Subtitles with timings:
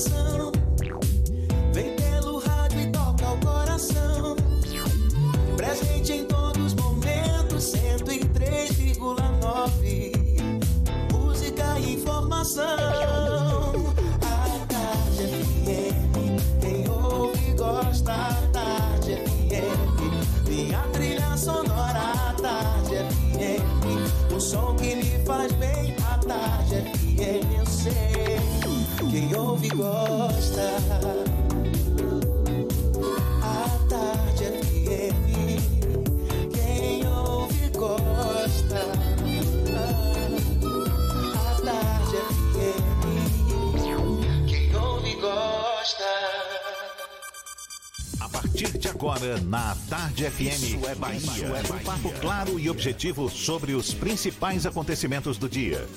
[0.00, 0.39] informação.
[48.20, 51.20] A partir de agora, na Tarde FM, Isso é Bahia.
[51.72, 55.88] Um papo claro e objetivo sobre os principais acontecimentos do dia.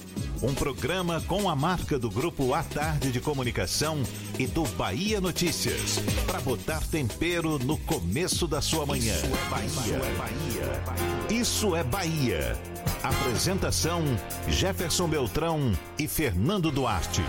[0.44, 4.04] Um programa com a marca do Grupo A Tarde de Comunicação
[4.38, 6.00] e do Bahia Notícias.
[6.27, 9.16] Para botar tempero no começo da sua manhã.
[9.16, 11.40] Isso é Bahia.
[11.40, 12.62] Isso é Bahia.
[13.02, 14.04] Apresentação:
[14.50, 17.22] Jefferson Beltrão e Fernando Duarte.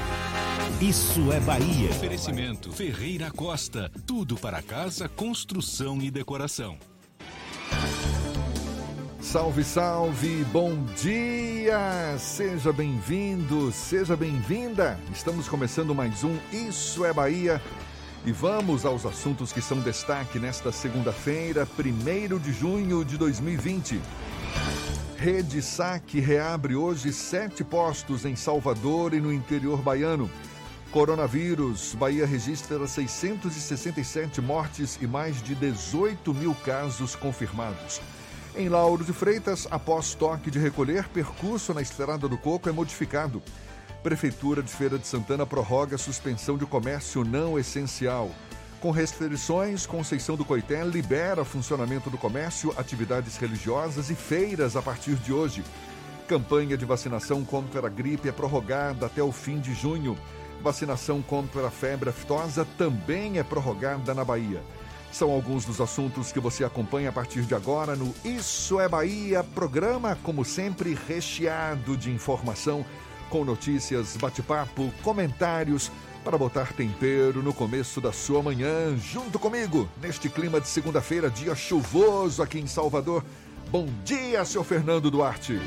[0.81, 1.91] Isso é Bahia.
[1.91, 3.93] Oferecimento Ferreira Costa.
[4.05, 6.77] Tudo para casa, construção e decoração.
[9.25, 12.15] Salve, salve, bom dia!
[12.19, 15.01] Seja bem-vindo, seja bem-vinda!
[15.13, 17.61] Estamos começando mais um Isso é Bahia
[18.27, 23.99] e vamos aos assuntos que são destaque nesta segunda-feira, 1 de junho de 2020.
[25.17, 30.31] Rede Saque reabre hoje sete postos em Salvador e no interior baiano.
[30.93, 38.03] Coronavírus, Bahia registra 667 mortes e mais de 18 mil casos confirmados.
[38.57, 43.43] Em Lauro de Freitas, após toque de recolher, percurso na Estrada do Coco é modificado.
[44.01, 48.31] Prefeitura de Feira de Santana prorroga suspensão de comércio não essencial.
[48.81, 55.17] Com restrições, Conceição do Coité libera funcionamento do comércio, atividades religiosas e feiras a partir
[55.17, 55.65] de hoje.
[56.29, 60.17] Campanha de vacinação contra a gripe é prorrogada até o fim de junho.
[60.63, 64.63] Vacinação contra a febre aftosa também é prorrogada na Bahia.
[65.15, 69.45] São alguns dos assuntos que você acompanha a partir de agora no Isso é Bahia,
[69.45, 72.85] programa, como sempre, recheado de informação,
[73.31, 75.89] com notícias, bate-papo, comentários,
[76.25, 81.55] para botar tempero no começo da sua manhã, junto comigo, neste clima de segunda-feira, dia
[81.55, 83.25] chuvoso aqui em Salvador.
[83.71, 85.61] Bom dia, seu Fernando Duarte.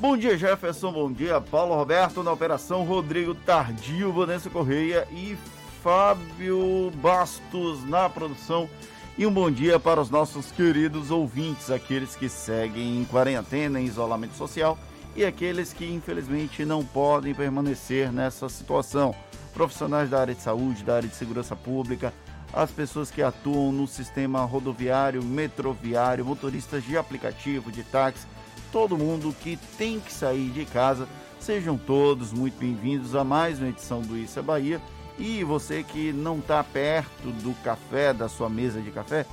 [0.00, 0.90] Bom dia, Jefferson.
[0.90, 5.38] Bom dia, Paulo Roberto na operação, Rodrigo Tardio, Vanessa Correia e
[5.86, 8.68] Fábio Bastos na produção.
[9.16, 13.84] E um bom dia para os nossos queridos ouvintes, aqueles que seguem em quarentena, em
[13.84, 14.76] isolamento social
[15.14, 19.14] e aqueles que infelizmente não podem permanecer nessa situação.
[19.54, 22.12] Profissionais da área de saúde, da área de segurança pública,
[22.52, 28.26] as pessoas que atuam no sistema rodoviário, metroviário, motoristas de aplicativo, de táxi,
[28.72, 31.06] todo mundo que tem que sair de casa.
[31.38, 34.80] Sejam todos muito bem-vindos a mais uma edição do Isso é Bahia
[35.18, 39.24] e você que não está perto do café, da sua mesa de café,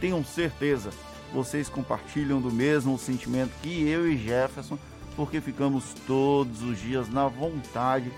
[0.00, 0.90] tenham certeza,
[1.32, 4.78] vocês compartilham do mesmo sentimento que eu e Jefferson,
[5.16, 8.10] porque ficamos todos os dias na vontade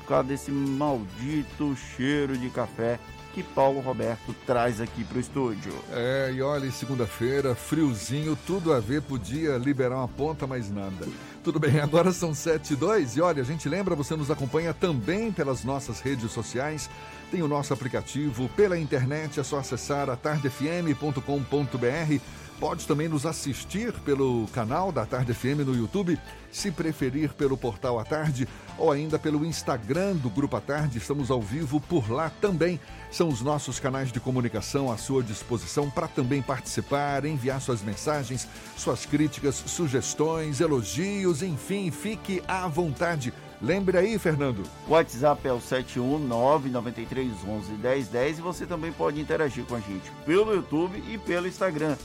[0.00, 2.98] por causa desse maldito cheiro de café
[3.36, 5.74] que Paulo Roberto traz aqui para o estúdio.
[5.92, 11.06] É, e olha, segunda-feira, friozinho, tudo a ver, podia liberar uma ponta, mas nada.
[11.46, 14.74] Tudo bem, agora são 7 e 2 e olha, a gente lembra, você nos acompanha
[14.74, 16.90] também pelas nossas redes sociais,
[17.30, 22.20] tem o nosso aplicativo, pela internet é só acessar atardefm.com.br
[22.58, 26.18] Pode também nos assistir pelo canal da Tarde FM no YouTube,
[26.50, 30.96] se preferir pelo portal à tarde ou ainda pelo Instagram do Grupo à Tarde.
[30.96, 32.80] Estamos ao vivo por lá também.
[33.10, 38.48] São os nossos canais de comunicação à sua disposição para também participar, enviar suas mensagens,
[38.74, 43.34] suas críticas, sugestões, elogios, enfim, fique à vontade.
[43.60, 44.62] Lembre aí, Fernando.
[44.88, 51.04] O WhatsApp é o 71993111010 e você também pode interagir com a gente pelo YouTube
[51.06, 51.96] e pelo Instagram.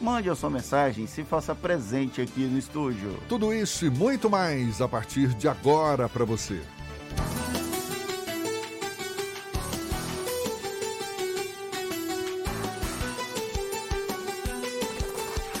[0.00, 3.18] Mande a sua mensagem, se faça presente aqui no estúdio.
[3.28, 6.60] Tudo isso e muito mais a partir de agora para você.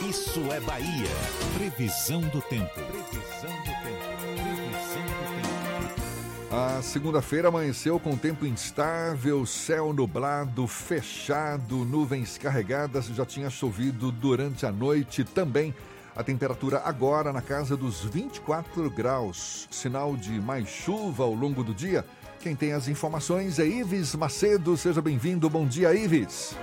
[0.08, 1.10] Isso é Bahia.
[1.54, 2.80] Previsão do tempo.
[6.52, 14.66] A segunda-feira amanheceu com tempo instável, céu nublado, fechado, nuvens carregadas, já tinha chovido durante
[14.66, 15.72] a noite também.
[16.16, 21.72] A temperatura agora na casa dos 24 graus, sinal de mais chuva ao longo do
[21.72, 22.04] dia.
[22.40, 24.76] Quem tem as informações é Ives Macedo.
[24.76, 25.48] Seja bem-vindo.
[25.48, 26.56] Bom dia, Ives.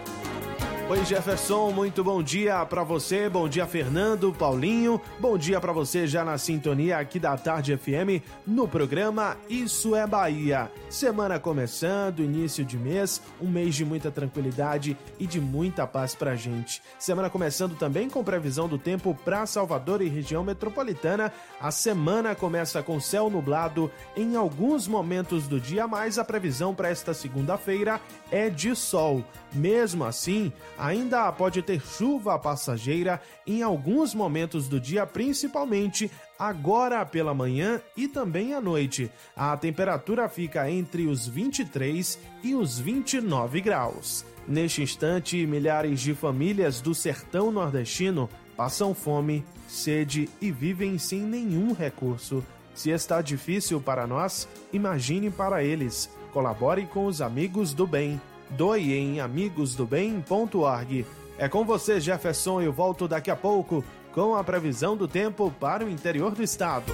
[0.89, 6.07] Oi Jefferson, muito bom dia para você, bom dia Fernando, Paulinho, bom dia para você
[6.07, 10.71] já na sintonia aqui da Tarde FM no programa Isso é Bahia.
[10.89, 16.35] Semana começando, início de mês, um mês de muita tranquilidade e de muita paz pra
[16.35, 16.81] gente.
[16.97, 21.33] Semana começando também com previsão do tempo para Salvador e região metropolitana.
[21.59, 26.87] A semana começa com céu nublado em alguns momentos do dia, mas a previsão para
[26.87, 27.99] esta segunda-feira
[28.31, 29.21] é de sol.
[29.53, 37.33] Mesmo assim, ainda pode ter chuva passageira em alguns momentos do dia, principalmente agora pela
[37.33, 39.11] manhã e também à noite.
[39.35, 44.25] A temperatura fica entre os 23 e os 29 graus.
[44.47, 51.73] Neste instante, milhares de famílias do sertão nordestino passam fome, sede e vivem sem nenhum
[51.73, 52.43] recurso.
[52.73, 56.09] Se está difícil para nós, imagine para eles.
[56.31, 58.21] Colabore com os amigos do bem
[58.51, 61.05] doe em amigosdobem.org.
[61.37, 63.83] É com você, Jefferson, eu volto daqui a pouco
[64.13, 66.91] com a previsão do tempo para o interior do estado.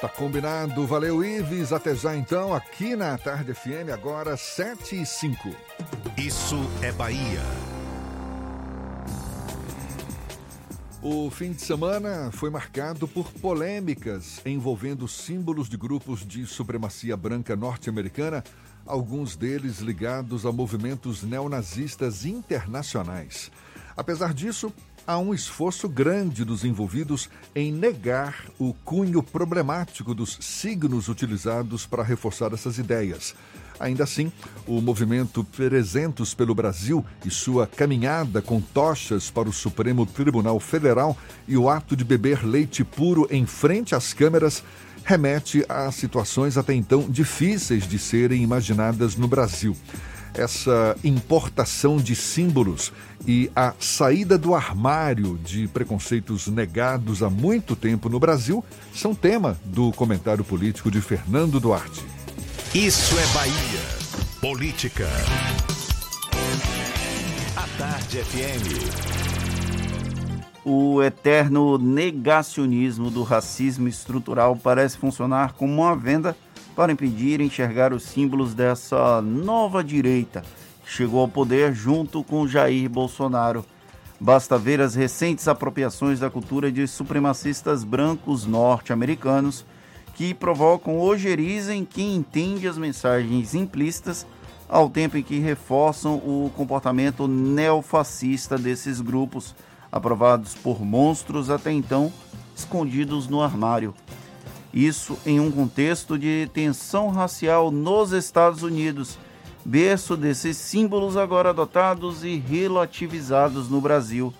[0.00, 5.50] Tá combinado, valeu Ives, até já então, aqui na Tarde FM, agora 7 e 5.
[6.16, 7.42] Isso é Bahia.
[11.02, 17.56] O fim de semana foi marcado por polêmicas envolvendo símbolos de grupos de supremacia branca
[17.56, 18.44] norte-americana
[18.88, 23.50] alguns deles ligados a movimentos neonazistas internacionais.
[23.96, 24.72] Apesar disso,
[25.06, 32.02] há um esforço grande dos envolvidos em negar o cunho problemático dos signos utilizados para
[32.02, 33.34] reforçar essas ideias.
[33.80, 34.32] Ainda assim,
[34.66, 41.16] o movimento Trezentos pelo Brasil e sua caminhada com tochas para o Supremo Tribunal Federal
[41.46, 44.64] e o ato de beber leite puro em frente às câmeras
[45.08, 49.74] remete a situações até então difíceis de serem imaginadas no Brasil.
[50.34, 52.92] Essa importação de símbolos
[53.26, 58.62] e a saída do armário de preconceitos negados há muito tempo no Brasil
[58.94, 62.04] são tema do comentário político de Fernando Duarte.
[62.74, 63.80] Isso é Bahia.
[64.42, 65.08] Política.
[67.56, 69.37] A Tarde FM
[70.68, 76.36] o eterno negacionismo do racismo estrutural parece funcionar como uma venda
[76.76, 80.42] para impedir enxergar os símbolos dessa nova direita
[80.84, 83.64] que chegou ao poder junto com Jair Bolsonaro.
[84.20, 89.64] Basta ver as recentes apropriações da cultura de supremacistas brancos norte-americanos
[90.16, 94.26] que provocam ojeriza em quem entende as mensagens implícitas
[94.68, 99.54] ao tempo em que reforçam o comportamento neofascista desses grupos
[99.90, 102.12] aprovados por monstros até então
[102.54, 103.94] escondidos no armário.
[104.72, 109.18] Isso em um contexto de tensão racial nos Estados Unidos,
[109.64, 114.32] berço desses símbolos agora adotados e relativizados no Brasil.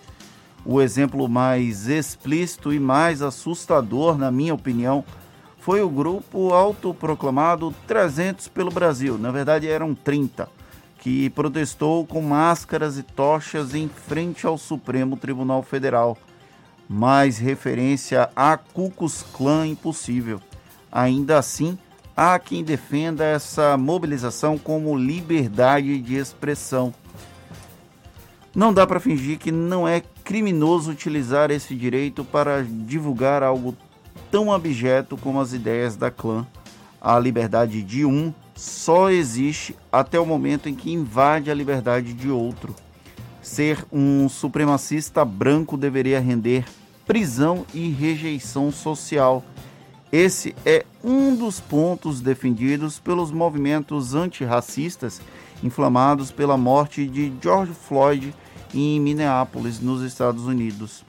[0.65, 5.03] O exemplo mais explícito e mais assustador, na minha opinião,
[5.57, 9.17] foi o grupo autoproclamado 300 pelo Brasil.
[9.17, 10.58] Na verdade, eram 30
[10.99, 16.17] que protestou com máscaras e tochas em frente ao Supremo Tribunal Federal.
[16.87, 20.41] Mais referência a Klux Klan impossível.
[20.91, 21.77] Ainda assim,
[22.15, 26.93] há quem defenda essa mobilização como liberdade de expressão.
[28.53, 33.75] Não dá para fingir que não é criminoso utilizar esse direito para divulgar algo
[34.29, 36.45] tão abjeto como as ideias da clã.
[36.99, 42.29] A liberdade de um só existe até o momento em que invade a liberdade de
[42.29, 42.75] outro.
[43.41, 46.65] Ser um supremacista branco deveria render
[47.07, 49.45] prisão e rejeição social.
[50.11, 55.21] Esse é um dos pontos defendidos pelos movimentos antirracistas
[55.63, 58.35] inflamados pela morte de George Floyd
[58.73, 61.05] em Minneapolis, nos Estados Unidos.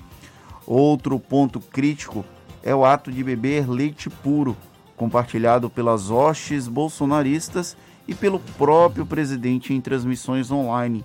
[0.65, 2.25] Outro ponto crítico
[2.63, 4.57] é o ato de beber leite puro,
[5.01, 7.75] compartilhado pelas hostes bolsonaristas
[8.07, 11.03] e pelo próprio presidente em transmissões online.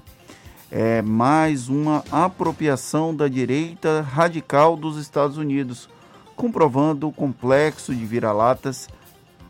[0.69, 5.87] É mais uma apropriação da direita radical dos Estados Unidos,
[6.35, 8.89] comprovando o complexo de vira-latas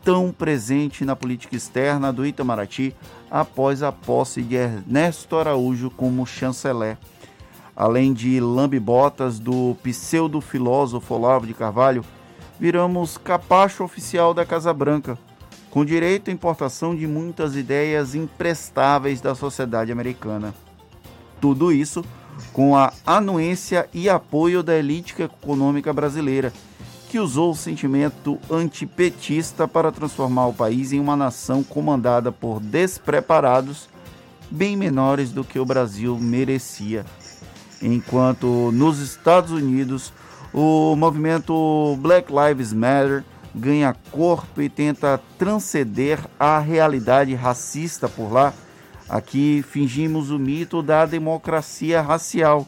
[0.04, 2.96] tão presente na política externa do Itamaraty
[3.32, 7.00] após a posse de Ernesto Araújo como chanceler.
[7.76, 12.06] Além de lambibotas do pseudo-filósofo Olavo de Carvalho,
[12.60, 15.18] viramos capacho oficial da Casa Branca,
[15.70, 20.54] com direito à importação de muitas ideias imprestáveis da sociedade americana.
[21.42, 22.04] Tudo isso
[22.54, 26.52] com a anuência e apoio da elite econômica brasileira,
[27.10, 33.88] que usou o sentimento antipetista para transformar o país em uma nação comandada por despreparados
[34.50, 37.06] bem menores do que o Brasil merecia.
[37.82, 40.14] Enquanto nos Estados Unidos
[40.58, 48.54] o movimento Black Lives Matter ganha corpo e tenta transcender a realidade racista por lá,
[49.10, 52.66] aqui fingimos o mito da democracia racial.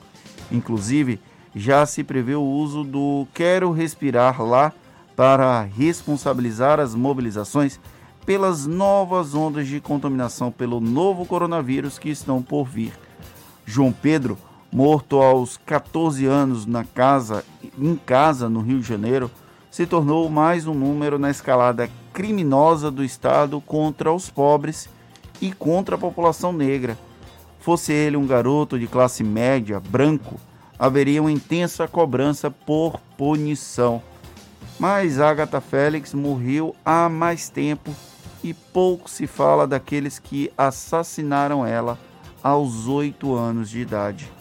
[0.51, 1.17] Inclusive,
[1.55, 4.73] já se prevê o uso do Quero Respirar lá
[5.15, 7.79] para responsabilizar as mobilizações
[8.25, 12.91] pelas novas ondas de contaminação pelo novo coronavírus que estão por vir.
[13.65, 14.37] João Pedro,
[14.71, 17.43] morto aos 14 anos na casa,
[17.77, 19.31] em casa no Rio de Janeiro,
[19.71, 24.89] se tornou mais um número na escalada criminosa do Estado contra os pobres
[25.41, 26.97] e contra a população negra.
[27.59, 30.39] Fosse ele um garoto de classe média, branco,
[30.79, 34.01] haveria uma intensa cobrança por punição.
[34.79, 37.93] Mas Agatha Félix morreu há mais tempo
[38.43, 41.97] e pouco se fala daqueles que assassinaram ela
[42.43, 44.36] aos oito anos de idade.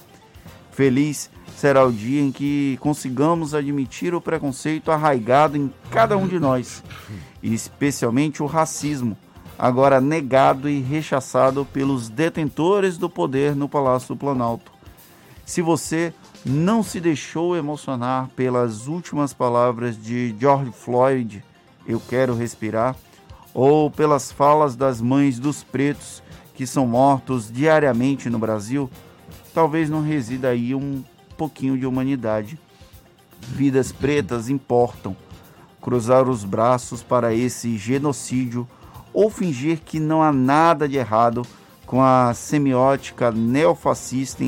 [0.76, 6.38] Feliz será o dia em que consigamos admitir o preconceito arraigado em cada um de
[6.38, 6.84] nós,
[7.42, 9.16] especialmente o racismo,
[9.58, 14.70] agora negado e rechaçado pelos detentores do poder no Palácio do Planalto.
[15.46, 16.12] Se você
[16.44, 21.42] não se deixou emocionar pelas últimas palavras de George Floyd,
[21.86, 22.94] eu quero respirar,
[23.54, 26.22] ou pelas falas das mães dos pretos
[26.54, 28.90] que são mortos diariamente no Brasil,
[29.56, 31.02] talvez não resida aí um
[31.34, 32.58] pouquinho de humanidade.
[33.40, 35.16] Vidas pretas importam.
[35.80, 38.68] Cruzar os braços para esse genocídio
[39.14, 41.40] ou fingir que não há nada de errado
[41.86, 44.44] com a semiótica neofascista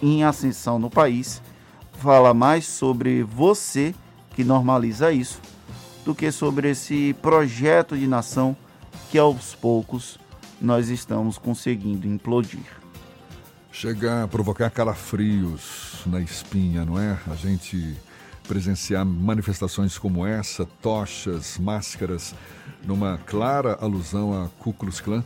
[0.00, 1.42] em ascensão no país,
[1.94, 3.92] fala mais sobre você,
[4.36, 5.40] que normaliza isso,
[6.04, 8.56] do que sobre esse projeto de nação
[9.10, 10.16] que aos poucos
[10.60, 12.83] nós estamos conseguindo implodir.
[13.76, 17.18] Chega a provocar calafrios na espinha, não é?
[17.26, 17.96] A gente
[18.46, 22.36] presenciar manifestações como essa, tochas, máscaras,
[22.84, 25.24] numa clara alusão a Ku Klux Klan,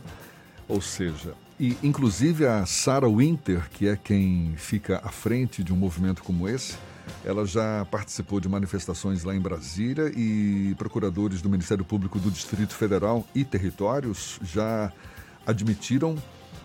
[0.67, 5.77] ou seja, e inclusive a Sarah Winter, que é quem fica à frente de um
[5.77, 6.75] movimento como esse,
[7.23, 12.73] ela já participou de manifestações lá em Brasília e procuradores do Ministério Público do Distrito
[12.73, 14.91] Federal e Territórios já
[15.45, 16.17] admitiram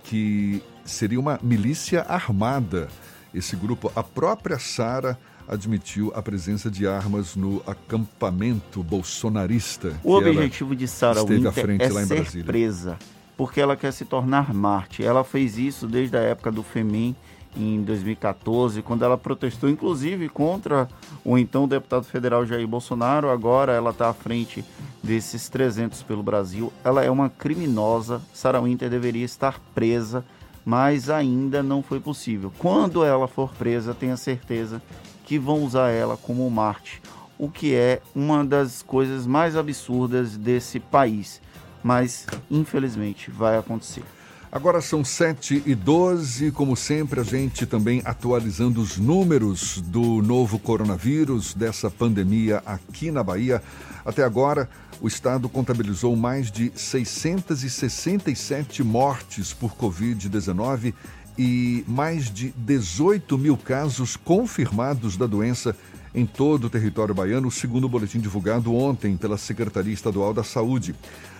[0.04, 2.88] que seria uma milícia armada.
[3.32, 9.92] Esse grupo, a própria Sara admitiu a presença de armas no acampamento bolsonarista.
[10.02, 12.44] O objetivo de Sara Winter é ser Brasília.
[12.44, 12.98] presa
[13.36, 15.04] porque ela quer se tornar Marte.
[15.04, 17.14] Ela fez isso desde a época do FEMIN,
[17.56, 20.88] em 2014, quando ela protestou, inclusive, contra
[21.24, 23.30] o então deputado federal Jair Bolsonaro.
[23.30, 24.64] Agora ela está à frente
[25.02, 26.72] desses 300 pelo Brasil.
[26.82, 28.20] Ela é uma criminosa.
[28.32, 30.24] Sarah Winter deveria estar presa,
[30.64, 32.52] mas ainda não foi possível.
[32.58, 34.82] Quando ela for presa, tenha certeza
[35.24, 37.02] que vão usar ela como Marte,
[37.38, 41.40] o que é uma das coisas mais absurdas desse país
[41.84, 44.02] mas infelizmente vai acontecer.
[44.50, 50.60] Agora são 7 e 12, como sempre, a gente também atualizando os números do novo
[50.60, 53.60] coronavírus, dessa pandemia aqui na Bahia.
[54.04, 54.70] Até agora,
[55.04, 60.94] o estado contabilizou mais de 667 mortes por Covid-19
[61.36, 65.76] e mais de 18 mil casos confirmados da doença
[66.14, 70.94] em todo o território baiano, segundo o boletim divulgado ontem pela Secretaria Estadual da Saúde.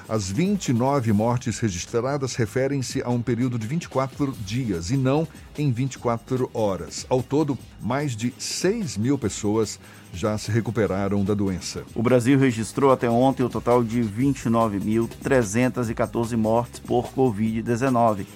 [0.07, 6.51] As 29 mortes registradas referem-se a um período de 24 dias e não em 24
[6.53, 7.07] horas.
[7.09, 9.81] Ao todo, mais de 6 mil pessoas
[10.15, 11.85] já se recuperaram da doença.
[11.95, 18.27] O Brasil registrou até ontem o total de 29.314 mortes por Covid-19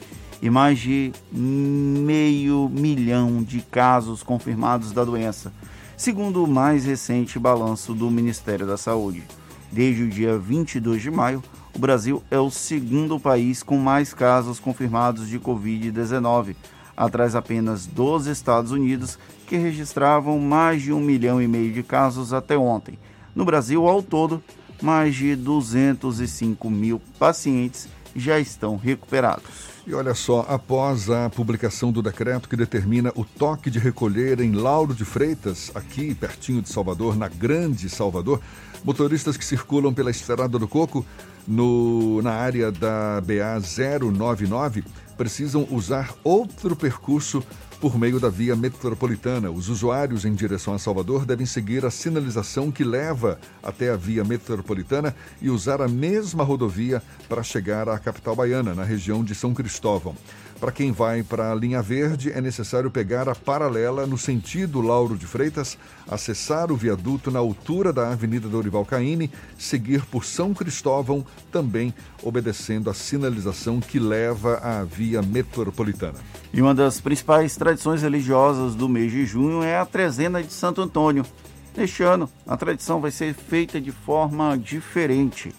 [0.40, 5.52] e mais de meio milhão de casos confirmados da doença,
[5.96, 9.22] segundo o mais recente balanço do Ministério da Saúde.
[9.70, 11.42] Desde o dia 22 de maio,
[11.74, 16.56] o Brasil é o segundo país com mais casos confirmados de Covid-19,
[16.96, 22.34] atrás apenas dos Estados Unidos, que registravam mais de um milhão e meio de casos
[22.34, 22.98] até ontem.
[23.34, 24.42] No Brasil, ao todo,
[24.82, 29.68] mais de 205 mil pacientes já estão recuperados.
[29.86, 34.52] E olha só, após a publicação do decreto que determina o toque de recolher em
[34.52, 38.42] Lauro de Freitas, aqui pertinho de Salvador, na Grande Salvador,
[38.84, 41.06] motoristas que circulam pela Estrada do Coco
[41.46, 43.58] no, na área da BA
[44.12, 44.84] 099
[45.16, 47.42] precisam usar outro percurso
[47.80, 49.50] por meio da via metropolitana.
[49.50, 54.24] Os usuários em direção a Salvador devem seguir a sinalização que leva até a via
[54.24, 59.54] metropolitana e usar a mesma rodovia para chegar à capital baiana, na região de São
[59.54, 60.14] Cristóvão.
[60.60, 65.16] Para quem vai para a linha verde, é necessário pegar a paralela no sentido Lauro
[65.16, 71.24] de Freitas, acessar o viaduto na altura da Avenida Dorival Caymmi, seguir por São Cristóvão,
[71.52, 71.94] também
[72.24, 76.18] obedecendo a sinalização que leva à via metropolitana.
[76.52, 80.80] E uma das principais tradições religiosas do mês de junho é a trezena de Santo
[80.80, 81.22] Antônio.
[81.76, 85.54] Neste ano, a tradição vai ser feita de forma diferente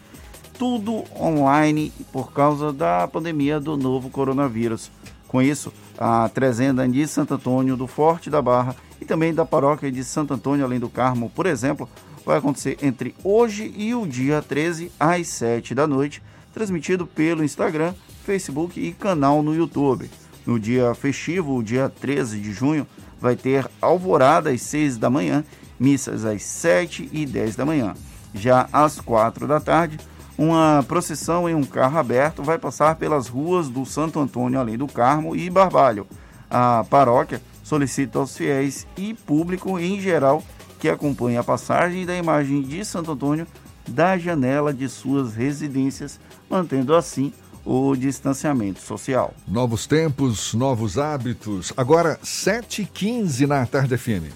[0.57, 4.89] tudo online por causa da pandemia do novo coronavírus.
[5.27, 9.91] Com isso, a trezenda de Santo Antônio do Forte da Barra e também da paróquia
[9.91, 11.87] de Santo Antônio Além do Carmo, por exemplo,
[12.25, 16.23] vai acontecer entre hoje e o dia 13 às 7 da noite,
[16.55, 17.93] transmitido pelo Instagram,
[18.25, 20.09] Facebook e canal no YouTube.
[20.49, 22.87] No dia festivo, o dia 13 de junho,
[23.21, 25.45] vai ter alvorada às 6 da manhã,
[25.79, 27.93] missas às 7 e 10 da manhã.
[28.33, 29.99] Já às 4 da tarde,
[30.35, 34.87] uma procissão em um carro aberto vai passar pelas ruas do Santo Antônio, além do
[34.87, 36.07] Carmo e Barbalho.
[36.49, 40.43] A paróquia solicita aos fiéis e público em geral
[40.79, 43.45] que acompanhe a passagem da imagem de Santo Antônio
[43.87, 47.31] da janela de suas residências, mantendo assim
[47.69, 49.31] o distanciamento social.
[49.47, 51.71] Novos tempos, novos hábitos.
[51.77, 54.33] Agora, 7h15 na Tarde FM.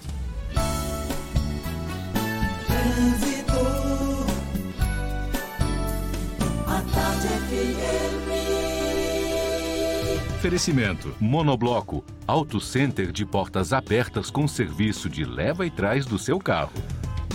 [10.36, 16.38] Oferecimento: Monobloco, Auto Center de portas abertas com serviço de leva e trás do seu
[16.38, 16.70] carro.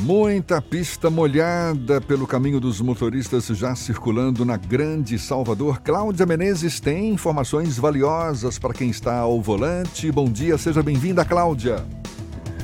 [0.02, 5.82] Muita pista molhada pelo caminho dos motoristas já circulando na Grande Salvador.
[5.82, 10.10] Cláudia Menezes tem informações valiosas para quem está ao volante.
[10.10, 11.86] Bom dia, seja bem-vinda, Cláudia.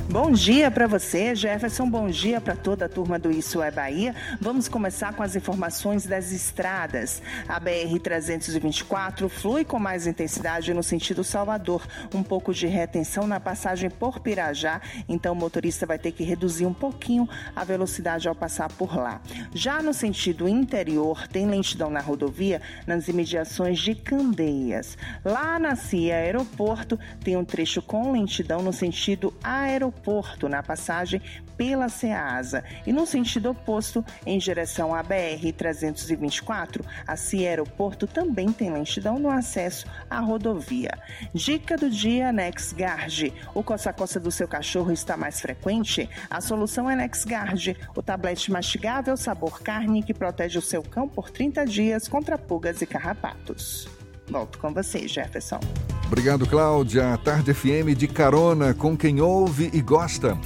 [0.08, 1.90] Bom dia para você, Jefferson.
[1.90, 4.14] Bom dia para toda a turma do Isso é Bahia.
[4.40, 7.20] Vamos começar com as informações das estradas.
[7.48, 11.84] A BR-324 flui com mais intensidade no sentido Salvador.
[12.14, 16.66] Um pouco de retenção na passagem por Pirajá, então o motorista vai ter que reduzir
[16.66, 19.20] um pouquinho a velocidade ao passar por lá.
[19.52, 24.96] Já no sentido interior, tem lentidão na rodovia nas imediações de Candeias.
[25.24, 31.20] Lá na CIA Aeroporto, tem um trecho com lentidão no sentido aeroporto aeroporto na passagem
[31.56, 38.70] pela Ceasa e no sentido oposto, em direção à BR-324, a CIA Aeroporto também tem
[38.70, 40.92] lentidão no acesso à rodovia.
[41.32, 43.32] Dica do dia NexGard.
[43.54, 46.08] O coça-coça do seu cachorro está mais frequente?
[46.28, 51.30] A solução é NexGard, o tablete mastigável sabor carne que protege o seu cão por
[51.30, 53.95] 30 dias contra pulgas e carrapatos.
[54.28, 55.60] Volto com você, Jefferson.
[56.06, 57.18] Obrigado, Cláudia.
[57.24, 60.38] Tarde FM de carona com quem ouve e gosta.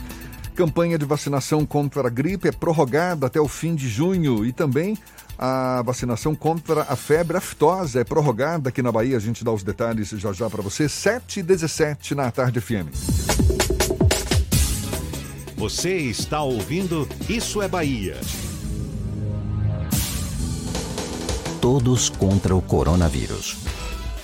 [0.55, 4.99] Campanha de vacinação contra a gripe é prorrogada até o fim de junho e também
[5.39, 9.17] a vacinação contra a febre aftosa é prorrogada aqui na Bahia.
[9.17, 10.89] A gente dá os detalhes já já para você.
[10.89, 12.91] 7 e 17 na Tarde FM.
[15.57, 18.17] Você está ouvindo Isso é Bahia.
[21.61, 23.59] Todos contra o coronavírus.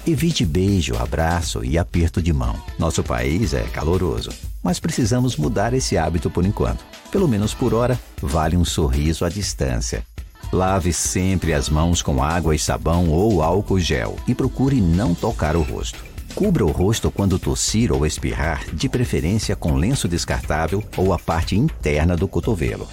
[0.07, 2.57] Evite beijo, abraço e aperto de mão.
[2.79, 4.31] Nosso país é caloroso,
[4.63, 6.83] mas precisamos mudar esse hábito por enquanto.
[7.11, 10.03] Pelo menos por hora, vale um sorriso à distância.
[10.51, 15.57] Lave sempre as mãos com água e sabão ou álcool gel e procure não tocar
[15.57, 16.03] o rosto.
[16.35, 21.55] Cubra o rosto quando tossir ou espirrar, de preferência com lenço descartável ou a parte
[21.55, 22.89] interna do cotovelo.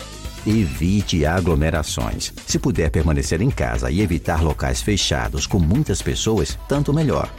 [0.45, 2.33] Evite aglomerações.
[2.45, 7.31] Se puder permanecer em casa e evitar locais fechados com muitas pessoas, tanto melhor.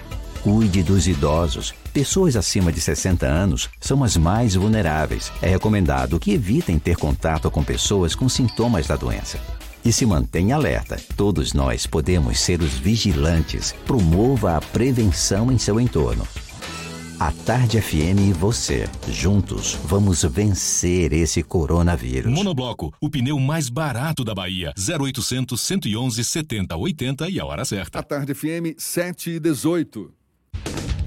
[0.43, 1.75] Cuide dos idosos.
[1.93, 5.31] Pessoas acima de 60 anos são as mais vulneráveis.
[5.43, 9.39] É recomendado que evitem ter contato com pessoas com sintomas da doença.
[9.85, 10.97] E se mantenha alerta.
[11.15, 13.75] Todos nós podemos ser os vigilantes.
[13.87, 16.27] Promova a prevenção em seu entorno.
[17.25, 22.31] A Tarde FM e você, juntos, vamos vencer esse coronavírus.
[22.31, 24.75] Monobloco, o pneu mais barato da Bahia.
[24.77, 28.01] 0800 111 7080 e a hora certa.
[28.01, 30.13] A Tarde FM 7 e 18.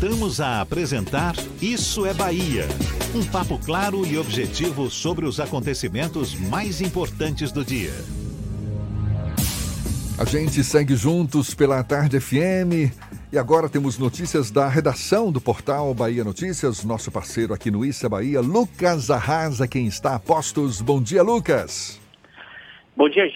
[0.00, 2.66] Voltamos a apresentar Isso é Bahia.
[3.12, 7.90] Um papo claro e objetivo sobre os acontecimentos mais importantes do dia.
[10.16, 12.94] A gente segue juntos pela Tarde FM.
[13.32, 18.08] E agora temos notícias da redação do portal Bahia Notícias, nosso parceiro aqui no Issa
[18.08, 20.80] Bahia, Lucas Arrasa, quem está a postos.
[20.80, 22.00] Bom dia, Lucas.
[22.96, 23.28] Bom dia,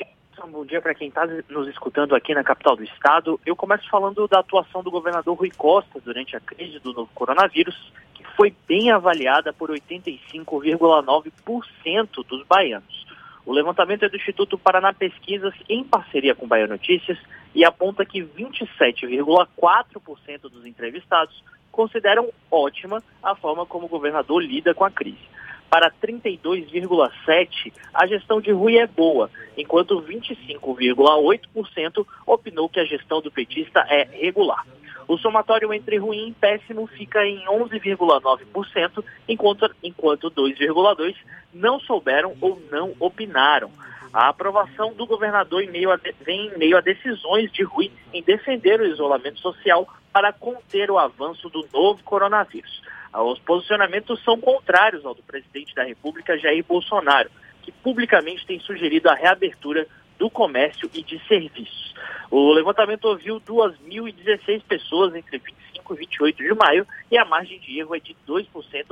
[0.42, 0.50] Gerson.
[0.50, 3.38] Bom dia para quem está nos escutando aqui na capital do estado.
[3.46, 7.92] Eu começo falando da atuação do governador Rui Costa durante a crise do novo coronavírus,
[8.14, 13.07] que foi bem avaliada por 85,9% dos baianos.
[13.44, 17.18] O levantamento é do Instituto Paraná Pesquisas em parceria com Bahia Notícias
[17.55, 24.85] e aponta que 27,4% dos entrevistados consideram ótima a forma como o governador lida com
[24.85, 25.33] a crise.
[25.72, 33.30] Para 32,7%, a gestão de Rui é boa, enquanto 25,8% opinou que a gestão do
[33.30, 34.66] petista é regular.
[35.08, 41.16] O somatório entre ruim e péssimo fica em 11,9%, enquanto, enquanto 2,2%
[41.54, 43.70] não souberam ou não opinaram.
[44.12, 48.22] A aprovação do governador em meio a, vem em meio a decisões de Rui em
[48.22, 52.82] defender o isolamento social para conter o avanço do novo coronavírus.
[53.14, 57.31] Os posicionamentos são contrários ao do presidente da República, Jair Bolsonaro,
[57.62, 59.87] que publicamente tem sugerido a reabertura
[60.18, 61.94] do comércio e de serviços.
[62.31, 67.79] O levantamento ouviu 2.016 pessoas entre 25 e 28 de maio e a margem de
[67.79, 68.46] erro é de 2%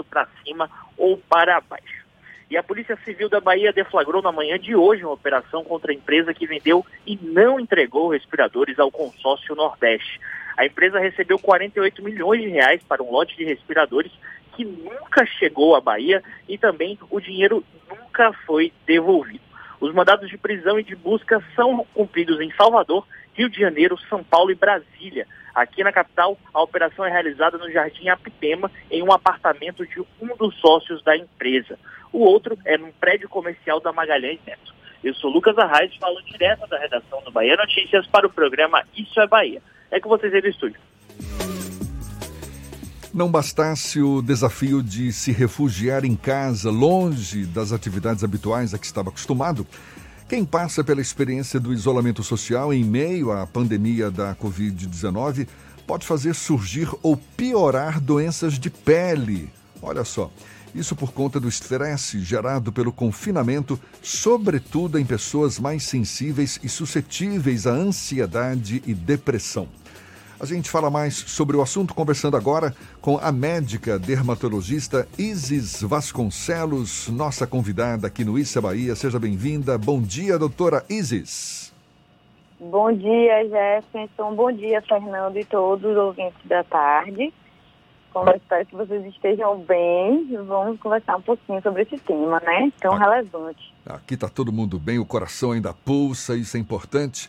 [0.08, 2.04] para cima ou para baixo.
[2.50, 5.94] E a Polícia Civil da Bahia deflagrou na manhã de hoje uma operação contra a
[5.94, 10.20] empresa que vendeu e não entregou respiradores ao consórcio Nordeste.
[10.56, 14.12] A empresa recebeu 48 milhões de reais para um lote de respiradores
[14.56, 19.50] que nunca chegou à Bahia e também o dinheiro nunca foi devolvido.
[19.80, 24.22] Os mandados de prisão e de busca são cumpridos em Salvador, Rio de Janeiro, São
[24.22, 25.26] Paulo e Brasília.
[25.54, 30.36] Aqui na capital, a operação é realizada no Jardim Apipema, em um apartamento de um
[30.36, 31.78] dos sócios da empresa.
[32.12, 34.74] O outro é num prédio comercial da Magalhães Neto.
[35.02, 39.18] Eu sou Lucas Arraes, falo direto da redação do Bahia Notícias para o programa Isso
[39.18, 39.62] é Bahia.
[39.90, 40.80] É com vocês aí no estúdio.
[43.12, 48.86] Não bastasse o desafio de se refugiar em casa, longe das atividades habituais a que
[48.86, 49.66] estava acostumado,
[50.30, 55.48] quem passa pela experiência do isolamento social em meio à pandemia da Covid-19
[55.88, 59.50] pode fazer surgir ou piorar doenças de pele.
[59.82, 60.30] Olha só,
[60.72, 67.66] isso por conta do estresse gerado pelo confinamento, sobretudo em pessoas mais sensíveis e suscetíveis
[67.66, 69.66] à ansiedade e depressão.
[70.40, 77.08] A gente fala mais sobre o assunto conversando agora com a médica dermatologista Isis Vasconcelos,
[77.08, 78.96] nossa convidada aqui no Issa Bahia.
[78.96, 79.76] Seja bem-vinda.
[79.76, 81.74] Bom dia, doutora Isis.
[82.58, 84.34] Bom dia, Jefferson.
[84.34, 87.34] Bom dia, Fernando e todos os ouvintes da tarde.
[88.10, 92.72] Como eu espero que vocês estejam bem, vamos conversar um pouquinho sobre esse tema, né?
[92.80, 93.74] Tão aqui, relevante.
[93.84, 97.28] Aqui está todo mundo bem, o coração ainda pulsa, isso é importante.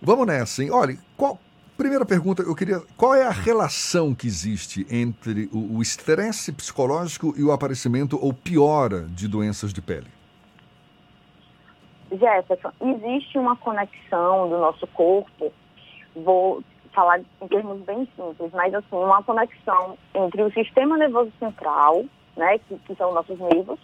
[0.00, 0.70] Vamos nessa, hein?
[0.70, 1.38] Olha, qual,
[1.80, 2.82] Primeira pergunta, eu queria.
[2.94, 9.06] Qual é a relação que existe entre o estresse psicológico e o aparecimento ou piora
[9.08, 10.08] de doenças de pele?
[12.12, 15.50] Jefferson, existe uma conexão do nosso corpo,
[16.14, 16.62] vou
[16.92, 22.04] falar em termos bem simples, mas assim, uma conexão entre o sistema nervoso central,
[22.36, 23.80] né, que, que são nossos nervos,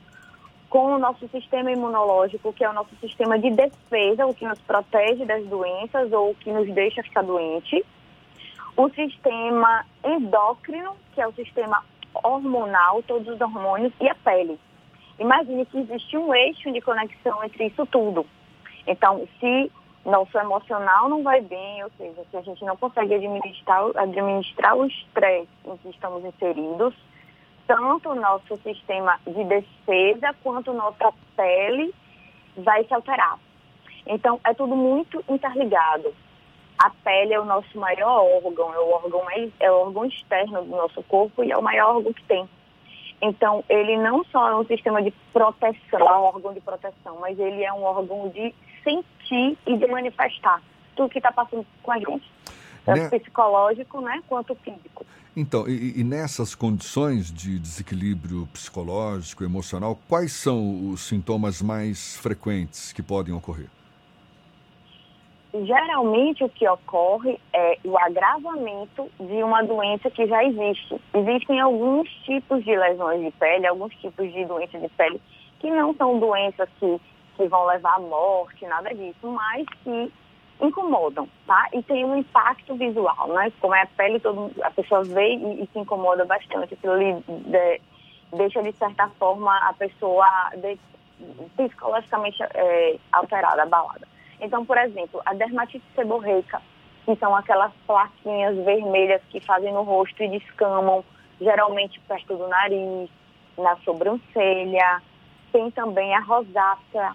[0.69, 4.61] com o nosso sistema imunológico, que é o nosso sistema de defesa, o que nos
[4.61, 7.85] protege das doenças ou o que nos deixa ficar doente.
[8.77, 11.83] O sistema endócrino, que é o sistema
[12.23, 14.59] hormonal, todos os hormônios, e a pele.
[15.19, 18.27] Imagine que existe um eixo de conexão entre isso tudo.
[18.87, 19.71] Então, se
[20.05, 24.87] nosso emocional não vai bem, ou seja, se a gente não consegue administrar, administrar o
[24.87, 26.95] estresse em que estamos inseridos,
[27.67, 31.95] tanto o nosso sistema de defesa quanto nossa pele
[32.57, 33.39] vai se alterar.
[34.07, 36.15] Então, é tudo muito interligado.
[36.79, 39.23] A pele é o nosso maior órgão, é o órgão,
[39.59, 42.49] é o órgão externo do nosso corpo e é o maior órgão que tem.
[43.21, 47.39] Então, ele não só é um sistema de proteção, é um órgão de proteção, mas
[47.39, 50.63] ele é um órgão de sentir e de manifestar
[50.95, 52.31] tudo que está passando com a gente.
[52.87, 53.19] Tanto né?
[53.19, 55.05] psicológico, né, quanto físico.
[55.37, 62.93] Então, e, e, nessas condições de desequilíbrio psicológico, emocional, quais são os sintomas mais frequentes
[62.93, 63.67] que podem ocorrer?
[65.53, 71.01] Geralmente o que ocorre é o agravamento de uma doença que já existe.
[71.15, 75.21] Existem alguns tipos de lesões de pele, alguns tipos de doenças de pele
[75.59, 77.01] que não são doenças que,
[77.37, 80.13] que vão levar à morte, nada disso, mas que
[80.61, 81.69] incomodam, tá?
[81.73, 83.53] E tem um impacto visual, né?
[83.61, 86.75] Como é a pele, todo, a pessoa vê e, e se incomoda bastante.
[86.75, 87.81] Aquilo ali de,
[88.37, 90.79] deixa, de certa forma, a pessoa de,
[91.57, 94.07] psicologicamente é, alterada, abalada.
[94.41, 96.61] Então, por exemplo, a dermatite seborreica,
[97.05, 101.05] que são aquelas plaquinhas vermelhas que fazem no rosto e descamam,
[101.41, 103.11] geralmente perto do nariz,
[103.57, 105.03] na sobrancelha.
[105.53, 107.15] Tem também a rosácea,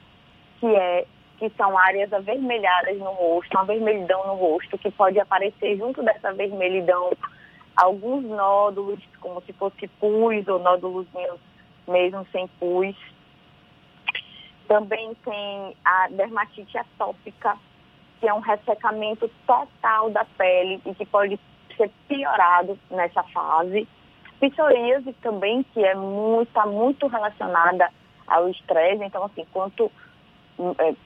[0.60, 1.06] que é
[1.42, 6.32] que são áreas avermelhadas no rosto, uma vermelhidão no rosto, que pode aparecer junto dessa
[6.32, 7.12] vermelhidão
[7.76, 11.08] alguns nódulos, como se fosse pus ou nódulos
[11.88, 12.96] mesmo sem pus.
[14.68, 17.58] Também tem a dermatite atópica,
[18.20, 21.40] que é um ressecamento total da pele e que pode
[21.76, 23.88] ser piorado nessa fase.
[24.40, 27.90] Psoríase também, que é muito, está muito relacionada
[28.28, 29.04] ao estresse.
[29.04, 29.92] Então, assim, quanto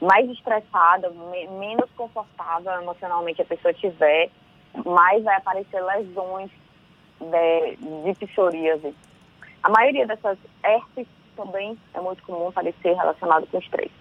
[0.01, 1.09] mais estressada,
[1.59, 4.29] menos confortável emocionalmente a pessoa tiver,
[4.85, 6.51] mais vai aparecer lesões
[7.19, 8.93] de, de psoríase.
[9.63, 13.91] A maioria dessas herpes também é muito comum aparecer relacionado com estresse.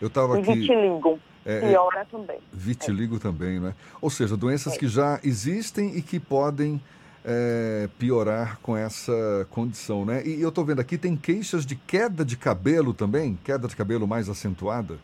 [0.00, 0.52] Eu estava aqui...
[0.52, 1.18] vitiligo.
[1.44, 2.38] É, é, piora também.
[2.52, 3.18] Vitiligo é.
[3.18, 3.74] também, né?
[4.00, 4.78] Ou seja, doenças é.
[4.78, 6.80] que já existem e que podem
[7.24, 10.22] é, piorar com essa condição, né?
[10.24, 13.38] E eu estou vendo aqui, tem queixas de queda de cabelo também?
[13.44, 14.98] Queda de cabelo mais acentuada?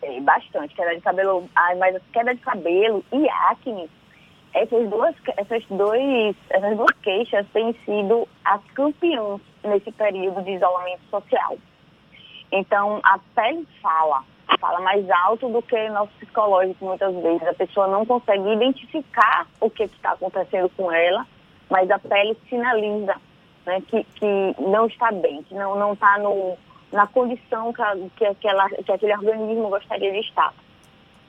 [0.00, 3.88] Tem bastante, queda de cabelo, mas queda de cabelo e acne,
[4.52, 11.02] essas duas, essas, dois, essas duas queixas têm sido as campeãs nesse período de isolamento
[11.10, 11.56] social.
[12.50, 14.24] Então, a pele fala,
[14.58, 17.46] fala mais alto do que nosso psicológico muitas vezes.
[17.46, 21.26] A pessoa não consegue identificar o que está acontecendo com ela,
[21.68, 23.14] mas a pele sinaliza
[23.66, 26.16] né, que, que não está bem, que não está
[26.92, 27.82] na condição que,
[28.16, 30.52] que, aquela, que aquele organismo gostaria de estar.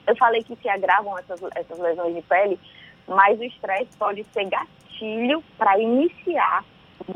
[0.06, 2.58] Eu falei que se agravam essas, essas lesões de pele,
[3.06, 6.64] mas o estresse pode ser gatilho para iniciar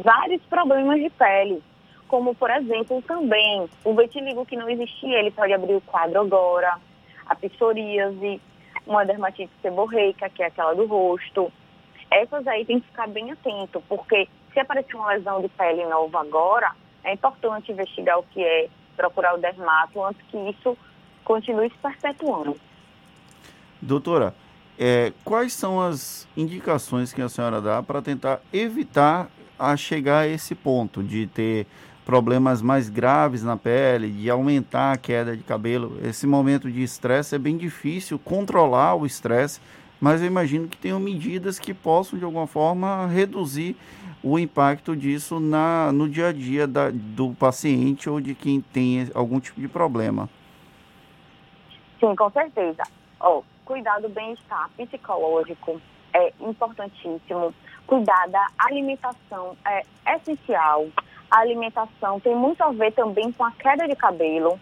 [0.02, 1.62] vários problemas de pele
[2.08, 6.78] como por exemplo também o vitiligo que não existia, ele pode abrir o quadro agora,
[7.26, 8.40] a psoríase,
[8.86, 11.52] uma dermatite seborreica, que é aquela do rosto.
[12.10, 16.20] Essas aí tem que ficar bem atento, porque se aparecer uma lesão de pele nova
[16.20, 20.76] agora, é importante investigar o que é, procurar o dermato antes que isso
[21.24, 22.56] continue se perpetuando.
[23.82, 24.34] Doutora,
[24.78, 30.28] é, quais são as indicações que a senhora dá para tentar evitar a chegar a
[30.28, 31.66] esse ponto de ter
[32.06, 35.98] problemas mais graves na pele, de aumentar a queda de cabelo.
[36.04, 39.60] Esse momento de estresse é bem difícil controlar o estresse,
[40.00, 43.76] mas eu imagino que tenham medidas que possam de alguma forma reduzir
[44.22, 49.10] o impacto disso na, no dia a dia da, do paciente ou de quem tem
[49.12, 50.28] algum tipo de problema.
[51.98, 52.84] Sim, com certeza.
[53.20, 55.80] Oh, cuidar do bem-estar psicológico
[56.14, 57.52] é importantíssimo.
[57.84, 59.82] Cuidar da alimentação é
[60.14, 60.86] essencial
[61.40, 64.58] alimentação tem muito a ver também com a queda de cabelo.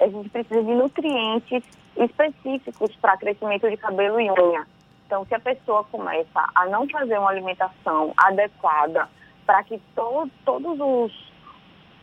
[0.00, 1.62] A gente precisa de nutrientes
[1.96, 4.66] específicos para crescimento de cabelo e unha.
[5.06, 9.08] Então, se a pessoa começa a não fazer uma alimentação adequada
[9.46, 11.32] para que to todos os,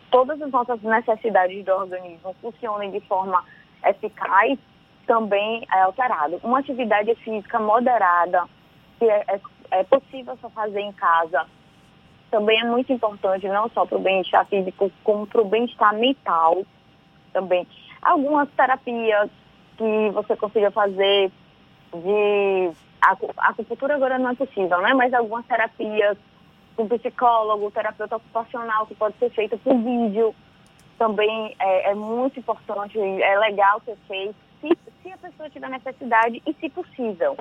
[0.09, 3.43] todas as nossas necessidades do organismo funcionem de forma
[3.85, 4.57] eficaz,
[5.07, 6.39] também é alterado.
[6.43, 8.45] Uma atividade física moderada,
[8.99, 11.45] que é, é, é possível só fazer em casa,
[12.31, 16.63] também é muito importante, não só para o bem-estar físico, como para o bem-estar mental
[17.33, 17.67] também.
[18.01, 19.29] Algumas terapias
[19.77, 21.31] que você consiga fazer
[21.93, 22.71] de.
[23.01, 24.93] A acupuntura agora não é possível, né?
[24.93, 26.17] Mas algumas terapias
[26.75, 30.33] com psicólogo, terapeuta ocupacional, que pode ser feita por vídeo,
[30.97, 34.69] também é, é muito importante, é legal ser feito, se,
[35.01, 37.35] se a pessoa tiver necessidade e se possível,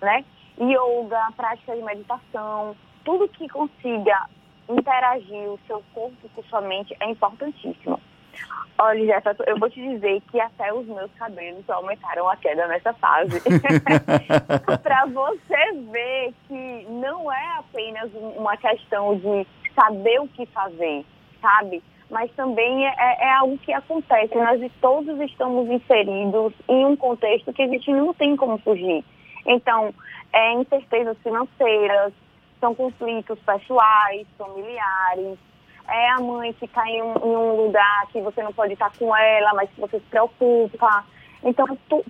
[0.00, 0.24] né?
[0.58, 4.28] Yoga, prática de meditação, tudo que consiga
[4.68, 8.00] interagir o seu corpo com sua mente é importantíssimo.
[8.76, 12.92] Olha, Jefferson, eu vou te dizer que até os meus cabelos aumentaram a queda nessa
[12.94, 13.40] fase.
[14.82, 21.04] para você ver que não é apenas uma questão de saber o que fazer,
[21.40, 21.82] sabe?
[22.10, 24.34] Mas também é, é algo que acontece.
[24.34, 29.04] Nós todos estamos inseridos em um contexto que a gente não tem como fugir.
[29.46, 29.94] Então,
[30.32, 32.12] é incertezas financeiras,
[32.64, 35.38] são conflitos pessoais, familiares.
[35.86, 39.14] É a mãe está em, um, em um lugar que você não pode estar com
[39.14, 41.04] ela, mas que você se preocupa.
[41.42, 41.66] Então,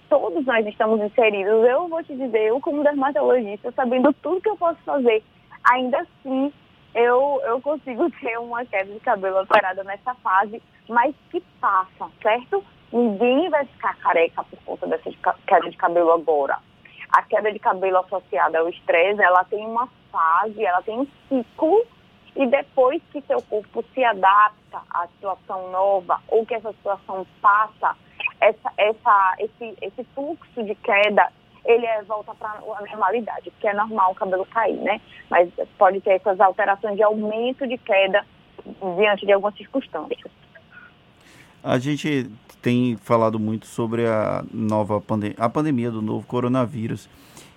[0.09, 1.65] todos nós estamos inseridos.
[1.65, 5.25] Eu vou te dizer, eu como dermatologista, sabendo tudo que eu posso fazer,
[5.65, 6.53] ainda assim,
[6.95, 12.65] eu, eu consigo ter uma queda de cabelo alterada nessa fase, mas que passa, certo?
[12.93, 15.11] Ninguém vai ficar careca por conta dessa
[15.49, 16.59] queda de cabelo agora.
[17.11, 21.85] A queda de cabelo associada ao estresse, ela tem uma fase, ela tem um ciclo
[22.37, 27.97] e depois que seu corpo se adapta à situação nova ou que essa situação passa,
[28.41, 31.33] essa, essa, esse, esse fluxo de queda
[31.65, 35.01] ele é, volta para a normalidade, porque é normal o cabelo cair, né?
[35.31, 35.49] Mas
[35.79, 38.25] pode ter essas alterações de aumento de queda
[38.97, 40.31] diante de algumas circunstâncias.
[41.63, 47.09] A gente tem falado muito sobre a nova pandemia, a pandemia do novo coronavírus.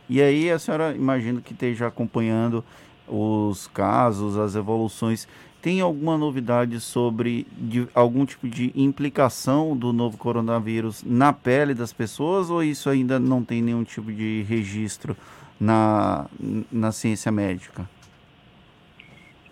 [0.10, 2.64] E aí a senhora imagina que esteja acompanhando
[3.08, 5.28] os casos, as evoluções.
[5.62, 11.92] Tem alguma novidade sobre de, algum tipo de implicação do novo coronavírus na pele das
[11.92, 15.18] pessoas ou isso ainda não tem nenhum tipo de registro
[15.60, 16.28] na,
[16.72, 17.90] na ciência médica?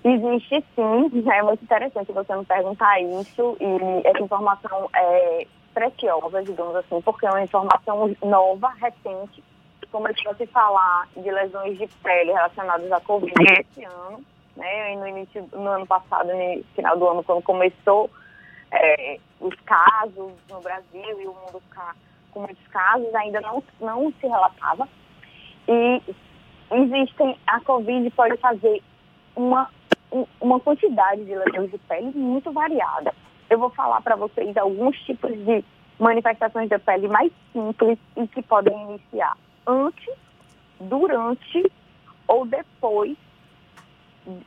[0.03, 6.75] Existe sim, é muito interessante você me perguntar isso e essa informação é preciosa, digamos
[6.75, 9.43] assim, porque é uma informação nova, recente,
[9.87, 14.23] começou a se falar de lesões de pele relacionadas à Covid esse ano,
[14.55, 14.93] né?
[14.93, 18.09] E no início, no ano passado, no final do ano, quando começou
[18.71, 21.95] é, os casos no Brasil e o mundo ficar
[22.31, 24.87] com muitos casos, ainda não, não se relatava.
[25.67, 26.01] E
[26.71, 28.81] existem, a Covid pode fazer
[29.35, 29.69] uma,
[30.41, 33.13] uma quantidade de lesões de pele muito variada.
[33.49, 35.63] Eu vou falar para vocês alguns tipos de
[35.99, 40.13] manifestações da pele mais simples e que podem iniciar antes,
[40.79, 41.71] durante
[42.27, 43.17] ou depois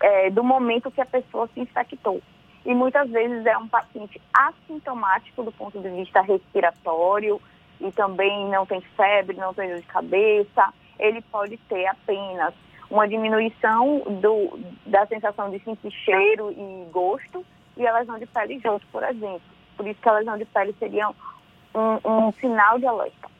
[0.00, 2.20] é, do momento que a pessoa se infectou.
[2.64, 7.40] E muitas vezes é um paciente assintomático do ponto de vista respiratório
[7.80, 10.74] e também não tem febre, não tem dor de cabeça.
[10.98, 12.52] Ele pode ter apenas
[12.90, 17.44] uma diminuição do, da sensação de sentir cheiro e gosto
[17.76, 19.42] e a lesão de pele junto, por exemplo.
[19.76, 23.30] Por isso que a lesão de pele seria um, um sinal de alerta.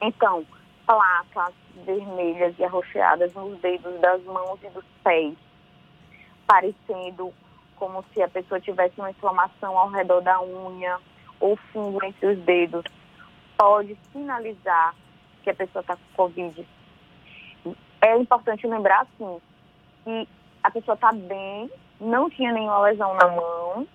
[0.00, 0.44] Então,
[0.86, 5.34] placas vermelhas e arroxeadas nos dedos das mãos e dos pés,
[6.46, 7.32] parecendo
[7.76, 10.98] como se a pessoa tivesse uma inflamação ao redor da unha
[11.38, 12.84] ou fungo entre os dedos,
[13.58, 14.94] pode sinalizar
[15.42, 16.66] que a pessoa está com Covid.
[18.00, 19.40] É importante lembrar, assim,
[20.04, 20.28] que
[20.62, 21.70] a pessoa está bem,
[22.00, 23.86] não tinha nenhuma lesão na mão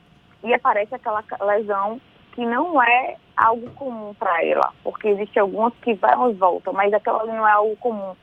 [0.43, 1.99] e aparece aquela lesão
[2.33, 6.93] que não é algo comum para ela, porque existem algumas que vão e voltam, mas
[6.93, 8.15] aquela não é algo comum.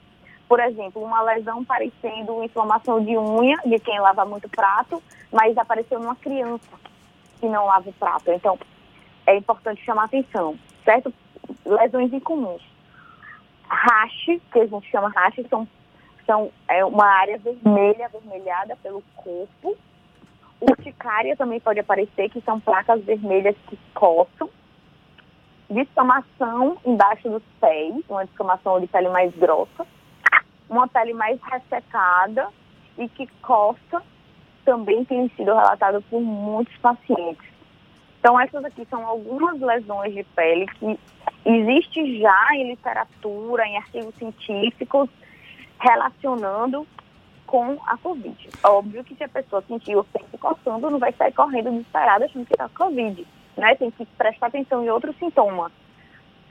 [0.48, 5.02] Por exemplo, uma lesão parecendo inflamação de unha de quem lava muito prato,
[5.32, 6.70] mas apareceu numa criança
[7.38, 8.30] que não lava o prato.
[8.30, 8.58] Então,
[9.26, 11.12] é importante chamar atenção, certo?
[11.66, 12.62] Lesões incomuns.
[13.68, 15.68] Rache, que a gente chama rache, são,
[16.24, 19.76] são é uma área vermelha, avermelhada pelo corpo,
[20.60, 24.50] Urticária também pode aparecer, que são placas vermelhas que coçam.
[25.70, 29.86] Descamação embaixo dos pés, uma descamação de pele mais grossa.
[30.68, 32.48] Uma pele mais ressecada
[32.96, 34.02] e que coça,
[34.64, 37.46] também tem sido relatado por muitos pacientes.
[38.20, 40.98] Então, essas aqui são algumas lesões de pele que
[41.44, 45.08] existe já em literatura, em artigos científicos,
[45.78, 46.86] relacionando
[47.46, 48.50] com a Covid.
[48.64, 52.44] Óbvio que se a pessoa sentir o corpo coçando, não vai sair correndo desesperada achando
[52.44, 53.26] que está Covid.
[53.58, 53.74] Né?
[53.74, 55.72] Tem que prestar atenção em outros sintomas.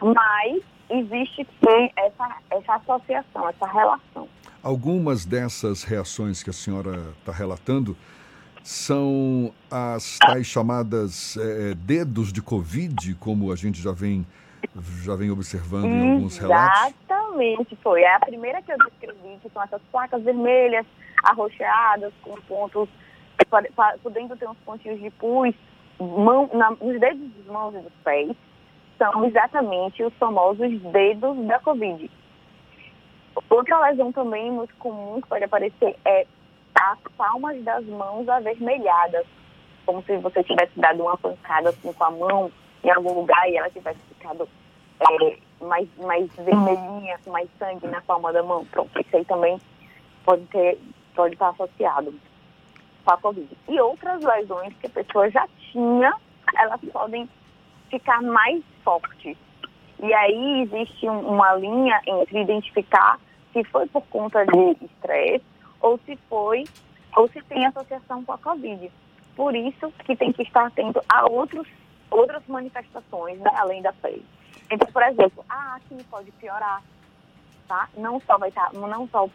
[0.02, 4.28] Mas existe sim essa, essa associação, essa relação.
[4.62, 7.96] Algumas dessas reações que a senhora está relatando
[8.62, 14.28] são as tais chamadas é, dedos de Covid, como a gente já vem,
[15.04, 16.94] já vem observando em alguns relatos?
[17.06, 18.02] Exatamente, foi.
[18.02, 20.86] É a primeira que eu descrevi, que são essas placas vermelhas,
[21.24, 22.90] arroxeadas, com pontos,
[24.04, 25.56] podendo ter uns pontinhos de pus,
[26.00, 28.32] mão, na, nos dedos das mãos e dos pés,
[28.98, 32.10] são exatamente os famosos dedos da Covid.
[33.50, 36.26] Outra lesão também muito comum que pode aparecer é
[36.76, 39.26] as palmas das mãos avermelhadas,
[39.86, 42.52] como se você tivesse dado uma pancada assim com a mão
[42.84, 44.48] em algum lugar e ela tivesse ficado
[45.00, 48.66] é, mais, mais vermelhinha, com mais sangue na palma da mão.
[48.66, 49.60] Pronto, isso aí também
[50.26, 50.80] pode, ter,
[51.16, 52.14] pode estar associado
[53.08, 53.58] com a Covid.
[53.70, 56.14] E outras lesões que a pessoa já tinha,
[56.56, 57.30] elas podem
[57.90, 59.38] ficar mais fortes.
[60.04, 63.18] E aí existe uma linha entre identificar
[63.54, 65.46] se foi por conta de estresse
[65.80, 66.66] ou se foi,
[67.16, 68.92] ou se tem associação com a Covid.
[69.36, 71.68] Por isso que tem que estar atento a outros,
[72.12, 74.26] outras manifestações, né, além da pele.
[74.70, 76.84] Então, por exemplo, a acne pode piorar,
[77.68, 77.88] tá?
[77.96, 79.30] Não só vai estar, tá, não só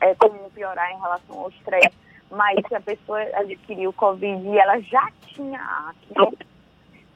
[0.00, 4.78] é comum piorar em relação ao estresse, mas se a pessoa adquiriu Covid e ela
[4.80, 6.38] já tinha acne,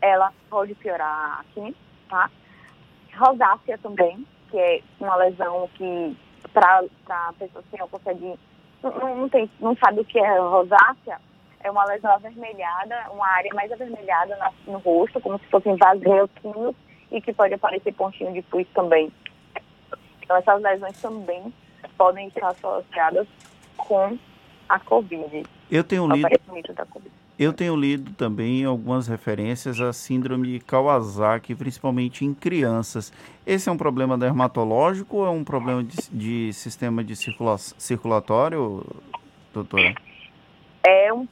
[0.00, 1.76] ela pode piorar a acne,
[2.08, 2.30] tá?
[3.16, 6.16] Rosácea também, que é uma lesão que
[6.52, 8.38] para a pessoa que não consegue,
[8.82, 11.20] não, não, tem, não sabe o que é rosácea,
[11.60, 14.36] é uma lesão avermelhada, uma área mais avermelhada
[14.66, 16.02] no, no rosto, como se fossem vasos
[17.10, 19.12] e que pode aparecer pontinho de pus também.
[20.22, 21.52] Então essas lesões também
[21.96, 23.28] podem estar associadas
[23.76, 24.18] com
[24.72, 25.42] a Covid.
[25.70, 26.28] Eu tenho lido,
[27.38, 33.12] eu tenho lido também algumas referências à síndrome de Kawasaki, principalmente em crianças.
[33.46, 38.82] Esse é um problema dermatológico ou é um problema de, de sistema de circula, circulatório,
[39.52, 39.94] doutora?
[40.82, 41.28] É um,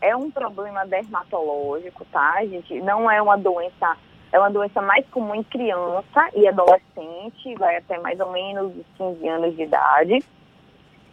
[0.00, 2.80] é um problema dermatológico, tá, gente?
[2.80, 3.96] Não é uma doença,
[4.30, 9.28] é uma doença mais comum em criança e adolescente, vai até mais ou menos 15
[9.28, 10.24] anos de idade.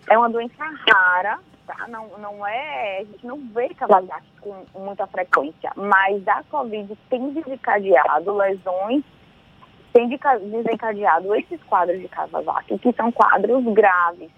[0.08, 1.88] É uma doença rara, tá?
[1.88, 7.32] Não, não é, a gente não vê Kawasaki com muita frequência, mas a Covid tem
[7.32, 9.04] desencadeado lesões,
[9.94, 14.30] tem desencadeado esses quadros de Kawasaki, que são quadros graves,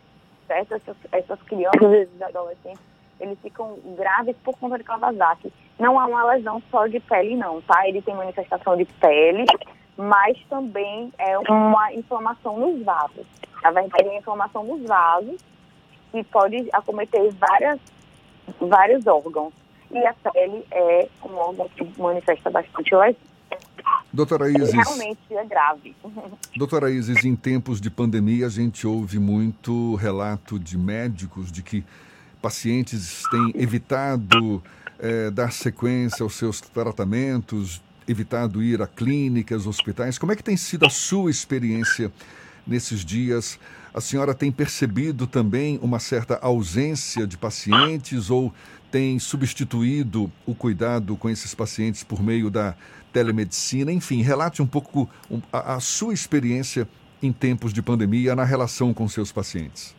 [0.48, 0.76] certo?
[0.76, 2.82] Essas, essas crianças e adolescentes,
[3.20, 5.54] eles ficam graves por conta de Kawasaki.
[5.80, 7.88] Não é uma lesão só de pele, não, tá?
[7.88, 9.46] Ele tem manifestação de pele,
[9.98, 13.26] mas também é uma inflamação nos vasos.
[13.62, 15.54] Na verdade, é uma inflamação nos vasos
[16.14, 17.80] que pode acometer várias,
[18.62, 19.52] vários órgãos.
[19.92, 23.16] E a pele é um órgão que manifesta bastante lesão.
[24.12, 24.72] Doutora Isis.
[24.72, 25.96] Realmente é grave.
[26.56, 31.84] Doutora Isis, em tempos de pandemia, a gente ouve muito relato de médicos de que
[32.42, 34.64] pacientes têm evitado
[35.00, 40.20] é, dar sequência aos seus tratamentos, evitado ir a clínicas, hospitais.
[40.20, 42.12] Como é que tem sido a sua experiência
[42.68, 43.60] nesses dias?
[43.94, 48.52] A senhora tem percebido também uma certa ausência de pacientes ou
[48.92, 52.76] tem substituído o cuidado com esses pacientes por meio da
[53.12, 53.92] telemedicina?
[53.92, 55.10] Enfim, relate um pouco
[55.52, 56.88] a, a sua experiência
[57.22, 59.96] em tempos de pandemia na relação com seus pacientes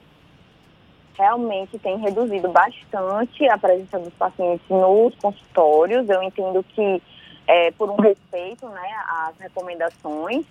[1.16, 6.09] realmente tem reduzido bastante a presença dos pacientes nos consultórios.
[6.09, 7.03] Eu entendo que,
[7.47, 10.45] é, por um respeito né, às recomendações,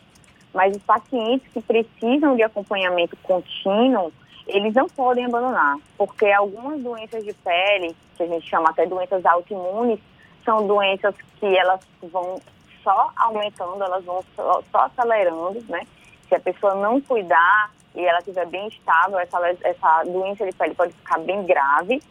[0.53, 4.11] mas os pacientes que precisam de acompanhamento contínuo,
[4.47, 9.25] eles não podem abandonar, porque algumas doenças de pele, que a gente chama até doenças
[9.25, 9.99] autoimunes,
[10.45, 12.39] são doenças que elas vão
[12.83, 15.81] só aumentando, elas vão só, só acelerando, né?
[16.27, 20.75] Se a pessoa não cuidar e ela estiver bem estável, essa, essa doença de pele
[20.75, 22.01] pode ficar bem grave.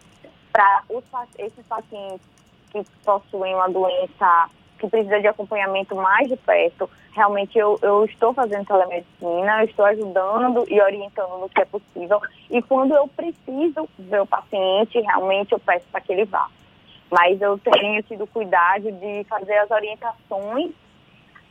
[0.50, 0.82] Para
[1.38, 2.20] esses pacientes
[2.70, 4.48] que possuem uma doença
[4.82, 9.84] que precisa de acompanhamento mais de perto, realmente eu, eu estou fazendo telemedicina, eu estou
[9.84, 12.20] ajudando e orientando no que é possível.
[12.50, 16.48] E quando eu preciso ver o paciente, realmente eu peço para que ele vá.
[17.08, 20.72] Mas eu tenho tido cuidado de fazer as orientações,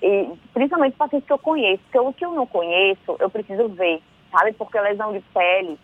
[0.01, 1.81] e, principalmente pacientes que eu conheço.
[1.83, 4.51] Porque o que eu não conheço, eu preciso ver, sabe?
[4.53, 5.79] Porque lesão de pele,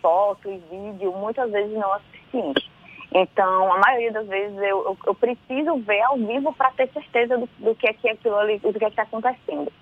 [0.00, 2.73] foto e vídeo, muitas vezes não é suficiente.
[3.16, 7.38] Então, a maioria das vezes eu, eu, eu preciso ver ao vivo para ter certeza
[7.38, 9.72] do, do, que é que aquilo ali, do que é está acontecendo.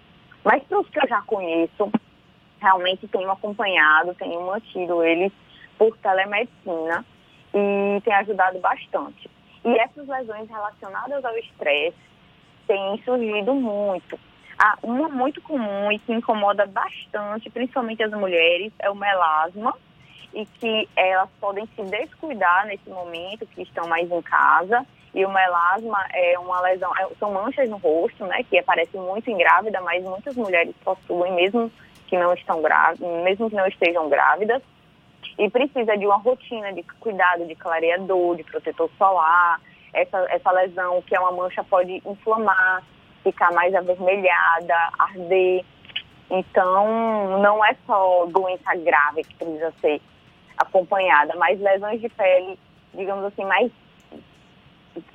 [0.44, 1.90] Mas para os que eu já conheço,
[2.60, 5.32] realmente tenho acompanhado, tenho mantido eles
[5.78, 7.06] por telemedicina
[7.54, 9.30] e tem ajudado bastante.
[9.64, 11.96] E essas lesões relacionadas ao estresse
[12.66, 14.20] têm surgido muito.
[14.58, 19.74] Ah, uma muito comum e que incomoda bastante, principalmente as mulheres, é o melasma,
[20.34, 24.86] e que elas podem se descuidar nesse momento, que estão mais em casa.
[25.14, 29.30] E o melasma é uma lesão, é, são manchas no rosto, né, que aparecem muito
[29.30, 31.70] em grávida, mas muitas mulheres possuem, mesmo
[32.06, 34.62] que não estão grávidas, mesmo que não estejam grávidas,
[35.38, 39.60] e precisa de uma rotina de cuidado de clareador, de protetor solar.
[39.92, 42.82] Essa, essa lesão, que é uma mancha, pode inflamar,
[43.22, 45.64] ficar mais avermelhada, arder.
[46.30, 50.00] Então, não é só doença grave que precisa ser
[50.56, 52.58] acompanhada, mas lesões de pele,
[52.94, 53.70] digamos assim, mais,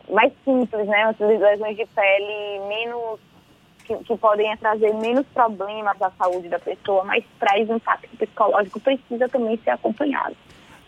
[0.10, 1.16] mais simples, né?
[1.20, 3.20] Lesões de pele menos
[3.86, 9.30] que, que, podem trazer menos problemas à saúde da pessoa, mas traz impacto psicológico, precisa
[9.30, 10.36] também ser acompanhado.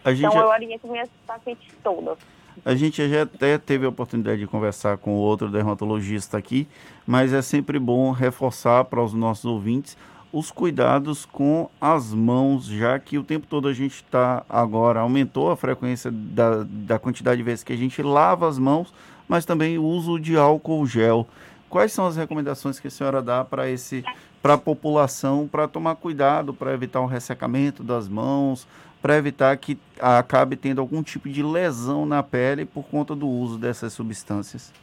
[0.05, 2.17] então eu oriento minhas pacientes todas.
[2.65, 6.67] A gente já até teve a oportunidade de conversar com outro dermatologista aqui,
[7.07, 9.97] mas é sempre bom reforçar para os nossos ouvintes
[10.31, 15.51] os cuidados com as mãos, já que o tempo todo a gente está agora, aumentou
[15.51, 18.93] a frequência da, da quantidade de vezes que a gente lava as mãos,
[19.27, 21.27] mas também o uso de álcool gel.
[21.69, 24.03] Quais são as recomendações que a senhora dá para esse
[24.41, 28.65] para a população para tomar cuidado, para evitar um ressecamento das mãos,
[29.01, 33.57] para evitar que acabe tendo algum tipo de lesão na pele por conta do uso
[33.57, 34.73] dessas substâncias?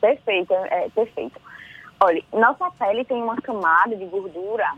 [0.00, 1.40] Perfeito, é, perfeito.
[2.00, 4.72] Olha, nossa pele tem uma camada de gordura,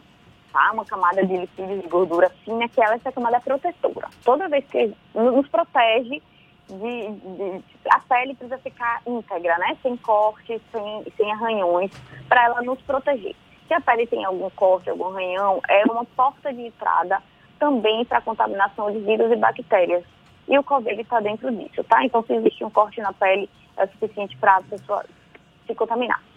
[0.51, 0.71] tá?
[0.73, 4.09] Uma camada de lipídios de gordura fina, que ela é essa camada protetora.
[4.25, 6.23] Toda vez que nos protege
[6.69, 9.77] de, de, a pele precisa ficar íntegra, né?
[9.83, 11.91] Sem cortes, sem, sem arranhões,
[12.27, 13.37] para ela nos proteger.
[13.69, 17.23] Se a pele tem algum corte, algum arranhão, é uma porta de entrada
[17.59, 20.05] também para contaminação de vírus e bactérias.
[20.49, 22.03] E o Covid está dentro disso, tá?
[22.03, 25.05] Então, se existe um corte na pele, é suficiente para a pessoa
[25.67, 26.30] se contaminar.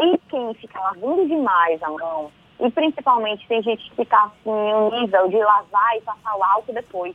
[0.00, 2.30] E quem fica lavando demais a mão,
[2.60, 6.72] e principalmente tem gente que fica assim, um nível de lavar e passar o álcool
[6.72, 7.14] depois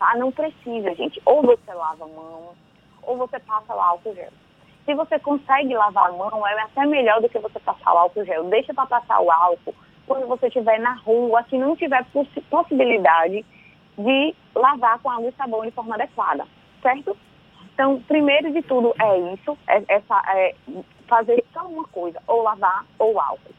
[0.00, 0.16] tá?
[0.16, 1.22] Não precisa, gente.
[1.24, 2.54] Ou você lava a mão,
[3.02, 4.32] ou você passa o álcool gel.
[4.86, 8.24] Se você consegue lavar a mão, é até melhor do que você passar o álcool
[8.24, 8.44] gel.
[8.44, 9.74] Deixa para passar o álcool
[10.06, 13.44] quando você estiver na rua, se não tiver poss possibilidade
[13.96, 16.48] de lavar com água e sabão de forma adequada,
[16.82, 17.16] certo?
[17.80, 20.02] Então, primeiro de tudo é isso, é, é,
[20.36, 20.54] é
[21.08, 23.54] fazer só uma coisa, ou lavar ou álcool.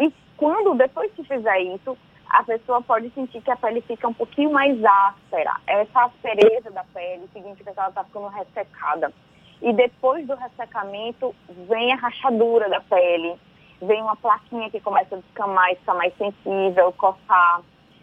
[0.00, 1.94] E quando, depois que fizer isso,
[2.26, 5.60] a pessoa pode sentir que a pele fica um pouquinho mais áspera.
[5.66, 9.12] Essa aspereza da pele significa que ela está ficando ressecada.
[9.60, 11.34] E depois do ressecamento,
[11.68, 13.34] vem a rachadura da pele,
[13.82, 17.60] vem uma plaquinha que começa a descamar e ficar mais sensível, coçar.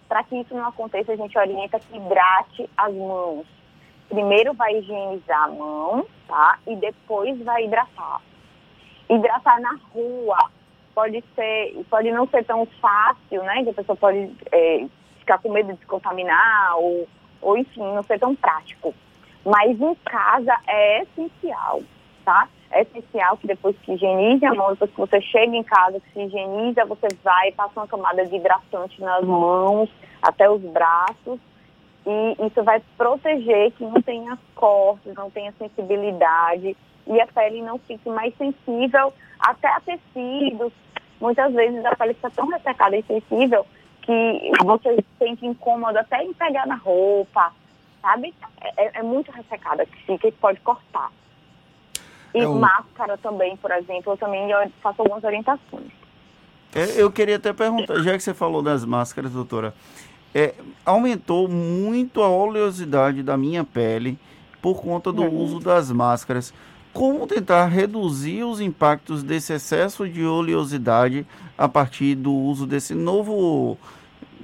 [0.07, 3.60] Para que isso não aconteça, a gente orienta que hidrate as mãos.
[4.11, 6.59] Primeiro vai higienizar a mão, tá?
[6.67, 8.21] E depois vai hidratar.
[9.09, 10.51] Hidratar na rua,
[10.93, 13.63] pode ser, pode não ser tão fácil, né?
[13.63, 14.85] Que a pessoa pode é,
[15.19, 17.07] ficar com medo de se contaminar ou,
[17.41, 18.93] ou enfim, não ser tão prático.
[19.45, 21.81] Mas em casa é essencial,
[22.25, 22.49] tá?
[22.69, 26.11] É essencial que depois que higienize a mão, depois que você chega em casa, que
[26.11, 29.89] se higieniza, você vai e passa uma camada de hidratante nas mãos,
[30.21, 31.39] até os braços,
[32.05, 36.75] e isso vai proteger que não tenha cortes, não tenha sensibilidade
[37.07, 40.71] e a pele não fique mais sensível até a tecidos.
[41.19, 43.65] Muitas vezes a pele fica tão ressecada e sensível
[44.01, 47.53] que você se sente incômodo até em pegar na roupa,
[48.01, 48.33] sabe?
[48.77, 51.11] É, é muito ressecada que fica e pode cortar.
[52.33, 52.59] E é um...
[52.59, 54.49] máscara também, por exemplo, eu também
[54.81, 55.91] faço algumas orientações.
[56.73, 59.73] É, eu queria até perguntar, já que você falou das máscaras, doutora,
[60.33, 60.53] é,
[60.85, 64.17] aumentou muito a oleosidade da minha pele
[64.61, 65.37] por conta do uhum.
[65.37, 66.53] uso das máscaras
[66.93, 71.25] como tentar reduzir os impactos desse excesso de oleosidade
[71.57, 73.77] a partir do uso desse novo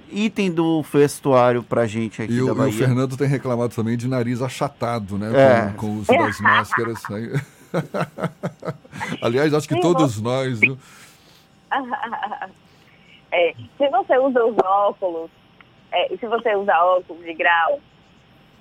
[0.10, 2.72] item do vestuário pra gente aqui e da o, Bahia.
[2.72, 5.32] E o Fernando tem reclamado também de nariz achatado, né?
[5.36, 5.72] É.
[5.72, 7.04] Com, com, o uso das máscaras.
[7.10, 7.42] Né?
[9.22, 10.78] Aliás, acho que Sim, todos nós, viu?
[13.30, 15.30] É, se você usa os óculos,
[15.92, 17.80] é, se você usa óculos de grau,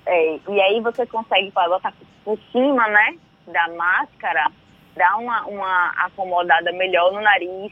[0.05, 3.17] é, e aí você consegue botar por cima, né?
[3.47, 4.51] da máscara
[4.95, 7.71] dá uma, uma acomodada melhor no nariz.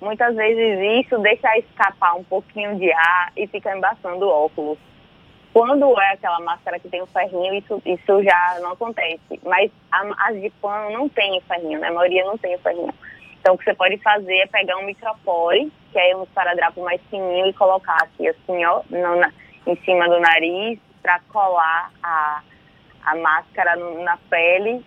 [0.00, 4.78] Muitas vezes isso deixa escapar um pouquinho de ar e fica embaçando o óculos.
[5.52, 9.40] Quando é aquela máscara que tem o ferrinho, isso, isso já não acontece.
[9.44, 11.88] Mas as de pano não tem o ferrinho, né?
[11.88, 12.92] A maioria não tem o ferrinho.
[13.40, 17.00] Então, o que você pode fazer é pegar um micropore, que é um esparadrapo mais
[17.08, 19.32] fininho, e colocar aqui, assim, ó, no, na,
[19.64, 22.42] em cima do nariz, para colar a,
[23.04, 24.84] a máscara no, na pele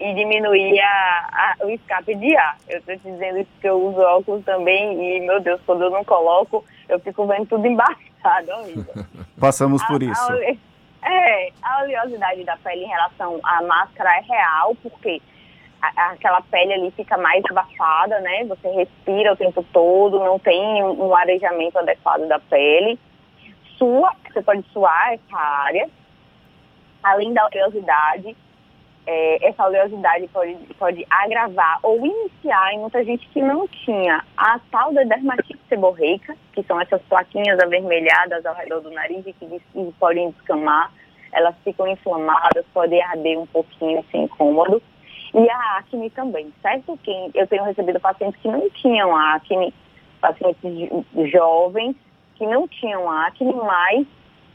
[0.00, 2.56] e diminuir a, a, o escape de ar.
[2.66, 6.02] Eu estou dizendo isso porque eu uso óculos também e, meu Deus, quando eu não
[6.02, 8.94] coloco, eu fico vendo tudo embaçado, horrível.
[9.38, 10.32] Passamos por isso.
[10.32, 15.20] A, é, a oleosidade da pele em relação à máscara é real, porque
[15.80, 18.44] aquela pele ali fica mais abafada, né?
[18.44, 22.98] Você respira o tempo todo, não tem um, um arejamento adequado da pele.
[23.78, 25.88] Sua, você pode suar essa área,
[27.02, 28.36] além da oleosidade,
[29.06, 34.58] é, essa oleosidade pode, pode agravar ou iniciar em muita gente que não tinha a
[34.70, 39.46] tal da dermatite seborreica, que são essas plaquinhas avermelhadas ao redor do nariz e que,
[39.46, 40.92] que podem descamar,
[41.32, 44.82] elas ficam inflamadas, podem arder um pouquinho, sem incômodo.
[45.36, 46.98] E a acne também, certo?
[47.02, 49.72] Quem, eu tenho recebido pacientes que não tinham acne,
[50.18, 50.88] pacientes
[51.30, 51.94] jovens
[52.36, 54.06] que não tinham acne, mas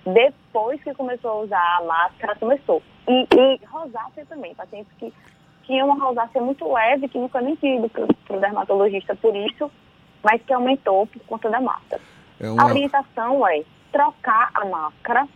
[0.06, 2.82] depois que começou a usar a máscara, começou.
[3.08, 5.14] E, e rosácea também, pacientes que
[5.64, 9.72] tinham uma rosácea muito leve, que nunca nem tinha ido para o dermatologista por isso,
[10.24, 12.02] mas que aumentou por conta da máscara.
[12.40, 12.64] É uma...
[12.64, 15.28] A orientação é trocar a máscara.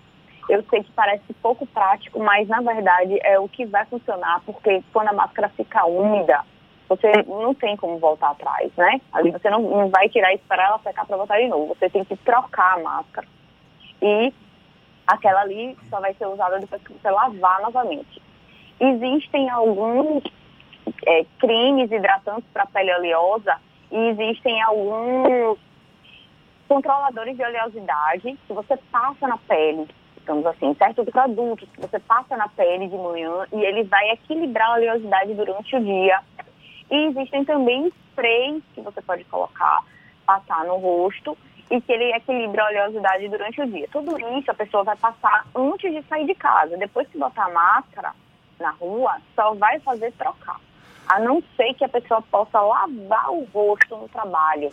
[0.48, 4.84] Eu sei que parece pouco prático, mas na verdade é o que vai funcionar, porque
[4.94, 6.42] quando a máscara fica úmida,
[6.88, 9.02] você não tem como voltar atrás, né?
[9.12, 11.76] Ali você não, não vai tirar e esperar ela secar para voltar de novo.
[11.76, 13.28] Você tem que trocar a máscara.
[14.02, 14.32] E
[15.08, 18.22] aquela ali só vai ser usada depois que você lavar novamente.
[18.80, 20.24] Existem alguns
[21.08, 23.56] é, cremes hidratantes para pele oleosa
[23.92, 25.58] e existem alguns
[26.68, 29.88] controladores de oleosidade que você passa na pele,
[30.26, 34.72] digamos assim, certos produtos que você passa na pele de manhã e ele vai equilibrar
[34.72, 36.20] a oleosidade durante o dia.
[36.90, 39.84] E existem também sprays que você pode colocar,
[40.26, 41.38] passar no rosto
[41.70, 43.88] e que ele equilibra a oleosidade durante o dia.
[43.92, 46.76] Tudo isso a pessoa vai passar antes de sair de casa.
[46.76, 48.12] Depois que botar a máscara
[48.60, 50.60] na rua, só vai fazer trocar.
[51.08, 54.72] A não ser que a pessoa possa lavar o rosto no trabalho.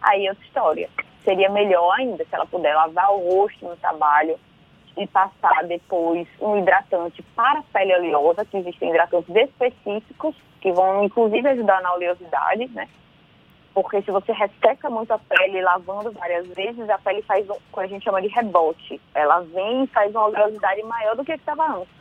[0.00, 0.90] Aí é outra história.
[1.22, 4.38] Seria melhor ainda se ela puder lavar o rosto no trabalho
[4.96, 11.04] e passar depois um hidratante para a pele oleosa, que existem hidratantes específicos que vão
[11.04, 12.88] inclusive ajudar na oleosidade, né?
[13.72, 17.80] Porque se você resseca muito a pele lavando várias vezes, a pele faz o que
[17.80, 19.00] a gente chama de rebote.
[19.14, 22.00] Ela vem e faz uma oleosidade maior do que estava antes.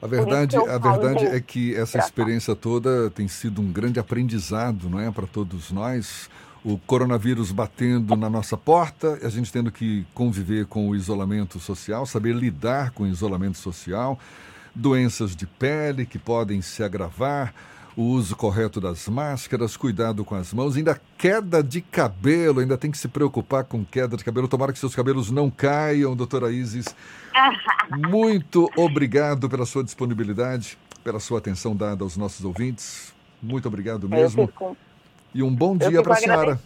[0.00, 5.00] A verdade, a verdade é que essa experiência toda tem sido um grande aprendizado, não
[5.00, 6.30] é, para todos nós.
[6.68, 12.04] O coronavírus batendo na nossa porta, a gente tendo que conviver com o isolamento social,
[12.04, 14.18] saber lidar com o isolamento social,
[14.74, 17.54] doenças de pele que podem se agravar,
[17.96, 22.90] o uso correto das máscaras, cuidado com as mãos, ainda queda de cabelo, ainda tem
[22.90, 24.46] que se preocupar com queda de cabelo.
[24.46, 26.94] Tomara que seus cabelos não caiam, doutora Isis.
[28.10, 33.14] Muito obrigado pela sua disponibilidade, pela sua atenção dada aos nossos ouvintes.
[33.42, 34.52] Muito obrigado mesmo.
[35.34, 36.58] E um bom dia para a senhora.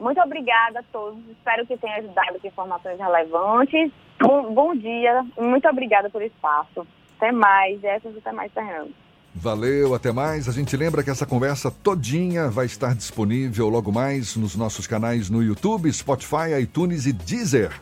[0.00, 1.18] Muito obrigada a todos.
[1.30, 3.90] Espero que tenha ajudado com informações relevantes.
[4.20, 5.24] Bom, bom dia.
[5.38, 6.86] Muito obrigada por espaço.
[7.16, 8.18] Até mais, Jefferson.
[8.18, 8.94] Até mais, Fernando.
[9.34, 10.48] Valeu, até mais.
[10.48, 15.28] A gente lembra que essa conversa todinha vai estar disponível logo mais nos nossos canais
[15.28, 17.72] no YouTube, Spotify, iTunes e Deezer.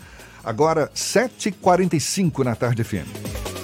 [0.45, 3.56] Agora, 7h45 na Tarde FM.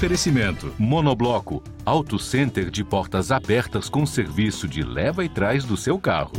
[0.00, 5.98] Oferecimento: Monobloco, Auto Center de portas abertas com serviço de leva e trás do seu
[5.98, 6.32] carro.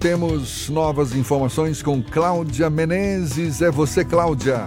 [0.00, 3.60] Temos novas informações com Cláudia Menezes.
[3.60, 4.66] É você, Cláudia.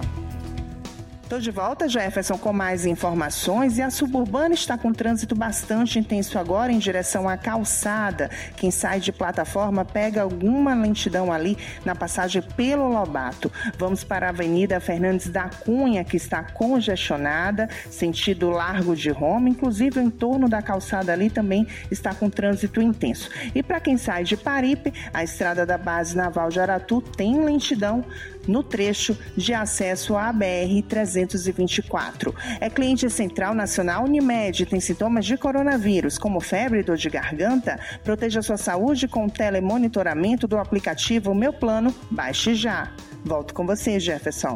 [1.26, 3.78] Estou de volta, Jefferson, com mais informações.
[3.78, 8.30] E a suburbana está com trânsito bastante intenso agora em direção à calçada.
[8.56, 13.50] Quem sai de plataforma pega alguma lentidão ali na passagem pelo Lobato.
[13.76, 19.48] Vamos para a Avenida Fernandes da Cunha, que está congestionada, sentido Largo de Roma.
[19.48, 23.30] Inclusive, o entorno da calçada ali também está com trânsito intenso.
[23.52, 28.04] E para quem sai de Paripe, a estrada da Base Naval de Aratu tem lentidão
[28.46, 32.34] no trecho de acesso à BR 324.
[32.60, 37.78] É cliente central nacional Unimed, tem sintomas de coronavírus, como febre e dor de garganta?
[38.04, 41.94] Proteja sua saúde com o telemonitoramento do aplicativo Meu Plano.
[42.10, 42.92] Baixe já.
[43.24, 44.54] Volto com você, Jefferson.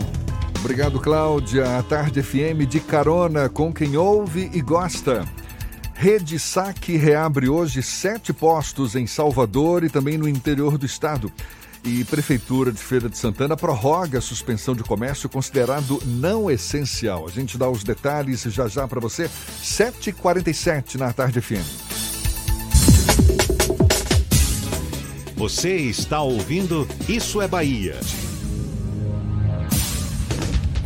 [0.61, 1.79] Obrigado, Cláudia.
[1.79, 5.25] A Tarde FM de carona com quem ouve e gosta.
[5.95, 11.31] Rede Saque reabre hoje sete postos em Salvador e também no interior do estado.
[11.85, 17.27] E Prefeitura de Feira de Santana prorroga a suspensão de comércio considerado não essencial.
[17.27, 19.31] A gente dá os detalhes já já para você.
[19.63, 21.91] 7h47 na Tarde FM.
[25.37, 27.99] Você está ouvindo Isso é Bahia.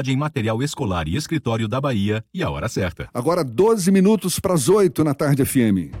[0.00, 3.08] em material escolar e escritório da Bahia e a hora certa.
[3.12, 5.92] Agora 12 minutos para as 8 na Tarde FM.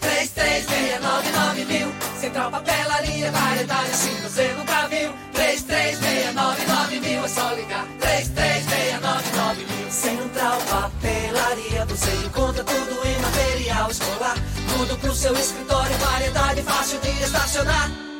[0.00, 1.88] 3369 mil.
[2.18, 5.12] Central Papelaria, variedade assim você nunca viu.
[5.34, 7.86] 3369 mil, é só ligar.
[8.00, 9.90] 3369 mil.
[9.90, 14.36] Central Papelaria, você encontra tudo em material escolar.
[14.78, 18.13] Tudo pro seu escritório, variedade fácil de estacionar.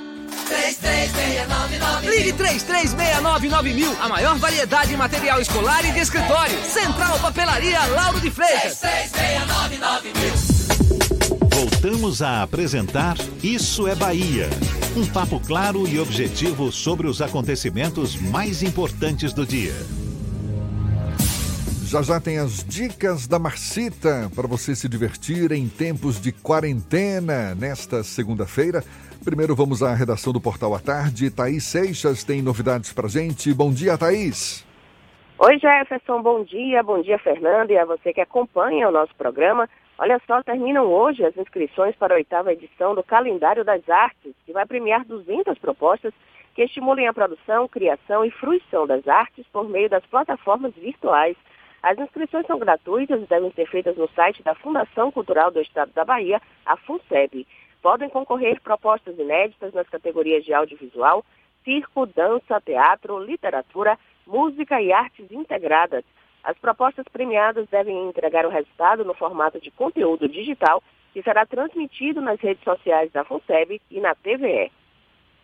[0.45, 6.57] 3369 Ligue 3369 mil, a maior variedade em material escolar e de escritório.
[6.64, 8.80] Central Papelaria Lauro de Freitas.
[8.80, 10.55] 3369 mil.
[11.55, 14.49] Voltamos a apresentar Isso é Bahia.
[14.97, 19.74] Um papo claro e objetivo sobre os acontecimentos mais importantes do dia.
[21.86, 27.55] Já já tem as dicas da Marcita para você se divertir em tempos de quarentena
[27.55, 28.82] nesta segunda-feira.
[29.25, 31.31] Primeiro vamos à redação do Portal à Tarde.
[31.31, 33.55] Thaís Seixas tem novidades para gente.
[33.55, 34.66] Bom dia, Thaís.
[35.39, 36.20] Oi, Jefferson.
[36.20, 36.83] Bom dia.
[36.83, 39.66] Bom dia, Fernando, e a você que acompanha o nosso programa.
[39.97, 44.53] Olha só, terminam hoje as inscrições para a oitava edição do Calendário das Artes, que
[44.53, 46.12] vai premiar 200 propostas
[46.55, 51.37] que estimulem a produção, criação e fruição das artes por meio das plataformas virtuais.
[51.83, 55.93] As inscrições são gratuitas e devem ser feitas no site da Fundação Cultural do Estado
[55.95, 57.47] da Bahia, a FUNSEB.
[57.85, 61.22] Podem concorrer propostas inéditas nas categorias de audiovisual,
[61.62, 66.03] circo, dança, teatro, literatura, música e artes integradas.
[66.43, 70.82] As propostas premiadas devem entregar o resultado no formato de conteúdo digital
[71.12, 74.72] que será transmitido nas redes sociais da FUNSEB e na TVE.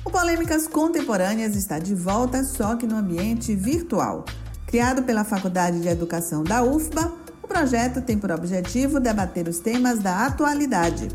[0.04, 4.26] O Polêmicas Contemporâneas está de volta, só que no ambiente virtual.
[4.68, 7.22] Criado pela Faculdade de Educação da UFBA,
[7.52, 11.10] projeto tem por objetivo debater os temas da atualidade.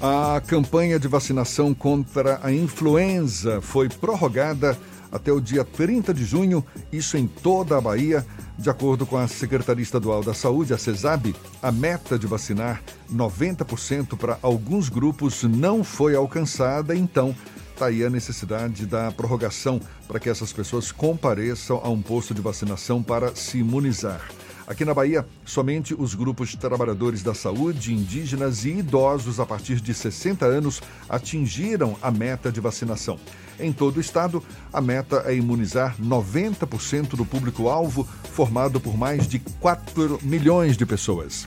[0.00, 4.78] A campanha de vacinação contra a influenza foi prorrogada
[5.10, 8.24] até o dia 30 de junho, isso em toda a Bahia.
[8.58, 14.16] De acordo com a Secretaria Estadual da Saúde, a CESAB, a meta de vacinar 90%
[14.16, 17.34] para alguns grupos não foi alcançada, então
[17.76, 22.40] está aí a necessidade da prorrogação para que essas pessoas compareçam a um posto de
[22.40, 24.26] vacinação para se imunizar.
[24.66, 29.78] Aqui na Bahia, somente os grupos de trabalhadores da saúde, indígenas e idosos a partir
[29.78, 33.18] de 60 anos atingiram a meta de vacinação.
[33.60, 39.38] Em todo o estado, a meta é imunizar 90% do público-alvo, formado por mais de
[39.38, 41.46] 4 milhões de pessoas.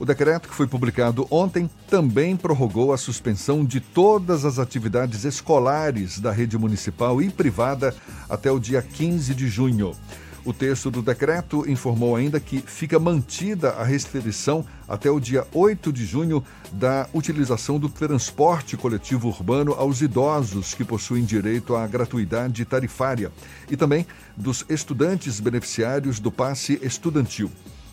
[0.00, 6.18] O decreto, que foi publicado ontem, também prorrogou a suspensão de todas as atividades escolares
[6.18, 7.94] da rede municipal e privada
[8.26, 9.94] até o dia 15 de junho.
[10.42, 15.92] O texto do decreto informou ainda que fica mantida a restrição até o dia 8
[15.92, 16.42] de junho
[16.72, 23.30] da utilização do transporte coletivo urbano aos idosos que possuem direito à gratuidade tarifária
[23.70, 27.50] e também dos estudantes beneficiários do passe estudantil.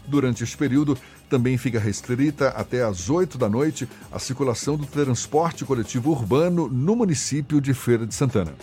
[0.07, 0.97] Durante este período,
[1.29, 6.95] também fica restrita até às 8 da noite a circulação do transporte coletivo urbano no
[6.95, 8.53] município de Feira de Santana.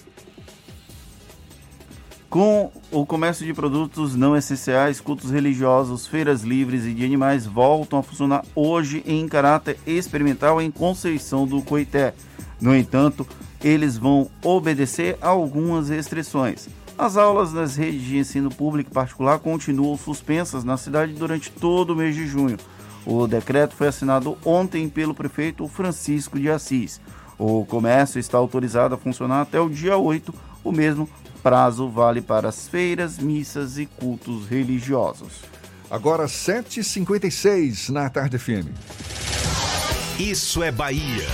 [2.34, 8.00] Com o comércio de produtos não essenciais, cultos religiosos, feiras livres e de animais voltam
[8.00, 12.12] a funcionar hoje em caráter experimental em Conceição do Coité.
[12.60, 13.24] No entanto,
[13.62, 16.68] eles vão obedecer a algumas restrições.
[16.96, 21.90] As aulas nas redes de ensino público e particular continuam suspensas na cidade durante todo
[21.90, 22.56] o mês de junho.
[23.04, 27.00] O decreto foi assinado ontem pelo prefeito Francisco de Assis.
[27.36, 30.32] O comércio está autorizado a funcionar até o dia 8,
[30.62, 31.08] o mesmo
[31.42, 35.42] prazo vale para as feiras, missas e cultos religiosos.
[35.90, 38.68] Agora 7h56 na Tarde FM.
[40.18, 41.26] Isso é Bahia.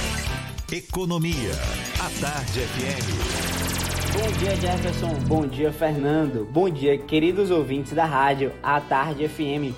[0.72, 1.52] Economia.
[2.00, 3.49] A Tarde FM.
[4.20, 5.14] Bom dia, Jefferson.
[5.26, 6.44] Bom dia, Fernando.
[6.44, 9.74] Bom dia, queridos ouvintes da rádio A Tarde FM.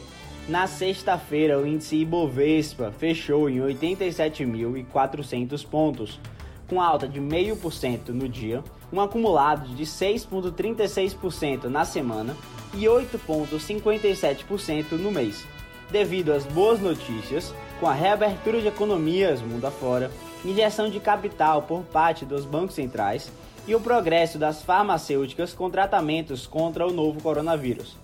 [0.48, 6.18] Na sexta-feira, o índice Ibovespa fechou em 87.400 pontos,
[6.66, 12.36] com alta de 0,5% no dia, um acumulado de 6,36% na semana
[12.74, 15.46] e 8,57% no mês,
[15.88, 20.10] devido às boas notícias com a reabertura de economias mundo afora,
[20.44, 23.30] injeção de capital por parte dos bancos centrais
[23.66, 27.96] e o progresso das farmacêuticas com tratamentos contra o novo coronavírus.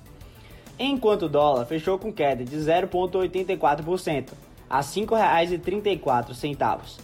[0.78, 4.28] Enquanto o dólar fechou com queda de 0,84%
[4.70, 7.00] a R$ 5,34.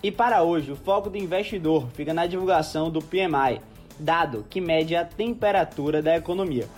[0.00, 3.60] E para hoje, o foco do investidor fica na divulgação do PMI,
[3.98, 6.68] dado que mede a temperatura da economia,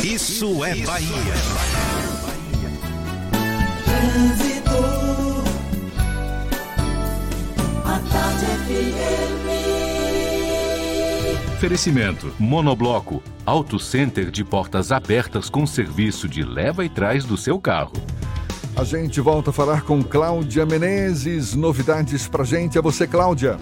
[0.03, 1.09] Isso é Bahia.
[11.57, 17.61] Oferecimento: Monobloco, Auto Center de portas abertas com serviço de leva e trás do seu
[17.61, 17.93] carro.
[18.75, 21.55] A gente volta a falar com Cláudia Menezes.
[21.55, 22.79] Novidades pra gente.
[22.79, 23.59] É você, Cláudia.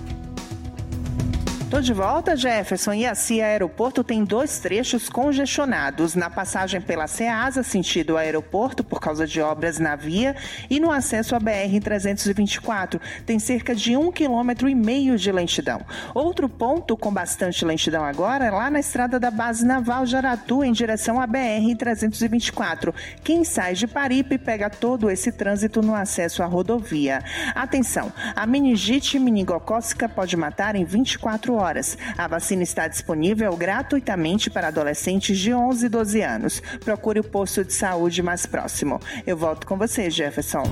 [1.71, 2.95] Tô de volta, Jefferson.
[2.95, 6.16] E a CIA Aeroporto tem dois trechos congestionados.
[6.16, 10.35] Na passagem pela Ceasa, sentido aeroporto, por causa de obras na via,
[10.68, 13.01] e no acesso à BR-324.
[13.25, 15.81] Tem cerca de um quilômetro e meio de lentidão.
[16.12, 20.64] Outro ponto com bastante lentidão agora é lá na estrada da base naval de Aratu,
[20.64, 22.93] em direção à BR-324.
[23.23, 27.23] Quem sai de Paripe pega todo esse trânsito no acesso à rodovia.
[27.55, 31.96] Atenção, a meningite meningocócica pode matar em 24 horas horas.
[32.16, 36.62] A vacina está disponível gratuitamente para adolescentes de 11 e 12 anos.
[36.84, 39.00] Procure o posto de saúde mais próximo.
[39.26, 40.64] Eu volto com você, Jefferson.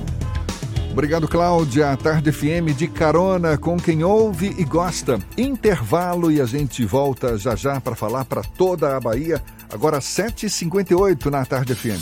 [0.91, 1.95] Obrigado, Cláudia.
[1.95, 5.19] Tarde FM de carona com quem ouve e gosta.
[5.37, 9.41] Intervalo e a gente volta já já para falar para toda a Bahia.
[9.71, 12.01] Agora 7h58 na Tarde FM.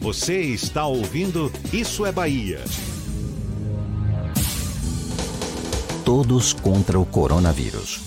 [0.00, 2.60] Você está ouvindo Isso é Bahia.
[6.04, 8.02] Todos contra o coronavírus.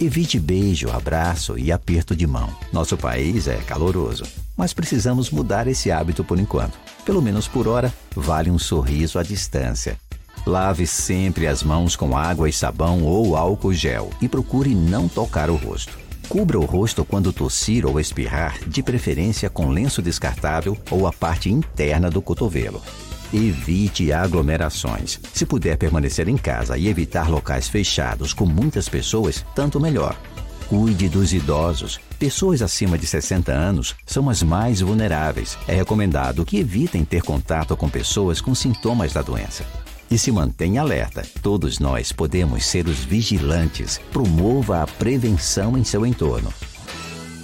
[0.00, 2.48] Evite beijo, abraço e aperto de mão.
[2.72, 4.24] Nosso país é caloroso,
[4.56, 6.76] mas precisamos mudar esse hábito por enquanto.
[7.04, 9.96] Pelo menos por hora, vale um sorriso à distância.
[10.44, 15.50] Lave sempre as mãos com água e sabão ou álcool gel e procure não tocar
[15.50, 15.96] o rosto.
[16.28, 21.48] Cubra o rosto quando tossir ou espirrar, de preferência com lenço descartável ou a parte
[21.48, 22.82] interna do cotovelo.
[23.32, 25.20] Evite aglomerações.
[25.32, 30.16] Se puder permanecer em casa e evitar locais fechados com muitas pessoas, tanto melhor.
[30.68, 32.00] Cuide dos idosos.
[32.18, 35.56] Pessoas acima de 60 anos são as mais vulneráveis.
[35.66, 39.64] É recomendado que evitem ter contato com pessoas com sintomas da doença.
[40.10, 41.22] E se mantenha alerta.
[41.40, 44.00] Todos nós podemos ser os vigilantes.
[44.12, 46.52] Promova a prevenção em seu entorno.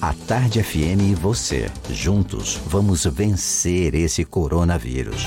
[0.00, 5.26] A Tarde FM e você, juntos, vamos vencer esse coronavírus.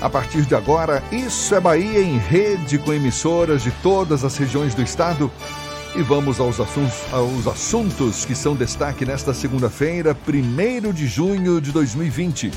[0.00, 4.72] A partir de agora, Isso é Bahia em rede com emissoras de todas as regiões
[4.72, 5.30] do estado.
[5.96, 11.72] E vamos aos assuntos, aos assuntos que são destaque nesta segunda-feira, 1 de junho de
[11.72, 12.52] 2020.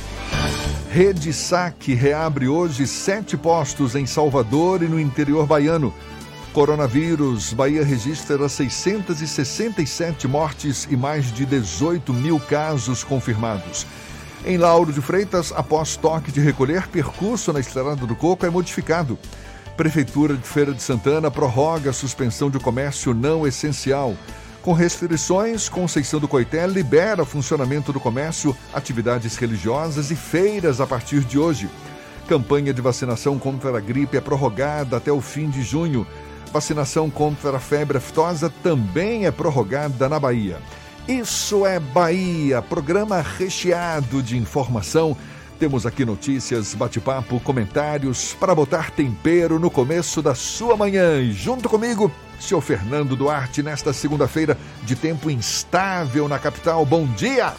[0.91, 5.91] Rede Saque reabre hoje sete postos em Salvador e no interior baiano.
[6.53, 13.87] Coronavírus, Bahia registra 667 mortes e mais de 18 mil casos confirmados.
[14.43, 19.17] Em Lauro de Freitas, após toque de recolher, percurso na Estrada do Coco é modificado.
[19.77, 24.15] Prefeitura de Feira de Santana prorroga a suspensão de comércio não essencial.
[24.63, 31.19] Com restrições, Conceição do Coité libera funcionamento do comércio, atividades religiosas e feiras a partir
[31.19, 31.69] de hoje.
[32.27, 36.05] Campanha de vacinação contra a gripe é prorrogada até o fim de junho.
[36.51, 40.57] Vacinação contra a febre aftosa também é prorrogada na Bahia.
[41.07, 45.17] Isso é Bahia, programa recheado de informação.
[45.59, 51.19] Temos aqui notícias, bate-papo, comentários para botar tempero no começo da sua manhã.
[51.19, 56.85] E junto comigo, seu Fernando Duarte, nesta segunda-feira de tempo instável na capital.
[56.85, 57.53] Bom dia!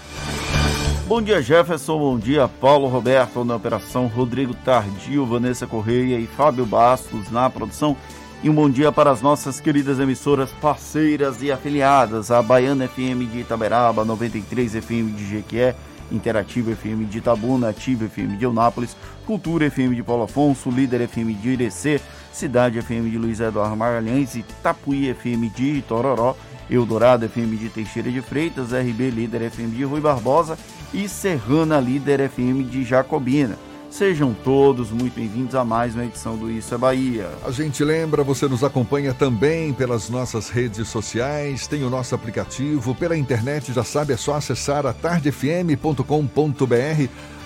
[1.07, 1.99] Bom dia, Jefferson.
[1.99, 7.97] Bom dia, Paulo Roberto na operação, Rodrigo Tardio, Vanessa Correia e Fábio Bastos na produção.
[8.45, 13.25] E um bom dia para as nossas queridas emissoras parceiras e afiliadas, a Baiana FM
[13.27, 15.77] de Itaberaba, 93 FM de Jequié,
[16.11, 21.35] Interativa FM de Itabuna, Ativa FM de Eunápolis, Cultura FM de Paulo Afonso, Líder FM
[21.35, 22.01] de Irecê,
[22.33, 26.37] Cidade FM de Luiz Eduardo Magalhães, Itapuí FM de Itororó,
[26.69, 30.59] Eldorado FM de Teixeira de Freitas, RB Líder FM de Rui Barbosa
[30.93, 33.57] e Serrana Líder FM de Jacobina.
[33.93, 37.29] Sejam todos muito bem-vindos a mais uma edição do Isso é Bahia.
[37.45, 42.95] A gente lembra, você nos acompanha também pelas nossas redes sociais, tem o nosso aplicativo,
[42.95, 46.07] pela internet, já sabe, é só acessar a tardefm.com.br.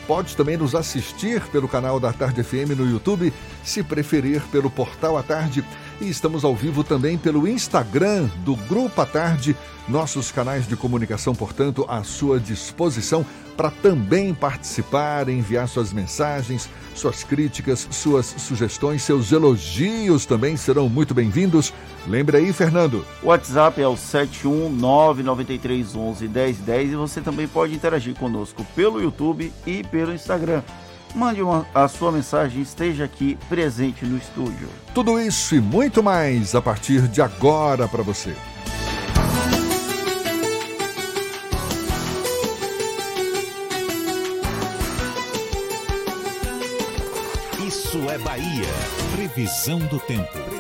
[0.07, 3.33] Pode também nos assistir pelo canal da Tarde FM no YouTube,
[3.65, 5.65] se preferir pelo portal à tarde.
[6.01, 9.57] E estamos ao vivo também pelo Instagram do Grupo à Tarde,
[9.89, 13.25] nossos canais de comunicação, portanto, à sua disposição
[13.57, 21.15] para também participar, enviar suas mensagens, suas críticas, suas sugestões, seus elogios também serão muito
[21.15, 21.73] bem-vindos.
[22.07, 23.03] Lembre aí, Fernando.
[23.23, 30.13] O WhatsApp é o 71993111010 e você também pode interagir conosco pelo YouTube e pelo
[30.13, 30.63] Instagram.
[31.15, 34.69] Mande uma, a sua mensagem, esteja aqui presente no estúdio.
[34.95, 38.35] Tudo isso e muito mais a partir de agora para você.
[47.67, 48.67] Isso é Bahia.
[49.15, 50.56] Previsão do tempo.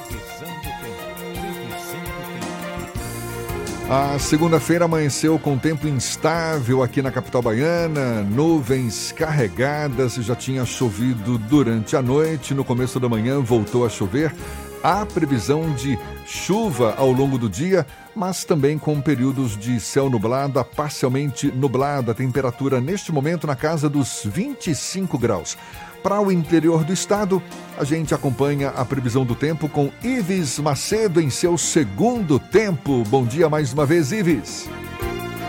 [3.88, 11.38] A segunda-feira amanheceu com tempo instável aqui na capital baiana, nuvens carregadas, já tinha chovido
[11.38, 14.34] durante a noite, no começo da manhã voltou a chover.
[14.82, 20.58] Há previsão de chuva ao longo do dia, mas também com períodos de céu nublado
[20.58, 22.10] a parcialmente nublado.
[22.10, 25.56] A temperatura neste momento na casa dos 25 graus.
[26.02, 27.42] Para o interior do estado,
[27.78, 33.02] a gente acompanha a previsão do tempo com Ives Macedo em seu segundo tempo.
[33.08, 34.68] Bom dia mais uma vez, Ives.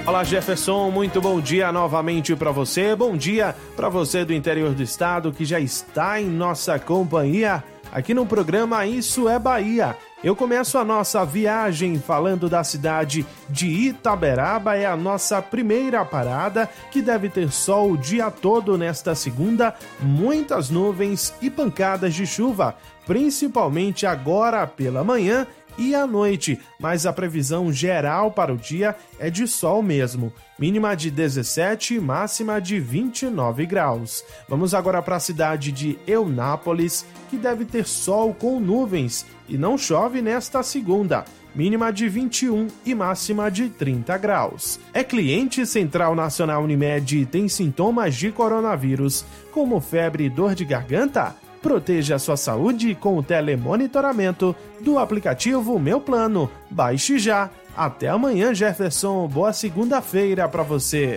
[0.06, 2.95] Olá Jefferson, muito bom dia novamente para você.
[2.95, 8.14] Bom dia para você do interior do estado que já está em nossa companhia aqui
[8.14, 9.95] no programa Isso é Bahia.
[10.24, 16.68] Eu começo a nossa viagem falando da cidade de Itaberaba, é a nossa primeira parada,
[16.91, 22.76] que deve ter sol o dia todo nesta segunda, muitas nuvens e pancadas de chuva,
[23.05, 25.45] principalmente agora pela manhã
[25.78, 30.34] e à noite, mas a previsão geral para o dia é de sol mesmo.
[30.57, 34.24] Mínima de 17 máxima de 29 graus.
[34.49, 39.78] Vamos agora para a cidade de Eunápolis, que deve ter sol com nuvens e não
[39.78, 41.26] chove nesta segunda.
[41.56, 44.80] Mínima de 21 e máxima de 30 graus.
[44.93, 50.64] É cliente Central Nacional Unimed e tem sintomas de coronavírus, como febre e dor de
[50.64, 51.36] garganta?
[51.62, 56.50] Proteja a sua saúde com o telemonitoramento do aplicativo Meu Plano.
[56.70, 57.50] Baixe já.
[57.76, 59.28] Até amanhã, Jefferson.
[59.28, 61.16] Boa segunda-feira para você.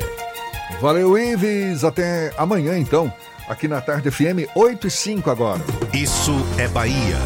[0.80, 1.84] Valeu, Ives.
[1.84, 3.12] Até amanhã, então.
[3.48, 5.60] Aqui na Tarde FM, 8 e 5 agora.
[5.92, 7.18] Isso é Bahia.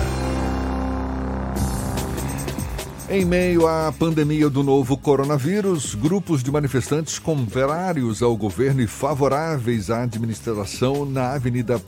[3.09, 9.91] Em meio à pandemia do novo coronavírus, grupos de manifestantes contrários ao governo e favoráveis
[9.91, 11.81] à administração na Avenida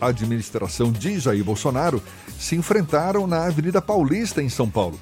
[0.00, 2.00] Administração de Jair Bolsonaro
[2.38, 4.98] se enfrentaram na Avenida Paulista, em São Paulo.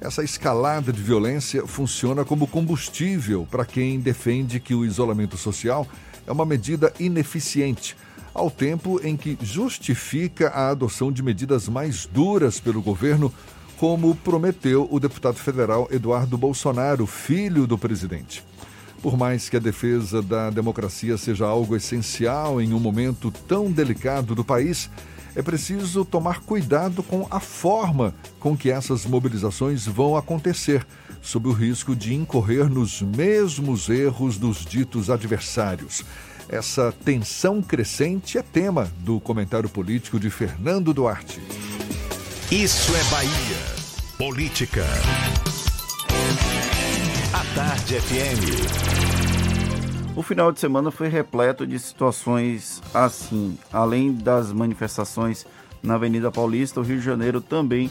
[0.00, 5.84] Essa escalada de violência funciona como combustível para quem defende que o isolamento social
[6.28, 7.96] é uma medida ineficiente,
[8.32, 13.34] ao tempo em que justifica a adoção de medidas mais duras pelo governo,
[13.78, 18.44] como prometeu o deputado federal Eduardo Bolsonaro, filho do presidente.
[19.00, 24.34] Por mais que a defesa da democracia seja algo essencial em um momento tão delicado
[24.34, 24.90] do país,
[25.36, 30.84] é preciso tomar cuidado com a forma com que essas mobilizações vão acontecer,
[31.22, 36.04] sob o risco de incorrer nos mesmos erros dos ditos adversários.
[36.48, 41.40] Essa tensão crescente é tema do comentário político de Fernando Duarte.
[42.50, 43.58] Isso é Bahia.
[44.16, 44.82] Política.
[47.34, 50.16] A Tarde FM.
[50.16, 53.58] O final de semana foi repleto de situações assim.
[53.70, 55.44] Além das manifestações
[55.82, 57.90] na Avenida Paulista, o Rio de Janeiro também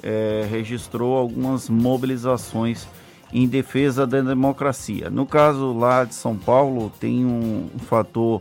[0.00, 2.86] é, registrou algumas mobilizações
[3.32, 5.10] em defesa da democracia.
[5.10, 8.40] No caso lá de São Paulo, tem um, fator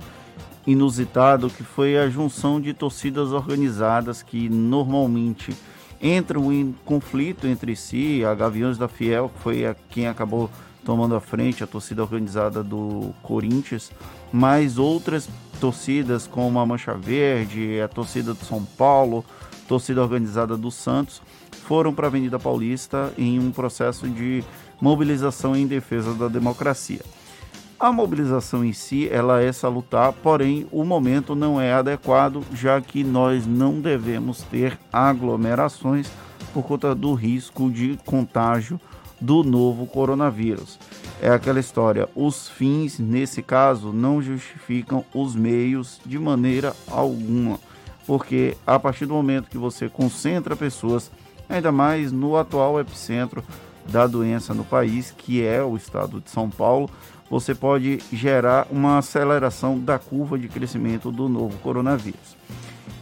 [0.66, 5.56] inusitado que foi a junção de torcidas organizadas que normalmente
[6.02, 8.24] entram em conflito entre si.
[8.26, 10.50] A Gaviões da Fiel foi a, quem acabou
[10.84, 13.92] tomando a frente, a torcida organizada do Corinthians,
[14.32, 15.28] mas outras
[15.60, 19.26] torcidas como a Mancha Verde, a torcida do São Paulo,
[19.68, 21.22] torcida organizada do Santos,
[21.66, 24.44] foram para a Avenida Paulista em um processo de
[24.80, 27.02] mobilização em defesa da democracia.
[27.78, 33.04] A mobilização em si, ela é salutar, porém o momento não é adequado, já que
[33.04, 36.10] nós não devemos ter aglomerações
[36.54, 38.80] por conta do risco de contágio
[39.20, 40.80] do novo coronavírus.
[41.22, 47.60] É aquela história, os fins nesse caso não justificam os meios de maneira alguma,
[48.08, 51.12] porque a partir do momento que você concentra pessoas,
[51.50, 53.44] ainda mais no atual epicentro
[53.86, 56.90] da doença no país, que é o estado de São Paulo,
[57.36, 62.38] você pode gerar uma aceleração da curva de crescimento do novo coronavírus.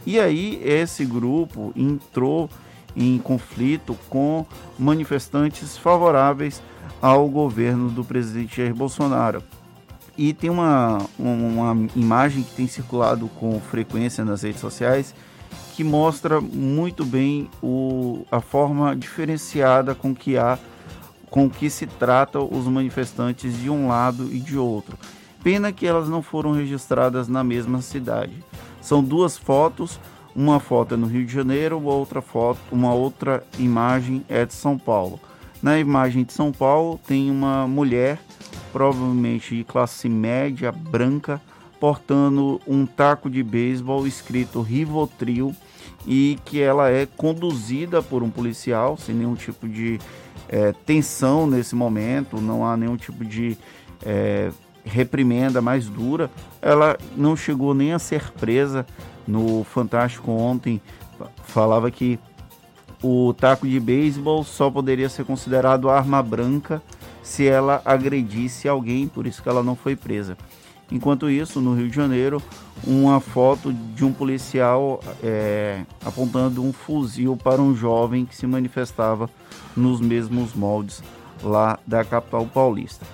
[0.04, 2.50] E aí esse grupo entrou
[2.96, 4.44] em conflito com
[4.76, 6.60] manifestantes favoráveis
[7.00, 9.40] ao governo do presidente Jair Bolsonaro.
[10.18, 15.14] E tem uma, uma imagem que tem circulado com frequência nas redes sociais
[15.76, 20.58] que mostra muito bem o, a forma diferenciada com que há
[21.34, 24.96] com que se trata os manifestantes de um lado e de outro.
[25.42, 28.34] Pena que elas não foram registradas na mesma cidade.
[28.80, 29.98] São duas fotos,
[30.32, 34.78] uma foto é no Rio de Janeiro, outra foto, uma outra imagem é de São
[34.78, 35.18] Paulo.
[35.60, 38.20] Na imagem de São Paulo tem uma mulher,
[38.72, 41.42] provavelmente de classe média, branca,
[41.80, 45.52] portando um taco de beisebol escrito Rivotril
[46.06, 49.98] e que ela é conduzida por um policial sem nenhum tipo de
[50.48, 53.56] é, tensão nesse momento, não há nenhum tipo de
[54.04, 54.50] é,
[54.84, 56.30] reprimenda mais dura.
[56.60, 58.86] Ela não chegou nem a ser presa.
[59.26, 60.80] No Fantástico ontem
[61.46, 62.18] falava que
[63.02, 66.82] o taco de beisebol só poderia ser considerado arma branca
[67.22, 70.36] se ela agredisse alguém, por isso que ela não foi presa.
[70.92, 72.42] Enquanto isso, no Rio de Janeiro,
[72.86, 79.28] uma foto de um policial é, apontando um fuzil para um jovem que se manifestava
[79.76, 81.02] nos mesmos moldes
[81.42, 83.04] lá da capital paulista.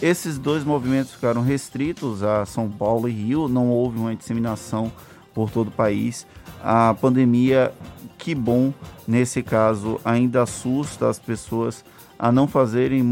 [0.00, 4.92] Esses dois movimentos ficaram restritos a São Paulo e Rio, não houve uma disseminação
[5.34, 6.26] por todo o país.
[6.62, 7.72] A pandemia,
[8.16, 8.72] que bom,
[9.06, 11.84] nesse caso, ainda assusta as pessoas
[12.18, 13.02] a não fazerem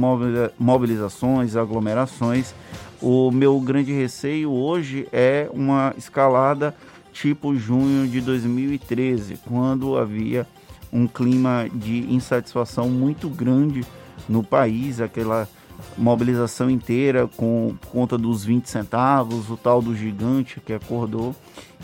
[0.59, 2.55] mobilizações, aglomerações.
[3.01, 6.75] O meu grande receio hoje é uma escalada
[7.13, 10.47] tipo junho de 2013, quando havia
[10.93, 13.85] um clima de insatisfação muito grande
[14.29, 15.49] no país, aquela
[15.97, 21.35] mobilização inteira com conta dos 20 centavos, o tal do gigante que acordou.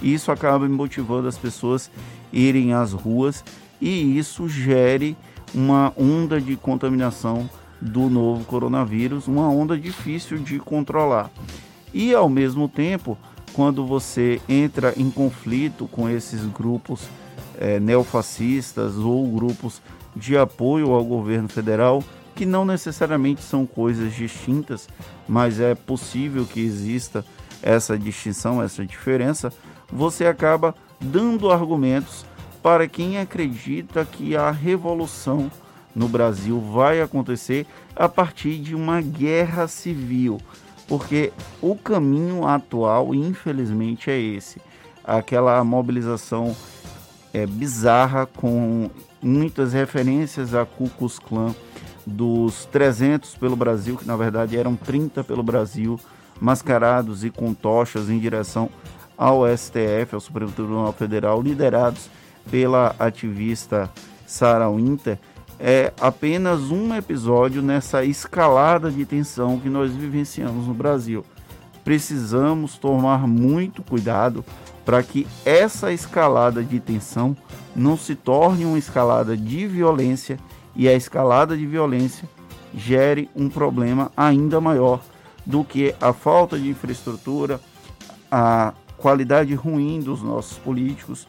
[0.02, 1.90] Isso acaba motivando as pessoas
[2.32, 3.44] irem às ruas
[3.80, 5.16] e isso gere
[5.54, 7.48] uma onda de contaminação
[7.80, 11.30] do novo coronavírus, uma onda difícil de controlar.
[11.92, 13.18] E ao mesmo tempo,
[13.52, 17.08] quando você entra em conflito com esses grupos
[17.58, 19.82] é, neofascistas ou grupos
[20.14, 22.02] de apoio ao governo federal,
[22.34, 24.88] que não necessariamente são coisas distintas,
[25.28, 27.24] mas é possível que exista
[27.62, 29.52] essa distinção, essa diferença,
[29.90, 32.24] você acaba dando argumentos
[32.62, 35.50] para quem acredita que a revolução
[35.94, 40.40] no Brasil vai acontecer a partir de uma guerra civil,
[40.88, 44.60] porque o caminho atual, infelizmente, é esse:
[45.04, 46.56] aquela mobilização
[47.32, 48.90] é, bizarra com
[49.22, 51.54] muitas referências a Ku Klux Klan
[52.06, 55.98] dos 300 pelo Brasil, que na verdade eram 30 pelo Brasil,
[56.40, 58.68] mascarados e com tochas em direção
[59.16, 62.10] ao STF, ao Supremo Tribunal Federal, liderados
[62.50, 63.88] pela ativista
[64.26, 65.18] Sarah Winter,
[65.60, 71.24] é apenas um episódio nessa escalada de tensão que nós vivenciamos no Brasil.
[71.84, 74.44] Precisamos tomar muito cuidado
[74.84, 77.36] para que essa escalada de tensão
[77.74, 80.38] não se torne uma escalada de violência
[80.74, 82.28] e a escalada de violência
[82.74, 85.00] gere um problema ainda maior
[85.44, 87.60] do que a falta de infraestrutura,
[88.30, 91.26] a qualidade ruim dos nossos políticos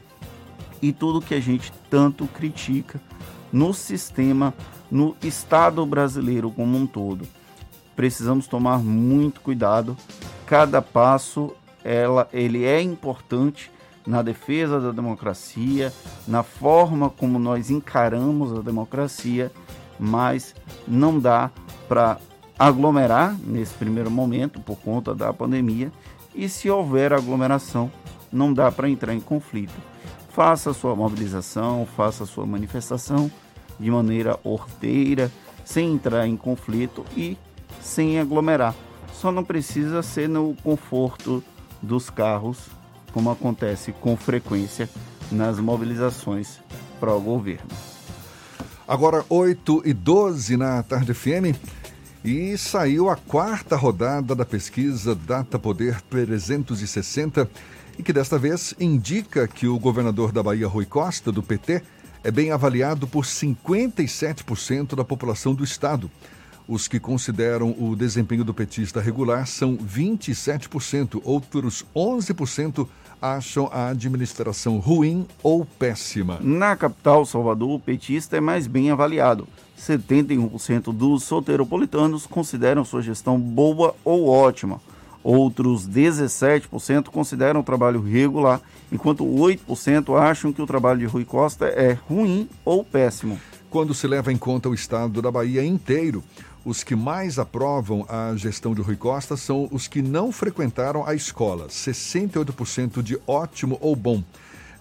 [0.81, 3.01] e tudo que a gente tanto critica
[3.51, 4.53] no sistema,
[4.89, 7.27] no Estado brasileiro como um todo.
[7.95, 9.95] Precisamos tomar muito cuidado.
[10.45, 13.71] Cada passo ela, ele é importante
[14.05, 15.93] na defesa da democracia,
[16.27, 19.51] na forma como nós encaramos a democracia,
[19.99, 20.53] mas
[20.87, 21.49] não dá
[21.87, 22.17] para
[22.57, 25.91] aglomerar nesse primeiro momento por conta da pandemia
[26.35, 27.91] e se houver aglomeração,
[28.31, 29.73] não dá para entrar em conflito.
[30.29, 33.31] Faça sua mobilização, faça sua manifestação
[33.79, 35.31] de maneira ordeira,
[35.63, 37.37] sem entrar em conflito e
[37.79, 38.73] sem aglomerar.
[39.13, 41.43] Só não precisa ser no conforto
[41.83, 42.69] dos carros
[43.11, 44.89] como acontece com frequência
[45.31, 46.59] nas mobilizações
[46.99, 47.69] para o governo.
[48.87, 51.55] Agora 8 e 12 na tarde FM
[52.23, 57.49] e saiu a quarta rodada da pesquisa Data Poder 360
[57.97, 61.83] e que desta vez indica que o governador da Bahia, Rui Costa, do PT,
[62.23, 66.09] é bem avaliado por 57% da população do estado.
[66.67, 72.87] Os que consideram o desempenho do petista regular são 27%, outros 11%
[73.21, 76.39] acham a administração ruim ou péssima.
[76.41, 79.47] Na capital, Salvador, o petista é mais bem avaliado.
[79.79, 84.81] 71% dos soteropolitanos consideram sua gestão boa ou ótima.
[85.23, 88.61] Outros 17% consideram o trabalho regular,
[88.91, 93.39] enquanto 8% acham que o trabalho de Rui Costa é ruim ou péssimo.
[93.69, 96.23] Quando se leva em conta o estado da Bahia inteiro,
[96.65, 101.13] os que mais aprovam a gestão de Rui Costa são os que não frequentaram a
[101.13, 104.23] escola, 68% de ótimo ou bom.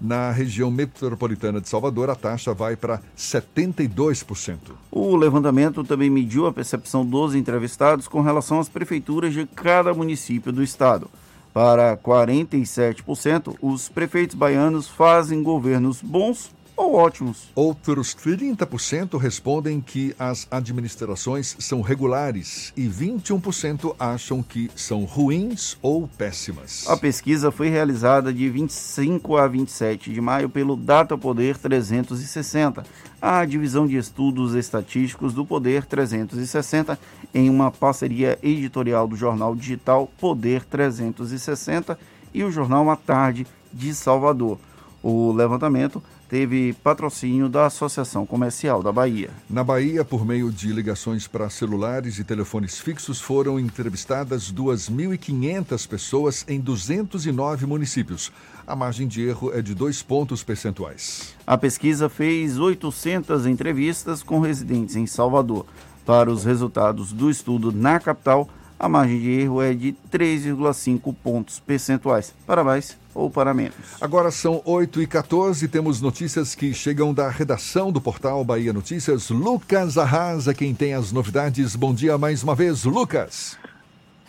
[0.01, 4.59] Na região metropolitana de Salvador, a taxa vai para 72%.
[4.91, 10.53] O levantamento também mediu a percepção dos entrevistados com relação às prefeituras de cada município
[10.53, 11.09] do estado.
[11.55, 17.51] Para 47%, os prefeitos baianos fazem governos bons ou ótimos.
[17.55, 26.09] Outros 30% respondem que as administrações são regulares e 21% acham que são ruins ou
[26.09, 26.89] péssimas.
[26.89, 32.85] A pesquisa foi realizada de 25 a 27 de maio pelo Data Poder 360,
[33.21, 36.99] a divisão de estudos estatísticos do Poder 360,
[37.35, 41.99] em uma parceria editorial do jornal digital Poder 360
[42.35, 44.59] e o jornal A Tarde de Salvador.
[45.03, 49.29] O levantamento teve patrocínio da Associação Comercial da Bahia.
[49.51, 56.43] Na Bahia, por meio de ligações para celulares e telefones fixos, foram entrevistadas 2.500 pessoas
[56.49, 58.33] em 209 municípios.
[58.67, 61.35] A margem de erro é de dois pontos percentuais.
[61.47, 65.67] A pesquisa fez 800 entrevistas com residentes em Salvador.
[66.07, 68.49] Para os resultados do estudo na capital,
[68.79, 72.33] a margem de erro é de 3,5 pontos percentuais.
[72.47, 74.01] Para mais ou para menos.
[74.01, 79.31] Agora são 8 e 14 temos notícias que chegam da redação do portal Bahia Notícias.
[79.31, 81.77] Lucas Arrasa, quem tem as novidades.
[81.77, 83.59] Bom dia mais uma vez, Lucas.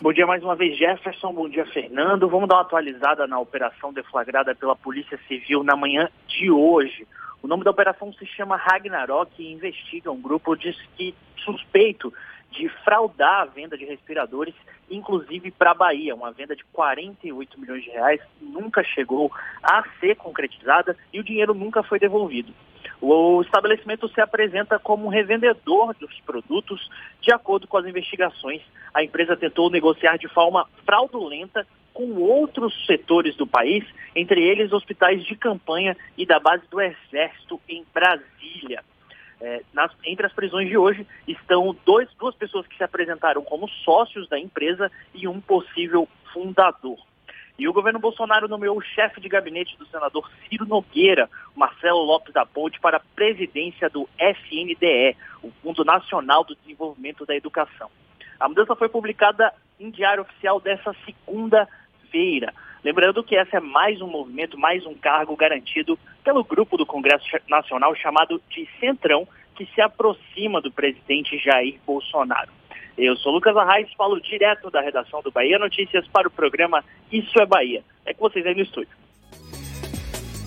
[0.00, 1.32] Bom dia mais uma vez, Jefferson.
[1.32, 2.28] Bom dia, Fernando.
[2.28, 7.06] Vamos dar uma atualizada na operação deflagrada pela Polícia Civil na manhã de hoje.
[7.44, 10.74] O nome da operação se chama Ragnarok e investiga um grupo de
[11.36, 12.10] suspeito
[12.50, 14.54] de fraudar a venda de respiradores,
[14.90, 16.14] inclusive para a Bahia.
[16.14, 19.30] Uma venda de 48 milhões de reais nunca chegou
[19.62, 22.50] a ser concretizada e o dinheiro nunca foi devolvido.
[22.98, 26.88] O estabelecimento se apresenta como revendedor dos produtos.
[27.20, 28.62] De acordo com as investigações,
[28.94, 33.84] a empresa tentou negociar de forma fraudulenta com outros setores do país,
[34.14, 38.82] entre eles hospitais de campanha e da base do Exército em Brasília.
[39.40, 43.68] É, nas, entre as prisões de hoje estão dois, duas pessoas que se apresentaram como
[43.68, 46.98] sócios da empresa e um possível fundador.
[47.56, 52.34] E o governo Bolsonaro nomeou o chefe de gabinete do senador Ciro Nogueira, Marcelo Lopes
[52.34, 57.88] da Ponte, para a presidência do FNDE, o Fundo Nacional do Desenvolvimento da Educação.
[58.40, 60.92] A mudança foi publicada em diário oficial dessa
[62.14, 62.54] segunda-feira.
[62.84, 67.24] Lembrando que esse é mais um movimento, mais um cargo garantido pelo grupo do Congresso
[67.48, 69.26] Nacional chamado de Centrão,
[69.56, 72.50] que se aproxima do presidente Jair Bolsonaro.
[72.96, 77.40] Eu sou Lucas Arraes, falo direto da redação do Bahia Notícias para o programa Isso
[77.40, 77.82] é Bahia.
[78.06, 78.94] É com vocês aí no estúdio.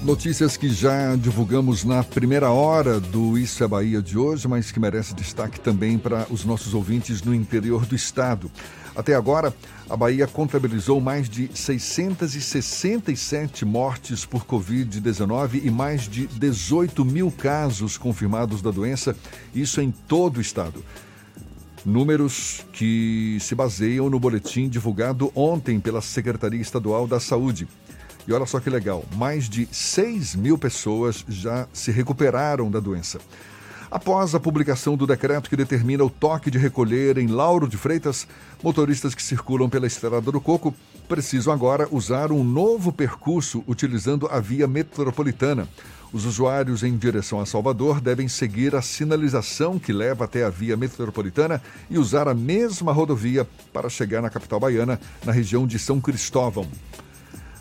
[0.03, 4.79] Notícias que já divulgamos na primeira hora do Isso é Bahia de hoje, mas que
[4.79, 8.49] merece destaque também para os nossos ouvintes no interior do estado.
[8.95, 9.53] Até agora,
[9.89, 17.97] a Bahia contabilizou mais de 667 mortes por Covid-19 e mais de 18 mil casos
[17.97, 19.15] confirmados da doença,
[19.55, 20.83] isso em todo o estado.
[21.85, 27.65] Números que se baseiam no boletim divulgado ontem pela Secretaria Estadual da Saúde.
[28.27, 33.19] E olha só que legal, mais de 6 mil pessoas já se recuperaram da doença.
[33.89, 38.27] Após a publicação do decreto que determina o toque de recolher em Lauro de Freitas,
[38.61, 40.75] motoristas que circulam pela Estrada do Coco
[41.07, 45.69] precisam agora usar um novo percurso utilizando a via metropolitana.
[46.11, 50.75] Os usuários em direção a Salvador devem seguir a sinalização que leva até a via
[50.75, 56.01] metropolitana e usar a mesma rodovia para chegar na capital baiana, na região de São
[56.01, 56.67] Cristóvão.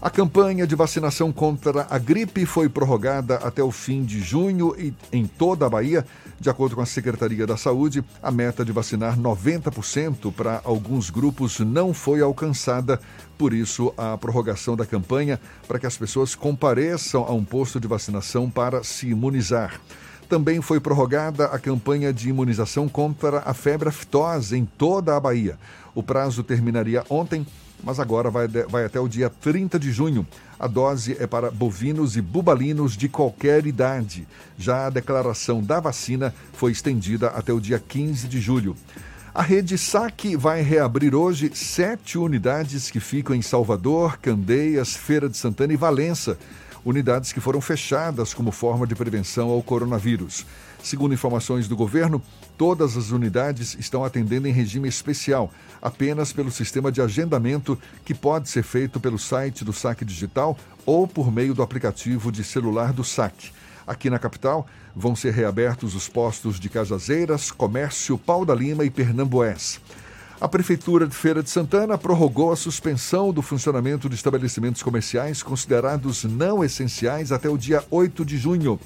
[0.01, 4.93] A campanha de vacinação contra a gripe foi prorrogada até o fim de junho e
[5.11, 6.07] em toda a Bahia.
[6.39, 11.61] De acordo com a Secretaria da Saúde, a meta de vacinar 90% para alguns grupos
[11.61, 13.01] não foi alcançada.
[13.39, 17.89] Por isso, a prorrogação da campanha para que as pessoas compareçam a um posto de
[17.89, 19.81] vacinação para se imunizar.
[20.29, 25.59] Também foi prorrogada a campanha de imunização contra a febre aftosa em toda a Bahia.
[25.95, 27.47] O prazo terminaria ontem
[27.83, 30.27] mas agora vai, vai até o dia 30 de junho.
[30.59, 34.27] A dose é para bovinos e bubalinos de qualquer idade.
[34.59, 38.77] Já a declaração da vacina foi estendida até o dia 15 de julho.
[39.35, 45.37] A rede SAC vai reabrir hoje sete unidades que ficam em Salvador, Candeias, Feira de
[45.37, 46.39] Santana e Valença.
[46.83, 50.47] Unidades que foram fechadas como forma de prevenção ao coronavírus.
[50.87, 52.23] Segundo informações do governo,
[52.57, 55.51] todas as unidades estão atendendo em regime especial,
[55.83, 60.57] apenas pelo sistema de agendamento que pode ser feito pelo site do Saque Digital
[60.87, 63.51] ou por meio do aplicativo de celular do Saque.
[63.85, 64.65] Aqui na capital,
[64.95, 69.81] vão ser reabertos os postos de Cajazeiras, Comércio, Pau da Lima e Pernambués.
[70.41, 76.23] A Prefeitura de Feira de Santana prorrogou a suspensão do funcionamento de estabelecimentos comerciais considerados
[76.23, 78.79] não essenciais até o dia 8 de junho.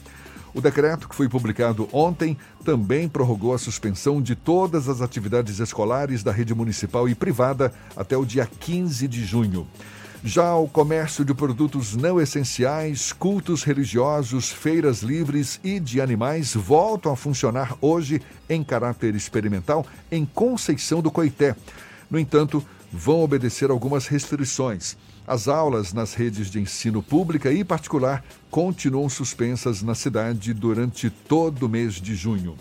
[0.52, 6.24] O decreto, que foi publicado ontem, também prorrogou a suspensão de todas as atividades escolares
[6.24, 9.66] da rede municipal e privada até o dia 15 de junho.
[10.22, 17.12] Já o comércio de produtos não essenciais, cultos religiosos, feiras livres e de animais voltam
[17.12, 21.56] a funcionar hoje em caráter experimental em Conceição do Coité.
[22.10, 22.62] No entanto,
[22.93, 24.97] vão obedecer algumas restrições.
[25.26, 31.66] As aulas nas redes de ensino pública e particular continuam suspensas na cidade durante todo
[31.66, 32.56] o mês de junho.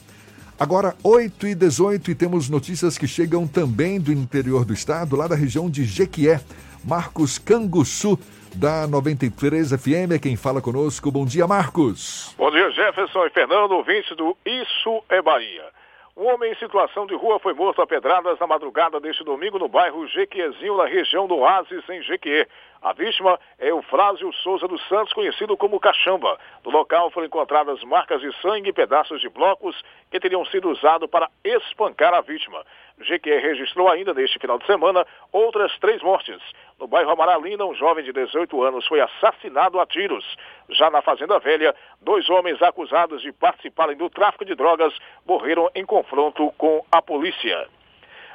[0.60, 5.26] Agora, 8 e 18 e temos notícias que chegam também do interior do estado, lá
[5.26, 6.42] da região de Jequié.
[6.84, 8.20] Marcos Canguçu,
[8.54, 11.10] da 93 FM, é quem fala conosco.
[11.12, 12.36] Bom dia, Marcos.
[12.38, 15.79] Bom dia, Jefferson e Fernando, ouvintes do Isso é Bahia.
[16.20, 19.70] Um homem em situação de rua foi morto a pedradas na madrugada deste domingo no
[19.70, 22.46] bairro Jequiezinho, na região do Oasis, em Jequié.
[22.82, 26.40] A vítima é Eufrásio Souza dos Santos, conhecido como Cachamba.
[26.64, 29.76] No local foram encontradas marcas de sangue e pedaços de blocos
[30.10, 32.64] que teriam sido usados para espancar a vítima.
[32.98, 36.40] GQE registrou ainda neste final de semana outras três mortes.
[36.80, 40.26] No bairro Amaralina, um jovem de 18 anos foi assassinado a tiros.
[40.70, 44.94] Já na Fazenda Velha, dois homens acusados de participarem do tráfico de drogas
[45.26, 47.68] morreram em confronto com a polícia.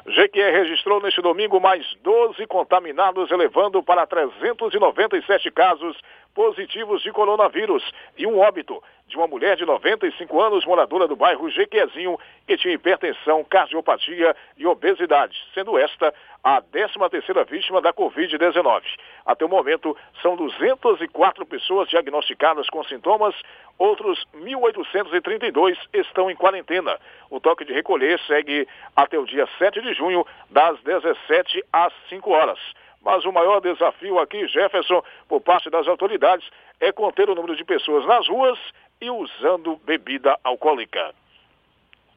[0.07, 5.97] GQE registrou neste domingo mais 12 contaminados, elevando para 397 casos
[6.35, 7.83] positivos de coronavírus
[8.19, 12.75] e um óbito de uma mulher de 95 anos, moradora do bairro Jequezinho, que tinha
[12.75, 16.13] hipertensão, cardiopatia e obesidade, sendo esta
[16.43, 18.83] a 13ª vítima da Covid-19.
[19.25, 23.35] Até o momento, são 204 pessoas diagnosticadas com sintomas,
[23.79, 26.99] outros 1.832 estão em quarentena.
[27.31, 28.67] O toque de recolher segue
[28.97, 32.59] até o dia 7 de junho, das 17 às 5 horas.
[33.05, 36.49] Mas o maior desafio aqui, Jefferson, por parte das autoridades,
[36.81, 38.59] é conter o número de pessoas nas ruas
[39.01, 41.15] e usando bebida alcoólica.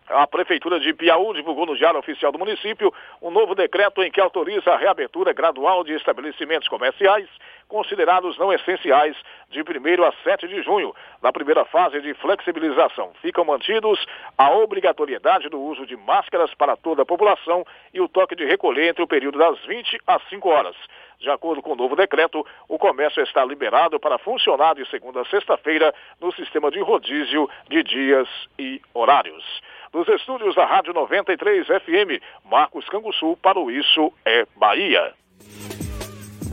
[0.09, 4.21] A Prefeitura de Piauí divulgou no Diário Oficial do município um novo decreto em que
[4.21, 7.27] autoriza a reabertura gradual de estabelecimentos comerciais
[7.67, 9.17] considerados não essenciais
[9.49, 10.95] de 1 a 7 de junho.
[11.21, 13.99] Na primeira fase de flexibilização, ficam mantidos
[14.37, 18.89] a obrigatoriedade do uso de máscaras para toda a população e o toque de recolher
[18.89, 20.75] entre o período das 20 às 5 horas.
[21.19, 25.25] De acordo com o novo decreto, o comércio está liberado para funcionar de segunda a
[25.25, 28.27] sexta-feira no sistema de rodízio de dias
[28.57, 29.43] e horários.
[29.91, 35.13] Dos estúdios da Rádio 93 FM, Marcos Canguçu para o Isso é Bahia.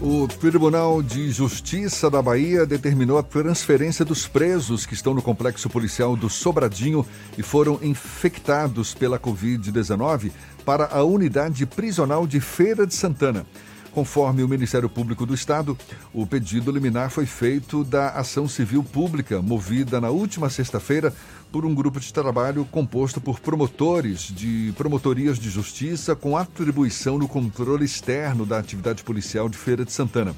[0.01, 5.69] O Tribunal de Justiça da Bahia determinou a transferência dos presos que estão no complexo
[5.70, 7.07] policial do Sobradinho
[7.39, 10.31] e foram infectados pela Covid-19
[10.65, 13.47] para a unidade prisional de Feira de Santana.
[13.94, 15.78] Conforme o Ministério Público do Estado,
[16.12, 21.14] o pedido liminar foi feito da ação civil pública movida na última sexta-feira
[21.52, 27.28] por um grupo de trabalho composto por promotores de promotorias de justiça com atribuição no
[27.28, 30.34] controle externo da atividade policial de Feira de Santana.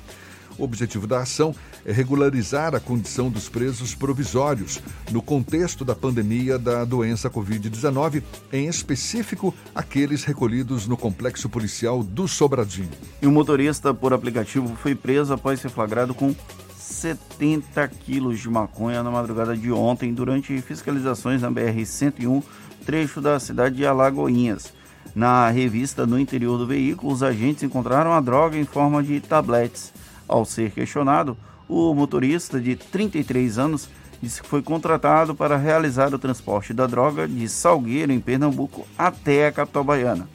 [0.59, 1.55] O objetivo da ação
[1.85, 4.81] é regularizar a condição dos presos provisórios
[5.11, 8.23] no contexto da pandemia da doença Covid-19,
[8.53, 12.91] em específico aqueles recolhidos no complexo policial do Sobradinho.
[13.21, 16.35] E um motorista por aplicativo foi preso após ser flagrado com
[16.79, 22.43] 70 quilos de maconha na madrugada de ontem durante fiscalizações na BR-101,
[22.85, 24.73] trecho da cidade de Alagoinhas.
[25.15, 29.93] Na revista no interior do veículo, os agentes encontraram a droga em forma de tabletes.
[30.29, 31.37] Ao ser questionado,
[31.69, 33.89] o motorista de 33 anos
[34.21, 39.47] disse que foi contratado para realizar o transporte da droga de Salgueiro, em Pernambuco, até
[39.47, 40.29] a capital baiana.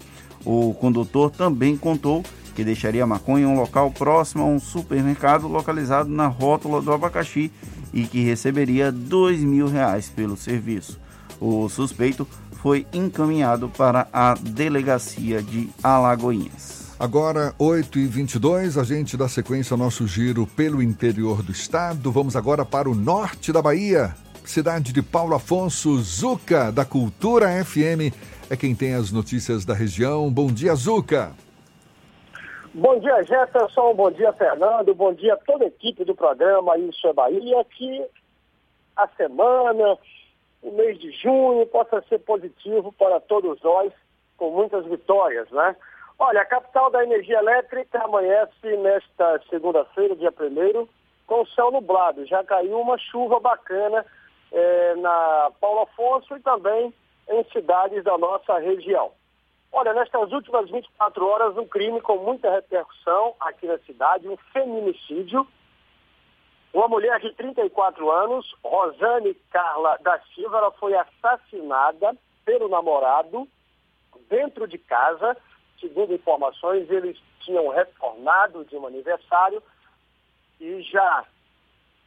[0.46, 2.24] O condutor também contou
[2.56, 6.92] que deixaria a maconha em um local próximo a um supermercado localizado na rótula do
[6.92, 7.52] abacaxi
[7.94, 11.00] e que receberia dois mil reais pelo serviço.
[11.40, 12.28] O suspeito
[12.62, 16.91] foi encaminhado para a delegacia de Alagoinhas.
[17.02, 22.12] Agora, 8h22, a gente dá sequência ao nosso giro pelo interior do estado.
[22.12, 24.14] Vamos agora para o norte da Bahia.
[24.46, 28.14] Cidade de Paulo Afonso, Zuca, da Cultura FM,
[28.52, 30.32] é quem tem as notícias da região.
[30.32, 31.32] Bom dia, Zuca.
[32.72, 33.96] Bom dia, Jefferson.
[33.96, 34.94] Bom dia, Fernando.
[34.94, 37.66] Bom dia a toda a equipe do programa Isso é Bahia.
[37.66, 38.06] Que
[38.96, 39.98] a semana,
[40.62, 43.92] o mês de junho, possa ser positivo para todos nós,
[44.38, 45.76] com muitas vitórias, né?
[46.24, 50.88] Olha, a capital da energia elétrica amanhece nesta segunda-feira, dia 1
[51.26, 52.28] com céu nublado.
[52.28, 54.06] Já caiu uma chuva bacana
[54.52, 56.94] eh, na Paulo Afonso e também
[57.28, 59.12] em cidades da nossa região.
[59.72, 65.48] Olha, nestas últimas 24 horas, um crime com muita repercussão aqui na cidade, um feminicídio.
[66.72, 72.16] Uma mulher de 34 anos, Rosane Carla da Silva, ela foi assassinada
[72.46, 73.48] pelo namorado
[74.30, 75.36] dentro de casa
[75.82, 79.62] segundo informações, eles tinham retornado de um aniversário
[80.60, 81.26] e já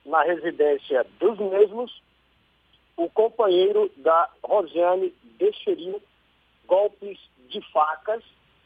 [0.07, 2.03] na residência dos mesmos,
[2.97, 6.01] o companheiro da Rosiane desferiu
[6.67, 7.19] golpes
[7.49, 8.23] de facas.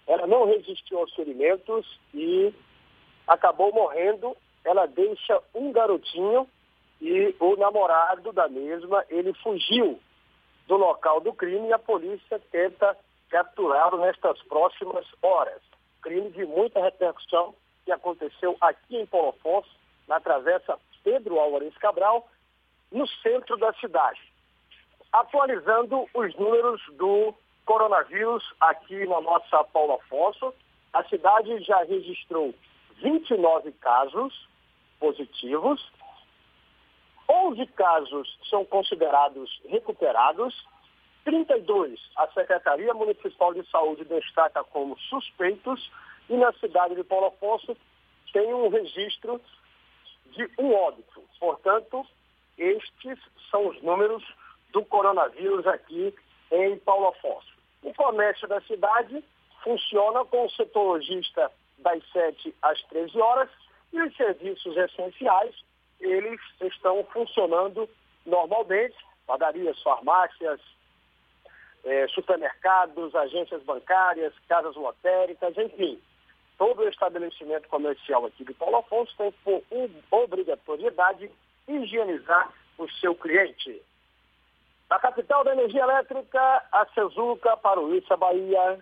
[0.07, 2.53] Ela não resistiu aos ferimentos e
[3.27, 4.37] acabou morrendo.
[4.65, 6.47] Ela deixa um garotinho
[7.01, 9.99] e o namorado da mesma, ele fugiu
[10.67, 12.97] do local do crime e a polícia tenta
[13.31, 15.61] capturá-lo nestas próximas horas.
[16.03, 19.71] Crime de muita repercussão que aconteceu aqui em Afonso,
[20.07, 22.29] na travessa Pedro Álvares Cabral,
[22.93, 24.21] no centro da cidade.
[25.13, 27.35] Atualizando os números do
[27.65, 30.55] coronavírus aqui na nossa Paulo Afonso,
[30.93, 32.55] a cidade já registrou
[33.03, 34.49] 29 casos
[34.99, 35.81] positivos,
[37.31, 40.55] 11 casos são considerados recuperados,
[41.29, 45.91] 32 a Secretaria Municipal de Saúde destaca como suspeitos
[46.31, 47.77] e na cidade de Paulo Afonso
[48.33, 49.39] tem um registro
[50.31, 51.23] de um óbito.
[51.39, 52.07] Portanto,
[52.57, 53.19] estes
[53.51, 54.25] são os números
[54.73, 56.15] do coronavírus aqui
[56.51, 57.53] em Paulo Afonso.
[57.83, 59.23] O comércio da cidade
[59.63, 63.51] funciona com o setor logista das 7 às 13 horas
[63.93, 65.55] e os serviços essenciais,
[66.01, 67.87] eles estão funcionando
[68.25, 68.97] normalmente,
[69.27, 70.59] padarias, farmácias,
[71.85, 75.99] eh, supermercados, agências bancárias, casas lotéricas, enfim.
[76.57, 79.63] Todo o estabelecimento comercial aqui de Paulo Afonso tem por
[80.11, 81.31] obrigatoriedade
[81.69, 83.81] higienizar o seu cliente.
[84.89, 86.41] Da capital da energia elétrica,
[86.73, 88.79] a Cezuca para o Issa Bahia.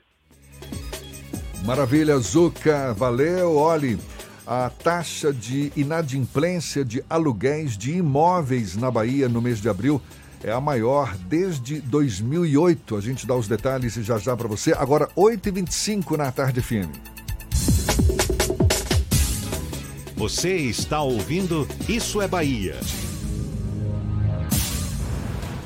[1.66, 3.56] Maravilha, Zuca, valeu.
[3.56, 3.98] Olhe,
[4.47, 10.01] a taxa de inadimplência de aluguéis de imóveis na Bahia no mês de abril
[10.43, 12.97] é a maior desde 2008.
[12.97, 14.73] A gente dá os detalhes já já para você.
[14.73, 16.91] Agora, 8h25 na tarde FM.
[20.17, 22.77] Você está ouvindo Isso é Bahia.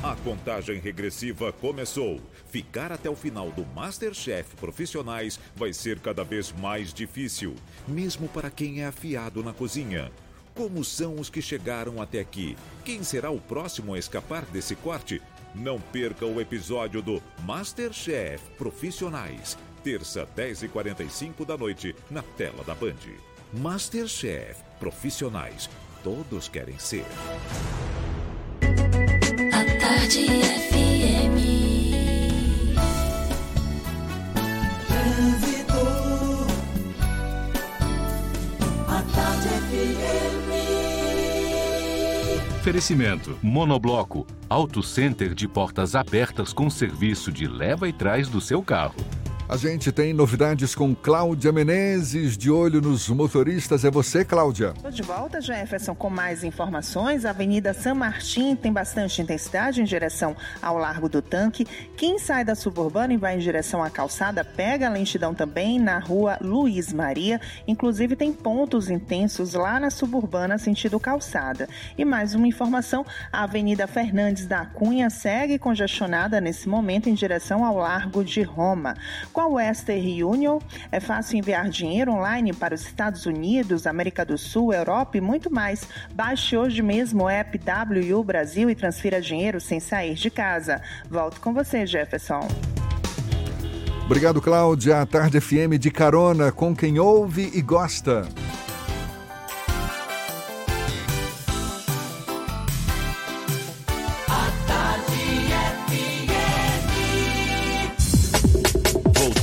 [0.03, 2.19] A contagem regressiva começou.
[2.49, 7.55] Ficar até o final do Masterchef Profissionais vai ser cada vez mais difícil,
[7.87, 10.11] mesmo para quem é afiado na cozinha.
[10.53, 12.57] Como são os que chegaram até aqui?
[12.83, 15.21] Quem será o próximo a escapar desse corte?
[15.55, 22.95] Não perca o episódio do Masterchef Profissionais, terça 10h45 da noite, na tela da Band.
[23.53, 25.69] Masterchef Profissionais,
[26.03, 27.05] todos querem ser.
[29.53, 30.90] A tarde FM.
[30.90, 30.90] Trânsito.
[42.61, 48.61] Oferecimento: Monobloco, Auto Center de portas abertas com serviço de leva e trás do seu
[48.61, 49.03] carro.
[49.51, 53.83] A gente tem novidades com Cláudia Menezes, de olho nos motoristas.
[53.83, 54.71] É você, Cláudia?
[54.77, 57.25] Estou de volta, Jefferson, com mais informações.
[57.25, 61.67] A Avenida San Martin tem bastante intensidade em direção ao Largo do Tanque.
[61.97, 65.99] Quem sai da suburbana e vai em direção à calçada pega a lentidão também na
[65.99, 67.41] rua Luiz Maria.
[67.67, 71.67] Inclusive, tem pontos intensos lá na suburbana, sentido calçada.
[71.97, 77.65] E mais uma informação: a Avenida Fernandes da Cunha segue congestionada nesse momento em direção
[77.65, 78.95] ao Largo de Roma.
[79.33, 80.59] Com a Western Union,
[80.91, 85.51] é fácil enviar dinheiro online para os Estados Unidos, América do Sul, Europa e muito
[85.51, 85.87] mais.
[86.13, 90.81] Baixe hoje mesmo o app WU Brasil e transfira dinheiro sem sair de casa.
[91.09, 92.47] Volto com você, Jefferson.
[94.05, 95.01] Obrigado, Cláudia.
[95.01, 98.27] A Tarde FM de carona com quem ouve e gosta.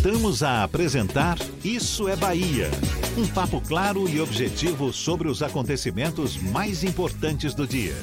[0.09, 2.71] Voltamos a apresentar Isso é Bahia.
[3.15, 7.95] Um papo claro e objetivo sobre os acontecimentos mais importantes do dia.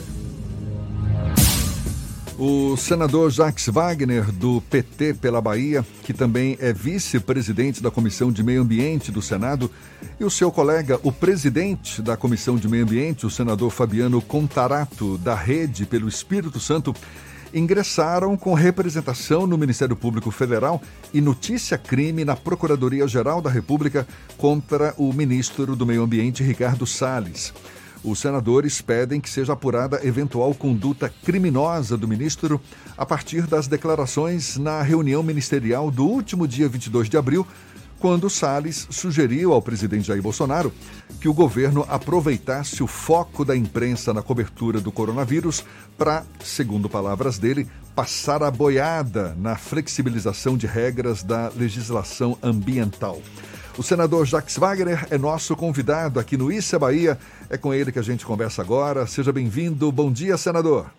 [2.37, 8.43] O senador Jacques Wagner, do PT pela Bahia, que também é vice-presidente da Comissão de
[8.43, 9.71] Meio Ambiente do Senado,
[10.19, 15.17] e o seu colega, o presidente da Comissão de Meio Ambiente, o senador Fabiano Contarato,
[15.17, 16.95] da Rede pelo Espírito Santo,
[17.55, 20.81] ingressaram com representação no Ministério Público Federal
[21.13, 24.05] e notícia crime na Procuradoria-Geral da República
[24.37, 27.53] contra o ministro do Meio Ambiente, Ricardo Salles.
[28.03, 32.61] Os senadores pedem que seja apurada eventual conduta criminosa do ministro
[32.97, 37.47] a partir das declarações na reunião ministerial do último dia 22 de abril,
[38.05, 40.71] quando Salles sugeriu ao presidente Jair Bolsonaro
[41.19, 45.65] que o governo aproveitasse o foco da imprensa na cobertura do coronavírus
[45.97, 47.65] para, segundo palavras dele,
[47.95, 53.19] passar a boiada na flexibilização de regras da legislação ambiental.
[53.75, 57.17] O senador Jacques Wagner é nosso convidado aqui no Issa Bahia.
[57.49, 59.07] É com ele que a gente conversa agora.
[59.07, 59.91] Seja bem-vindo.
[59.91, 60.91] Bom dia, senador.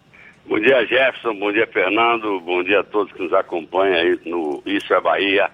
[0.49, 1.35] Bom dia, Jefferson.
[1.39, 2.41] Bom dia, Fernando.
[2.41, 5.49] Bom dia a todos que nos acompanham aí no Isso é Bahia,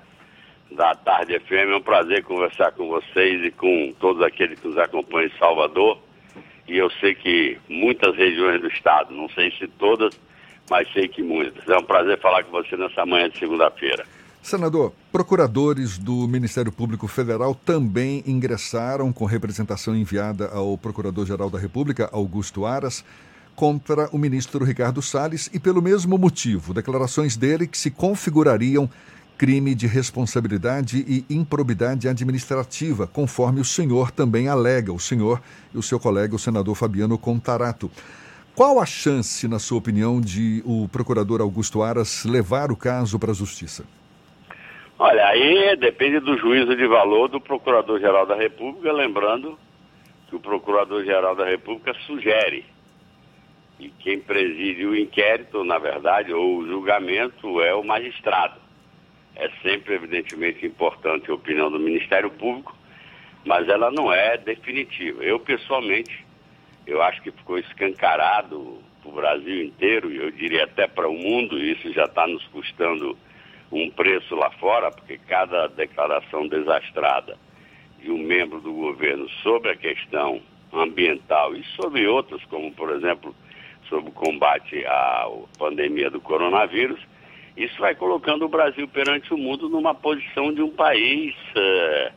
[0.75, 1.71] da Tarde FM.
[1.73, 5.99] É um prazer conversar com vocês e com todos aqueles que nos acompanham em Salvador.
[6.69, 10.19] E eu sei que muitas regiões do estado, não sei se todas,
[10.71, 11.69] mas sei que muitas.
[11.69, 14.05] É um prazer falar com você nessa manhã de segunda-feira.
[14.43, 22.11] Senador, procuradores do Ministério Público Federal também ingressaram com representação enviada ao Procurador-Geral da República,
[22.13, 23.05] Augusto Aras,
[23.55, 28.91] contra o ministro Ricardo Salles e pelo mesmo motivo, declarações dele que se configurariam
[29.37, 35.43] crime de responsabilidade e improbidade administrativa, conforme o senhor também alega, o senhor
[35.75, 37.91] e o seu colega, o senador Fabiano Contarato.
[38.55, 43.31] Qual a chance, na sua opinião, de o procurador Augusto Aras levar o caso para
[43.31, 43.85] a justiça?
[44.99, 49.59] Olha, aí depende do juízo de valor do Procurador-Geral da República, lembrando
[50.29, 52.65] que o Procurador-Geral da República sugere.
[53.81, 58.62] E quem preside o inquérito, na verdade, ou o julgamento é o magistrado.
[59.37, 62.77] É sempre, evidentemente, importante a opinião do Ministério Público,
[63.45, 65.23] mas ela não é definitiva.
[65.25, 66.25] Eu, pessoalmente,
[66.87, 71.15] eu acho que ficou escancarado para o Brasil inteiro, e eu diria até para o
[71.15, 73.17] mundo, e isso já está nos custando
[73.71, 77.37] um preço lá fora, porque cada declaração desastrada
[78.01, 80.43] de um membro do governo sobre a questão
[80.73, 83.35] ambiental e sobre outras, como por exemplo
[83.89, 85.29] sobre o combate à
[85.59, 87.01] pandemia do coronavírus,
[87.57, 92.13] isso vai colocando o Brasil perante o mundo numa posição de um país, é,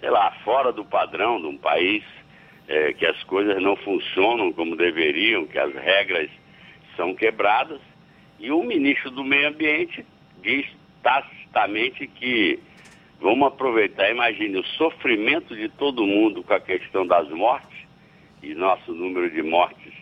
[0.00, 2.02] sei lá, fora do padrão, de um país
[2.66, 6.30] é, que as coisas não funcionam como deveriam, que as regras
[6.96, 7.80] são quebradas.
[8.38, 10.04] E o ministro do Meio Ambiente
[10.42, 10.66] diz
[11.02, 12.58] tacitamente que
[13.20, 17.78] vamos aproveitar, imagine o sofrimento de todo mundo com a questão das mortes,
[18.42, 19.92] e nosso número de mortes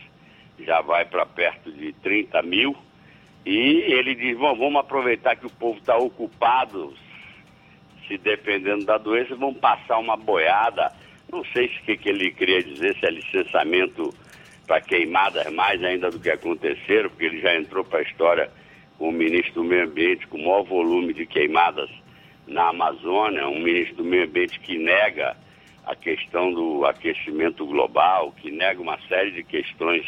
[0.58, 2.76] já vai para perto de 30 mil,
[3.47, 6.93] e ele diz, vamos aproveitar que o povo está ocupado,
[8.09, 10.93] se dependendo da doença, vamos passar uma boiada.
[11.31, 14.12] Não sei se que, que ele queria dizer, se é licenciamento
[14.66, 18.51] para queimadas mais ainda do que aconteceram, porque ele já entrou para a história
[18.98, 21.89] o ministro do Meio Ambiente com o maior volume de queimadas
[22.48, 25.36] na Amazônia, um ministro do Meio Ambiente que nega
[25.85, 30.05] a questão do aquecimento global, que nega uma série de questões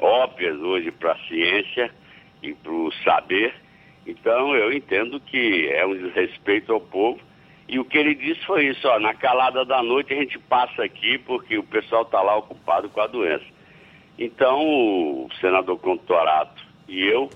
[0.00, 1.88] óbvias hoje para a ciência
[2.48, 3.54] e para o saber.
[4.06, 7.20] Então eu entendo que é um desrespeito ao povo.
[7.66, 10.84] E o que ele disse foi isso, ó, na calada da noite a gente passa
[10.84, 13.44] aqui porque o pessoal está lá ocupado com a doença.
[14.18, 17.30] Então o senador Contorato e eu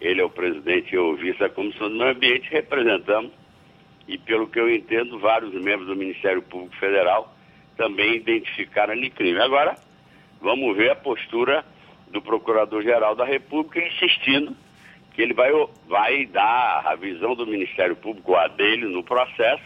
[0.00, 3.30] ele é o presidente e eu vice da Comissão do Meio Ambiente, representamos,
[4.08, 7.34] e pelo que eu entendo, vários membros do Ministério Público Federal
[7.76, 9.38] também identificaram ali crime.
[9.38, 9.76] Agora,
[10.40, 11.64] vamos ver a postura
[12.10, 14.56] do Procurador-Geral da República insistindo
[15.12, 15.50] que ele vai,
[15.88, 19.62] vai dar a visão do Ministério Público, a dele, no processo,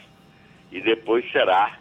[0.72, 1.78] e depois será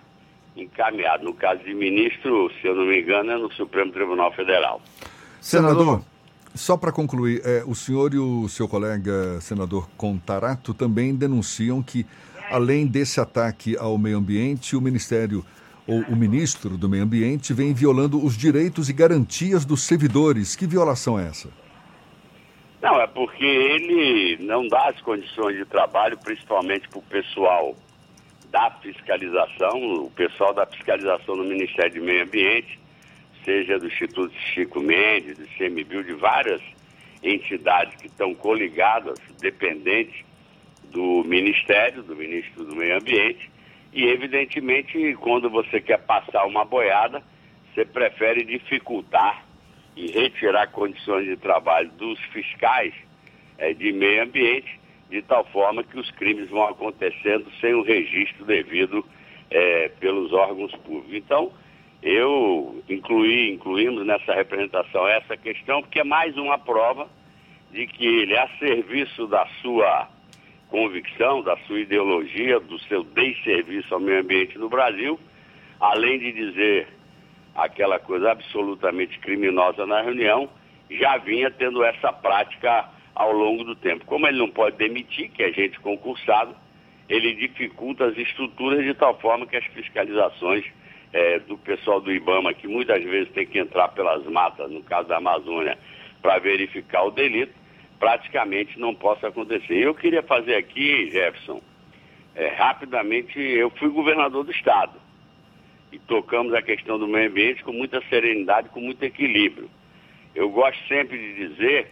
[0.56, 1.24] encaminhado.
[1.24, 4.82] No caso de ministro, se eu não me engano, é no Supremo Tribunal Federal.
[5.40, 6.04] Senador,
[6.54, 12.06] só para concluir, é, o senhor e o seu colega senador Contarato também denunciam que,
[12.52, 15.44] além desse ataque ao meio ambiente, o Ministério
[15.88, 20.56] ou o ministro do Meio Ambiente vem violando os direitos e garantias dos servidores.
[20.56, 21.50] Que violação é essa?
[22.82, 27.76] Não, é porque ele não dá as condições de trabalho, principalmente para o pessoal
[28.52, 32.80] da fiscalização, o pessoal da fiscalização no Ministério do Meio Ambiente,
[33.44, 36.62] seja do Instituto Chico Mendes, do CMBio, de várias
[37.24, 40.24] entidades que estão coligadas, dependentes
[40.92, 43.50] do Ministério, do Ministro do Meio Ambiente,
[43.94, 47.22] e evidentemente quando você quer passar uma boiada,
[47.74, 49.46] você prefere dificultar
[49.96, 52.94] e retirar condições de trabalho dos fiscais
[53.58, 54.80] é, de meio ambiente,
[55.10, 59.06] de tal forma que os crimes vão acontecendo sem o registro devido
[59.52, 61.14] é, pelos órgãos públicos.
[61.14, 61.52] Então,
[62.02, 67.08] eu incluí, incluímos nessa representação essa questão, porque é mais uma prova
[67.72, 70.10] de que ele, a serviço da sua
[70.74, 75.20] convicção, da sua ideologia, do seu desserviço ao meio ambiente no Brasil,
[75.80, 76.88] além de dizer
[77.54, 80.50] aquela coisa absolutamente criminosa na reunião,
[80.90, 84.04] já vinha tendo essa prática ao longo do tempo.
[84.06, 86.56] Como ele não pode demitir, que é gente concursado,
[87.08, 90.66] ele dificulta as estruturas de tal forma que as fiscalizações
[91.14, 95.08] é, do pessoal do IBAMA, que muitas vezes tem que entrar pelas matas, no caso
[95.08, 95.78] da Amazônia,
[96.20, 97.54] para verificar o delito,
[98.04, 99.76] praticamente não possa acontecer.
[99.76, 101.62] Eu queria fazer aqui, Jefferson,
[102.36, 105.00] é, rapidamente eu fui governador do estado
[105.90, 109.70] e tocamos a questão do meio ambiente com muita serenidade, com muito equilíbrio.
[110.36, 111.92] Eu gosto sempre de dizer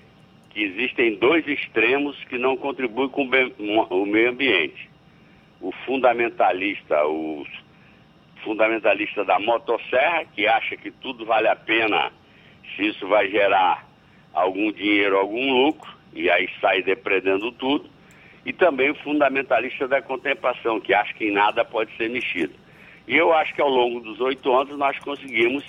[0.50, 4.90] que existem dois extremos que não contribuem com o meio ambiente.
[5.62, 7.46] O fundamentalista, o
[8.44, 12.12] fundamentalista da motosserra, que acha que tudo vale a pena
[12.76, 13.88] se isso vai gerar
[14.34, 17.90] algum dinheiro, algum lucro, e aí sai depredando tudo.
[18.46, 22.54] E também o fundamentalista da contemplação, que acha que em nada pode ser mexido.
[23.08, 25.64] E eu acho que ao longo dos oito anos nós conseguimos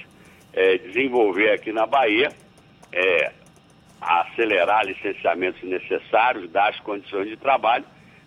[0.52, 2.30] é, desenvolver aqui na Bahia,
[2.92, 3.32] é,
[4.00, 7.84] acelerar licenciamentos necessários, dar as condições de trabalho,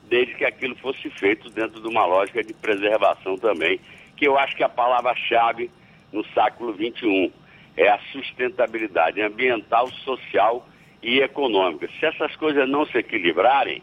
[0.07, 3.79] desde que aquilo fosse feito dentro de uma lógica de preservação também,
[4.15, 5.71] que eu acho que é a palavra-chave
[6.13, 7.31] no século XXI
[7.77, 10.67] é a sustentabilidade ambiental, social
[11.01, 11.89] e econômica.
[11.99, 13.81] Se essas coisas não se equilibrarem,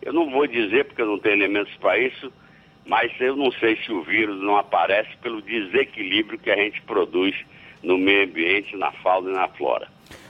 [0.00, 2.32] eu não vou dizer porque eu não tenho elementos para isso,
[2.86, 7.34] mas eu não sei se o vírus não aparece pelo desequilíbrio que a gente produz
[7.82, 9.88] no meio ambiente, na fauna e na flora.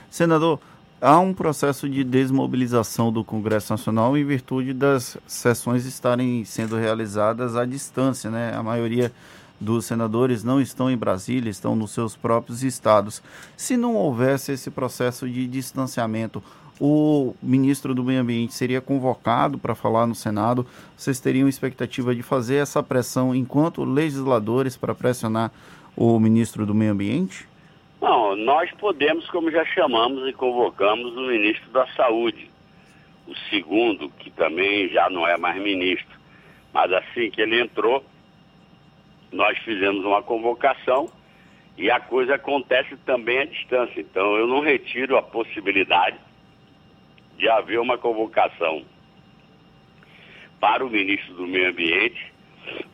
[0.09, 0.59] Senador,
[1.01, 7.55] há um processo de desmobilização do Congresso Nacional em virtude das sessões estarem sendo realizadas
[7.55, 8.53] à distância, né?
[8.55, 9.11] A maioria
[9.59, 13.23] dos senadores não estão em Brasília, estão nos seus próprios estados.
[13.55, 16.43] Se não houvesse esse processo de distanciamento,
[16.79, 20.65] o ministro do Meio Ambiente seria convocado para falar no Senado?
[20.97, 25.51] Vocês teriam expectativa de fazer essa pressão enquanto legisladores para pressionar
[25.95, 27.47] o ministro do Meio Ambiente?
[28.01, 32.51] Não, nós podemos, como já chamamos e convocamos, o ministro da Saúde,
[33.27, 36.17] o segundo, que também já não é mais ministro.
[36.73, 38.03] Mas assim que ele entrou,
[39.33, 41.09] nós fizemos uma convocação
[41.77, 43.99] e a coisa acontece também à distância.
[43.99, 46.17] Então eu não retiro a possibilidade
[47.37, 48.83] de haver uma convocação
[50.59, 52.31] para o ministro do Meio Ambiente,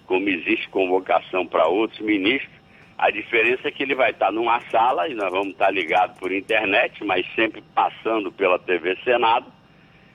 [0.08, 2.60] como existe convocação para outros ministros,
[3.00, 6.34] a diferença é que ele vai estar numa sala e nós vamos estar ligados por
[6.34, 9.46] internet, mas sempre passando pela TV Senado.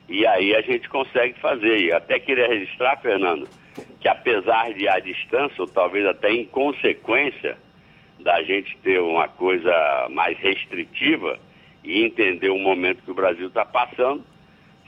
[0.08, 1.78] E aí a gente consegue fazer.
[1.78, 3.48] E até queria registrar, Fernando,
[4.00, 7.56] que apesar de a distância, ou talvez até em consequência
[8.20, 9.72] da gente ter uma coisa
[10.10, 11.38] mais restritiva
[11.82, 14.24] e entender o momento que o Brasil está passando,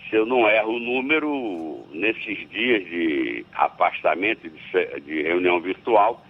[0.08, 6.24] se eu não erro o número, nesses dias de afastamento de, de reunião virtual,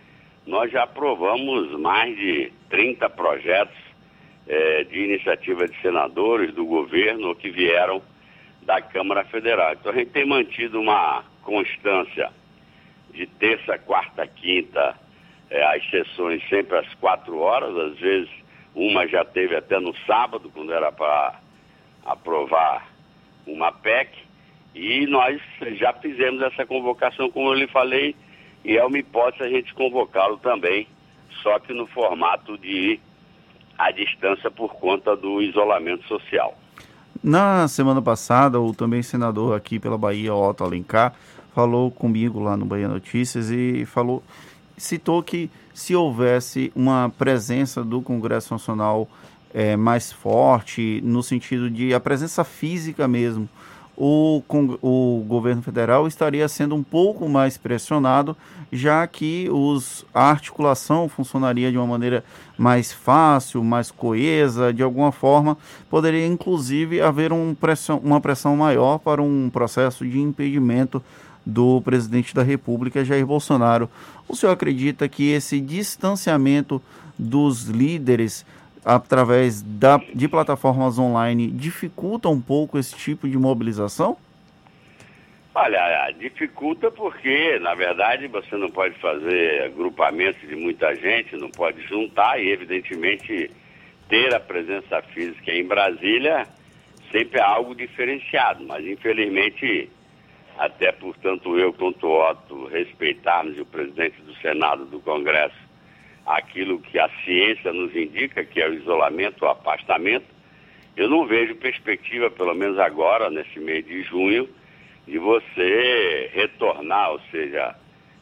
[0.47, 3.77] nós já aprovamos mais de 30 projetos
[4.49, 8.01] é, de iniciativa de senadores do governo que vieram
[8.67, 9.73] da Câmara Federal.
[9.73, 12.31] Então a gente tem mantido uma constância
[13.15, 14.95] de terça, quarta, quinta,
[15.49, 18.29] é, as sessões sempre às quatro horas, às vezes
[18.75, 21.41] uma já teve até no sábado, quando era para
[22.05, 22.87] aprovar
[23.47, 24.11] uma PEC,
[24.75, 25.41] e nós
[25.79, 28.15] já fizemos essa convocação, como eu lhe falei,
[28.65, 30.89] e é uma hipótese a gente convocá-lo também,
[31.43, 33.01] só que no formato de
[33.79, 36.55] à distância por conta do isolamento social.
[37.23, 41.15] Na semana passada, o também senador aqui pela Bahia, Otto Alencar,
[41.55, 44.23] falou comigo lá no Bahia Notícias e falou,
[44.77, 49.09] citou que se houvesse uma presença do Congresso Nacional
[49.55, 53.49] é, mais forte, no sentido de a presença física mesmo,
[53.97, 54.43] o,
[54.83, 58.37] o governo federal estaria sendo um pouco mais pressionado,
[58.71, 62.23] já que os, a articulação funcionaria de uma maneira
[62.59, 65.57] mais fácil, mais coesa, de alguma forma,
[65.89, 71.03] poderia inclusive haver um pressão, uma pressão maior para um processo de impedimento
[71.45, 73.89] do presidente da República, Jair Bolsonaro.
[74.29, 76.83] O senhor acredita que esse distanciamento
[77.19, 78.45] dos líderes
[78.87, 84.17] através da, de plataformas online dificulta um pouco esse tipo de mobilização?
[85.53, 91.83] Olha, dificulta porque, na verdade, você não pode fazer agrupamento de muita gente, não pode
[91.89, 93.51] juntar e, evidentemente,
[94.09, 96.47] ter a presença física em Brasília
[97.11, 99.89] sempre é algo diferenciado, mas infelizmente,
[100.59, 105.66] até por tanto eu quanto o Otto respeitarmos o presidente do Senado do Congresso
[106.27, 110.27] aquilo que a ciência nos indica, que é o isolamento, o afastamento,
[110.97, 114.49] eu não vejo perspectiva, pelo menos agora, nesse mês de junho,
[115.07, 117.77] de você retornar, ou seja,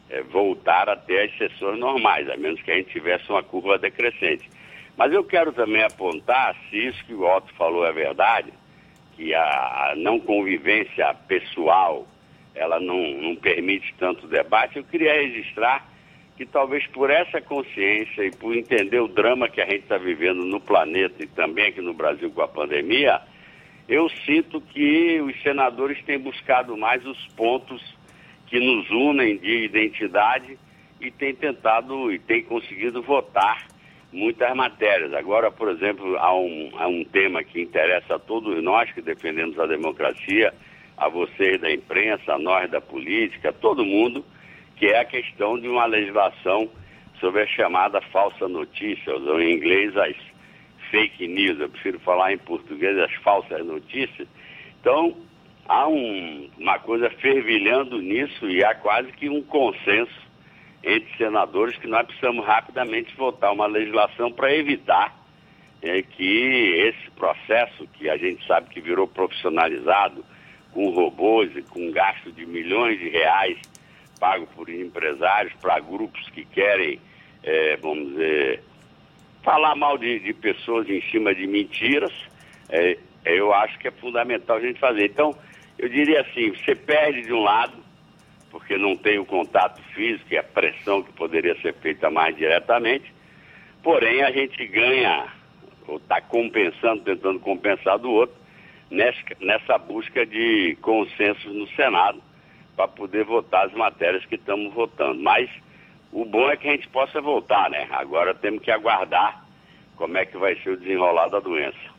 [0.09, 4.47] é, voltar até as sessões normais, a menos que a gente tivesse uma curva decrescente.
[4.95, 8.53] Mas eu quero também apontar, se isso que o Otto falou é verdade,
[9.15, 12.05] que a não convivência pessoal,
[12.53, 15.94] ela não, não permite tanto debate, eu queria registrar
[16.35, 20.43] que talvez por essa consciência e por entender o drama que a gente está vivendo
[20.43, 23.21] no planeta e também aqui no Brasil com a pandemia,
[23.87, 27.81] eu sinto que os senadores têm buscado mais os pontos
[28.47, 30.57] que nos unem de identidade
[30.99, 33.67] e tem tentado e tem conseguido votar
[34.11, 35.13] muitas matérias.
[35.13, 39.57] Agora, por exemplo, há um, há um tema que interessa a todos nós que defendemos
[39.59, 40.53] a democracia,
[40.97, 44.25] a vocês da imprensa, a nós da política, todo mundo,
[44.75, 46.69] que é a questão de uma legislação
[47.19, 50.15] sobre a chamada falsa notícia, ou em inglês as
[50.91, 54.27] fake news, eu prefiro falar em português as falsas notícias.
[54.79, 55.15] Então,
[55.67, 60.25] há um, uma coisa fervilhando nisso e há quase que um consenso
[60.83, 65.15] entre senadores que nós precisamos rapidamente votar uma legislação para evitar
[65.81, 70.23] é, que esse processo, que a gente sabe que virou profissionalizado,
[70.71, 73.57] com robôs e com gasto de milhões de reais
[74.19, 76.99] pago por empresários para grupos que querem,
[77.43, 78.63] é, vamos dizer,
[79.43, 82.11] falar mal de, de, pessoas em cima de mentiras,
[82.69, 85.05] é, eu acho que é fundamental a gente fazer.
[85.05, 85.35] Então,
[85.77, 87.73] eu diria assim, você perde de um lado,
[88.49, 93.13] porque não tem o contato físico e a pressão que poderia ser feita mais diretamente,
[93.83, 95.27] porém a gente ganha,
[95.87, 98.35] ou está compensando, tentando compensar do outro,
[98.89, 102.21] nessa, nessa busca de consenso no Senado
[102.75, 105.21] para poder votar as matérias que estamos votando.
[105.21, 105.49] Mas
[106.11, 107.87] o bom é que a gente possa voltar, né?
[107.91, 109.45] Agora temos que aguardar
[109.95, 111.95] como é que vai ser o desenrolar da doença.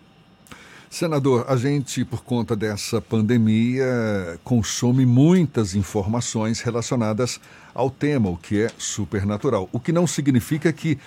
[0.88, 3.84] Senador, a gente, por conta dessa pandemia,
[4.44, 7.40] consome muitas informações relacionadas
[7.74, 9.68] ao tema, o que é supernatural.
[9.72, 10.98] O que não significa que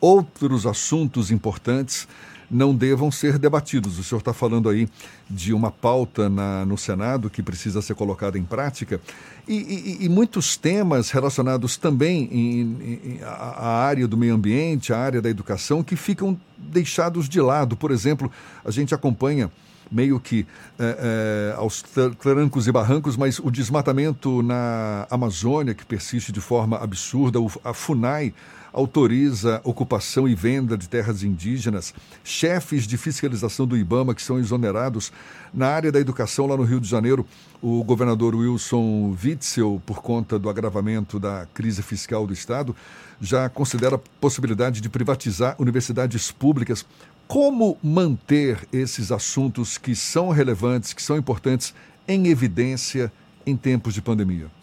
[0.00, 2.08] outros assuntos importantes
[2.50, 3.98] não devam ser debatidos.
[3.98, 4.88] O senhor está falando aí
[5.28, 9.00] de uma pauta na, no Senado que precisa ser colocada em prática
[9.48, 9.54] e,
[10.00, 15.30] e, e muitos temas relacionados também em, à área do meio ambiente, à área da
[15.30, 17.76] educação, que ficam deixados de lado.
[17.76, 18.30] Por exemplo,
[18.64, 19.50] a gente acompanha
[19.90, 20.46] meio que
[20.78, 21.82] é, é, aos
[22.18, 28.34] trancos e barrancos, mas o desmatamento na Amazônia, que persiste de forma absurda, a FUNAI
[28.76, 35.10] autoriza ocupação e venda de terras indígenas, chefes de fiscalização do IBAMA que são exonerados.
[35.52, 37.24] Na área da educação, lá no Rio de Janeiro,
[37.62, 42.76] o governador Wilson Witzel, por conta do agravamento da crise fiscal do Estado,
[43.18, 46.84] já considera a possibilidade de privatizar universidades públicas.
[47.26, 51.74] Como manter esses assuntos que são relevantes, que são importantes,
[52.06, 53.10] em evidência
[53.46, 54.55] em tempos de pandemia?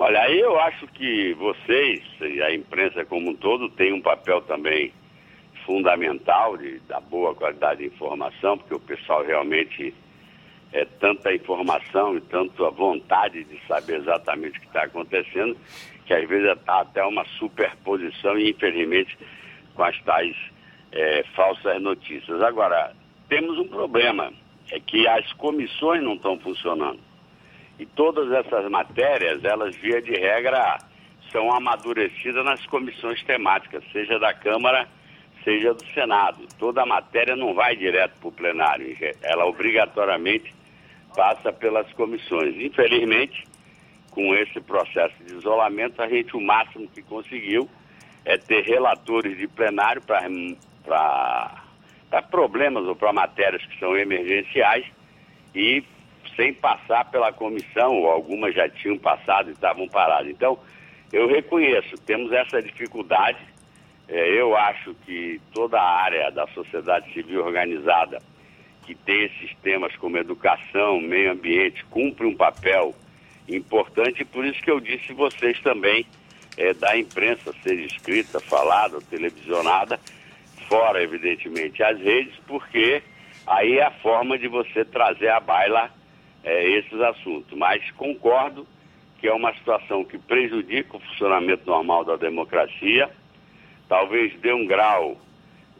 [0.00, 4.40] Olha, aí eu acho que vocês e a imprensa como um todo tem um papel
[4.42, 4.92] também
[5.66, 9.92] fundamental de, da boa qualidade de informação, porque o pessoal realmente
[10.72, 15.56] é tanta informação e tanto a vontade de saber exatamente o que está acontecendo,
[16.06, 19.18] que às vezes está até uma superposição e infelizmente
[19.74, 20.36] com as tais
[20.92, 22.40] é, falsas notícias.
[22.40, 22.94] Agora,
[23.28, 24.32] temos um problema,
[24.70, 27.07] é que as comissões não estão funcionando.
[27.78, 30.78] E todas essas matérias, elas via de regra
[31.30, 34.88] são amadurecidas nas comissões temáticas, seja da Câmara,
[35.44, 36.46] seja do Senado.
[36.58, 40.52] Toda a matéria não vai direto para o plenário, ela obrigatoriamente
[41.14, 42.56] passa pelas comissões.
[42.56, 43.46] Infelizmente,
[44.10, 47.68] com esse processo de isolamento, a gente o máximo que conseguiu
[48.24, 50.22] é ter relatores de plenário para
[52.30, 54.84] problemas ou para matérias que são emergenciais
[55.54, 55.84] e
[56.38, 60.30] sem passar pela comissão, ou algumas já tinham passado e estavam paradas.
[60.30, 60.56] Então,
[61.12, 63.40] eu reconheço, temos essa dificuldade.
[64.08, 68.22] É, eu acho que toda a área da sociedade civil organizada
[68.86, 72.94] que tem esses temas como educação, meio ambiente, cumpre um papel
[73.48, 76.06] importante, e por isso que eu disse vocês também
[76.56, 79.98] é, da imprensa, seja escrita, falada, televisionada,
[80.68, 83.02] fora, evidentemente, as redes, porque
[83.46, 85.97] aí é a forma de você trazer à baila
[86.44, 87.56] é, esses assuntos.
[87.56, 88.66] Mas concordo
[89.18, 93.10] que é uma situação que prejudica o funcionamento normal da democracia,
[93.88, 95.16] talvez dê um grau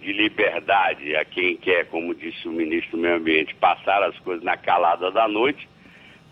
[0.00, 4.44] de liberdade a quem quer, como disse o ministro do Meio Ambiente, passar as coisas
[4.44, 5.68] na calada da noite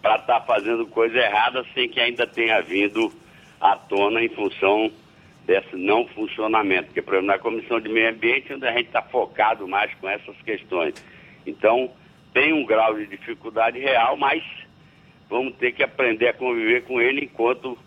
[0.03, 3.13] para estar tá fazendo coisa errada sem que ainda tenha vindo
[3.61, 4.91] à tona em função
[5.45, 6.87] desse não funcionamento.
[6.87, 10.09] Porque, por exemplo, na Comissão de Meio Ambiente, onde a gente está focado mais com
[10.09, 10.95] essas questões.
[11.47, 11.91] Então,
[12.37, 14.45] tem um grau de dificuldade real, mas
[15.27, 17.79] vamos ter que aprender a conviver com ele enquanto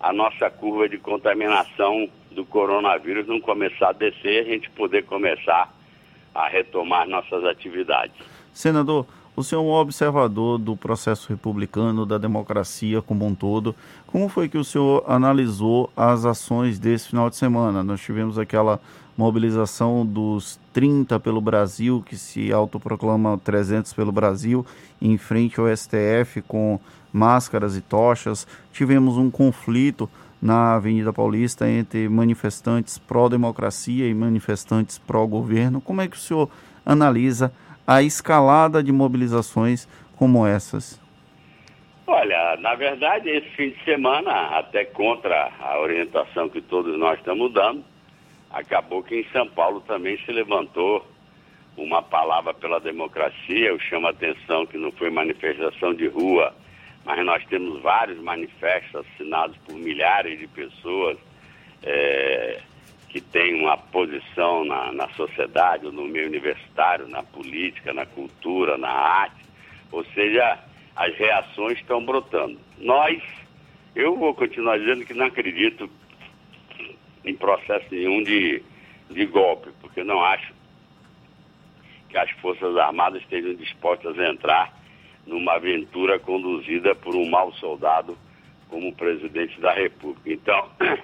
[0.00, 5.70] a nossa curva de contaminação do coronavírus não começar a descer, a gente poder começar
[6.34, 8.16] a retomar nossas atividades.
[8.50, 9.06] Senador,
[9.36, 13.74] o senhor é um observador do processo republicano, da democracia como um todo.
[14.06, 17.84] Como foi que o senhor analisou as ações desse final de semana?
[17.84, 18.80] Nós tivemos aquela
[19.18, 24.64] mobilização dos 30 pelo Brasil, que se autoproclama 300 pelo Brasil,
[25.02, 26.78] em frente ao STF com
[27.12, 28.46] máscaras e tochas.
[28.72, 30.08] Tivemos um conflito
[30.40, 35.80] na Avenida Paulista entre manifestantes pró-democracia e manifestantes pró-governo.
[35.80, 36.48] Como é que o senhor
[36.86, 37.52] analisa
[37.84, 41.00] a escalada de mobilizações como essas?
[42.06, 47.52] Olha, na verdade, esse fim de semana, até contra a orientação que todos nós estamos
[47.52, 47.82] dando,
[48.50, 51.06] acabou que em São Paulo também se levantou
[51.76, 53.68] uma palavra pela democracia.
[53.68, 56.54] Eu chamo a atenção que não foi manifestação de rua,
[57.04, 61.16] mas nós temos vários manifestos assinados por milhares de pessoas
[61.82, 62.60] é,
[63.08, 68.90] que têm uma posição na, na sociedade, no meio universitário, na política, na cultura, na
[68.90, 69.44] arte.
[69.90, 70.58] Ou seja,
[70.94, 72.58] as reações estão brotando.
[72.78, 73.22] Nós,
[73.94, 75.88] eu vou continuar dizendo que não acredito
[77.24, 78.62] em processo nenhum de,
[79.10, 80.52] de golpe, porque não acho
[82.08, 84.72] que as Forças Armadas estejam dispostas a entrar
[85.26, 88.16] numa aventura conduzida por um mau soldado
[88.68, 90.30] como presidente da República.
[90.30, 90.70] Então,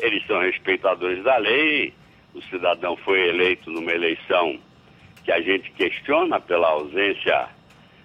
[0.00, 1.94] eles são respeitadores da lei,
[2.34, 4.58] o cidadão foi eleito numa eleição
[5.24, 7.48] que a gente questiona pela ausência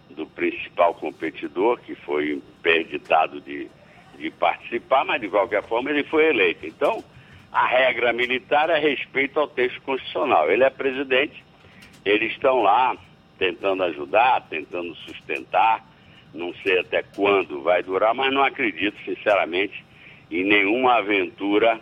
[0.09, 3.69] do principal competidor, que foi interditado de,
[4.17, 6.65] de participar, mas de qualquer forma ele foi eleito.
[6.65, 7.03] Então,
[7.55, 10.51] a regra militar é respeito ao texto constitucional.
[10.51, 11.41] Ele é presidente,
[12.03, 12.97] eles estão lá
[13.39, 15.81] tentando ajudar, tentando sustentar,
[16.33, 19.85] não sei até quando vai durar, mas não acredito, sinceramente,
[20.29, 21.79] em nenhuma aventura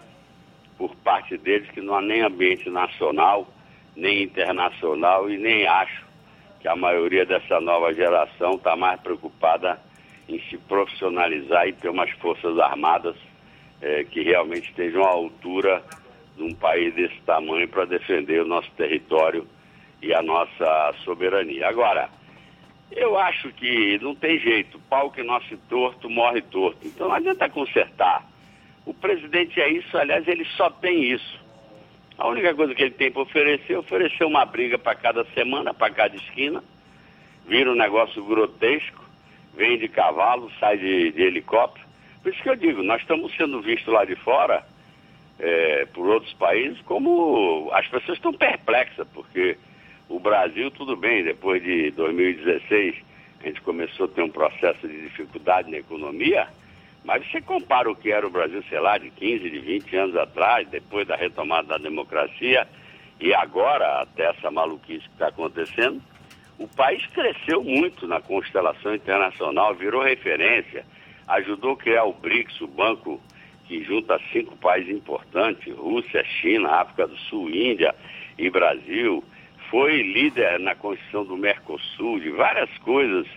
[0.77, 3.51] por parte deles, que não há nem ambiente nacional,
[3.95, 6.05] nem internacional, e nem acho
[6.59, 9.79] que a maioria dessa nova geração está mais preocupada
[10.29, 13.15] em se profissionalizar e ter umas forças armadas
[13.83, 15.83] é, que realmente estejam à altura
[16.37, 19.45] de um país desse tamanho para defender o nosso território
[20.01, 21.67] e a nossa soberania.
[21.67, 22.09] Agora,
[22.89, 26.79] eu acho que não tem jeito, pau que nasce torto, morre torto.
[26.87, 28.25] Então não adianta consertar.
[28.85, 31.43] O presidente é isso, aliás, ele só tem isso.
[32.17, 35.73] A única coisa que ele tem para oferecer é oferecer uma briga para cada semana,
[35.73, 36.63] para cada esquina.
[37.45, 39.03] Vira um negócio grotesco,
[39.53, 41.82] vem de cavalo, sai de, de helicóptero.
[42.23, 44.63] Por isso que eu digo, nós estamos sendo vistos lá de fora,
[45.37, 49.57] é, por outros países, como as pessoas estão perplexas, porque
[50.07, 52.95] o Brasil, tudo bem, depois de 2016,
[53.41, 56.47] a gente começou a ter um processo de dificuldade na economia,
[57.03, 60.15] mas você compara o que era o Brasil, sei lá, de 15, de 20 anos
[60.15, 62.65] atrás, depois da retomada da democracia,
[63.19, 66.01] e agora, até essa maluquice que está acontecendo,
[66.57, 70.85] o país cresceu muito na constelação internacional, virou referência,
[71.27, 73.21] ajudou a criar o BRICS, o banco
[73.65, 77.95] que junta cinco países importantes, Rússia, China, África do Sul, Índia
[78.37, 79.23] e Brasil,
[79.69, 83.27] foi líder na construção do Mercosul, de várias coisas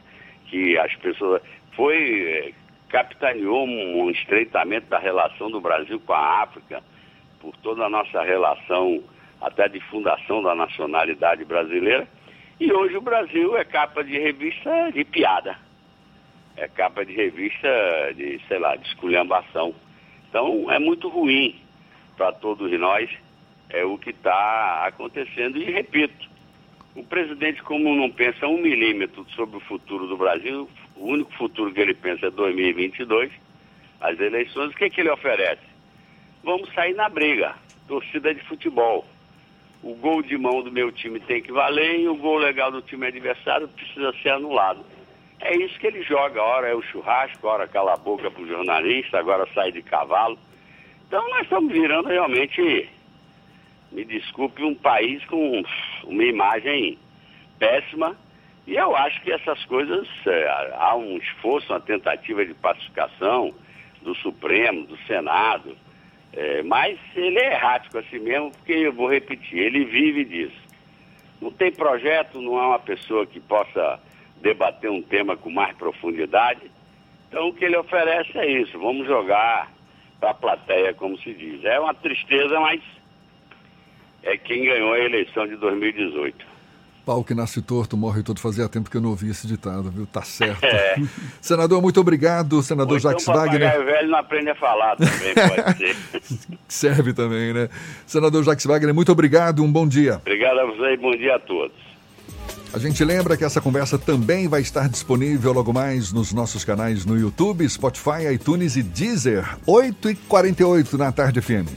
[0.47, 1.43] que as pessoas...
[1.73, 2.53] Foi eh,
[2.89, 6.83] capitaneou um estreitamento da relação do Brasil com a África,
[7.41, 9.03] por toda a nossa relação
[9.41, 12.09] até de fundação da nacionalidade brasileira.
[12.59, 15.66] E hoje o Brasil é capa de revista de piada.
[16.57, 17.69] É capa de revista
[18.15, 19.75] de, sei lá, de esculhambação.
[20.29, 21.61] Então é muito ruim
[22.17, 23.11] para todos nós
[23.69, 25.59] é o que está acontecendo.
[25.59, 26.29] E repito,
[26.95, 31.73] o presidente, como não pensa um milímetro sobre o futuro do Brasil, o único futuro
[31.73, 33.31] que ele pensa é 2022,
[34.01, 35.63] as eleições, o que, que ele oferece?
[36.43, 37.55] Vamos sair na briga,
[37.89, 39.05] torcida de futebol.
[39.83, 42.83] O gol de mão do meu time tem que valer e o gol legal do
[42.83, 44.85] time adversário precisa ser anulado.
[45.41, 48.47] É isso que ele joga, ora é o churrasco, ora cala a boca para o
[48.47, 50.39] jornalista, agora sai de cavalo.
[51.07, 52.89] Então nós estamos virando realmente,
[53.93, 55.63] me desculpe, um país com
[56.05, 56.99] uma imagem
[57.59, 58.17] péssima
[58.67, 63.55] e eu acho que essas coisas, é, há um esforço, uma tentativa de pacificação
[64.03, 65.77] do Supremo, do Senado,
[66.33, 70.67] é, mas ele é errático assim mesmo, porque eu vou repetir, ele vive disso.
[71.41, 74.01] Não tem projeto, não é uma pessoa que possa
[74.43, 76.71] debater um tema com mais profundidade.
[77.29, 79.71] Então o que ele oferece é isso, vamos jogar
[80.21, 81.65] para a plateia, como se diz.
[81.65, 82.81] É uma tristeza, mas
[84.23, 86.57] é quem ganhou a eleição de 2018.
[87.07, 88.41] Pau que nasce torto, morre todo.
[88.41, 90.07] Fazia tempo que eu não ouvi esse ditado, viu?
[90.07, 90.65] Tá certo.
[90.65, 90.97] É.
[91.41, 92.61] Senador, muito obrigado.
[92.65, 93.81] Senador Ou então, Jacques Wagner.
[93.81, 95.97] O velho não aprende a falar também, pode ser.
[96.67, 97.69] Serve também, né?
[98.05, 99.63] Senador Jacques Wagner, muito obrigado.
[99.63, 100.17] Um bom dia.
[100.17, 101.86] Obrigado a você e bom dia a todos.
[102.77, 107.07] A gente lembra que essa conversa também vai estar disponível logo mais nos nossos canais
[107.07, 109.49] no YouTube, Spotify, iTunes e Deezer.
[109.67, 111.73] 8h48 na tarde FM.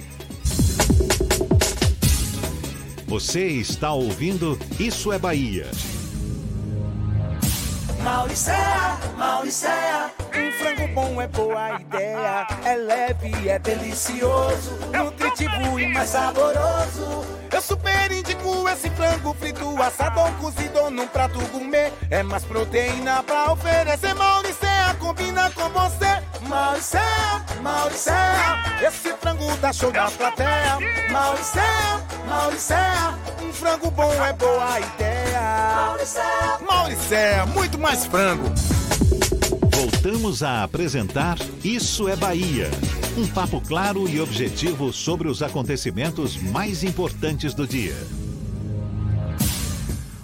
[3.08, 5.68] Você está ouvindo Isso é Bahia.
[8.04, 12.48] Mauricéia, Mauricéia, um frango bom é boa ideia.
[12.64, 17.26] É leve, é delicioso, nutritivo e mais saboroso.
[17.52, 21.92] Eu super indico esse frango frito, assado ou cozido num prato gourmet.
[22.10, 24.14] É mais proteína pra oferecer.
[24.16, 26.48] Mauricéia combina com você.
[26.48, 30.78] Mauricéia, Mauricéia, esse frango dá show na plateia.
[31.12, 33.14] Mauricéia, Mauricéia,
[33.44, 35.76] um frango bom é boa ideia.
[35.76, 38.52] Mauricéia, Mauricéia, muito mais frango.
[39.72, 42.70] Voltamos a apresentar Isso é Bahia.
[43.18, 47.96] Um papo claro e objetivo sobre os acontecimentos mais importantes do dia.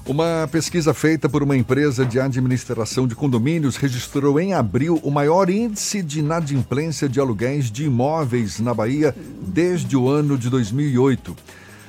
[0.07, 5.49] Uma pesquisa feita por uma empresa de administração de condomínios registrou em abril o maior
[5.49, 11.35] índice de inadimplência de aluguéis de imóveis na Bahia desde o ano de 2008.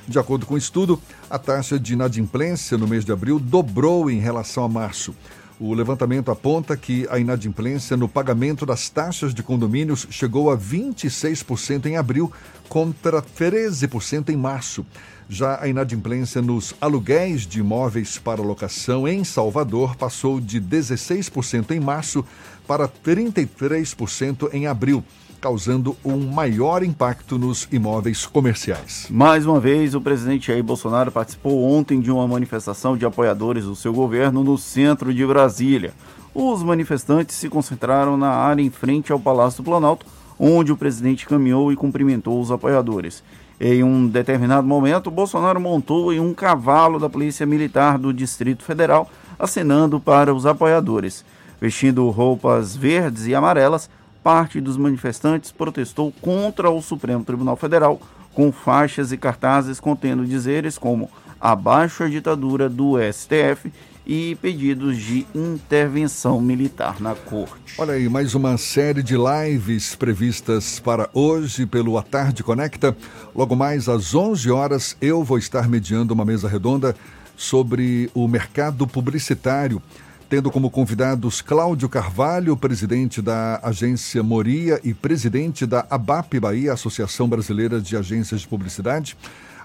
[0.07, 0.99] De acordo com o estudo,
[1.29, 5.13] a taxa de inadimplência no mês de abril dobrou em relação a março.
[5.59, 11.85] O levantamento aponta que a inadimplência no pagamento das taxas de condomínios chegou a 26%
[11.85, 12.31] em abril,
[12.67, 14.85] contra 13% em março.
[15.29, 21.81] Já a inadimplência nos aluguéis de imóveis para locação em Salvador passou de 16% em
[21.81, 22.23] março
[22.65, 25.03] para 33% em abril,
[25.41, 29.07] causando um maior impacto nos imóveis comerciais.
[29.09, 33.75] Mais uma vez, o presidente Jair Bolsonaro participou ontem de uma manifestação de apoiadores do
[33.75, 35.93] seu governo no centro de Brasília.
[36.33, 40.05] Os manifestantes se concentraram na área em frente ao Palácio do Planalto,
[40.39, 43.23] onde o presidente caminhou e cumprimentou os apoiadores.
[43.59, 49.09] Em um determinado momento, Bolsonaro montou em um cavalo da Polícia Militar do Distrito Federal,
[49.39, 51.25] acenando para os apoiadores.
[51.59, 53.89] Vestindo roupas verdes e amarelas,
[54.23, 57.99] parte dos manifestantes protestou contra o Supremo Tribunal Federal,
[58.31, 61.09] com faixas e cartazes contendo dizeres como
[61.41, 63.71] abaixo a ditadura do STF
[64.07, 67.73] e pedidos de intervenção militar na corte.
[67.77, 72.95] Olha aí, mais uma série de lives previstas para hoje pelo A Tarde Conecta.
[73.35, 76.95] Logo mais às 11 horas eu vou estar mediando uma mesa redonda
[77.35, 79.81] sobre o mercado publicitário,
[80.29, 87.27] tendo como convidados Cláudio Carvalho, presidente da agência Moria e presidente da ABAP Bahia, Associação
[87.27, 89.17] Brasileira de Agências de Publicidade.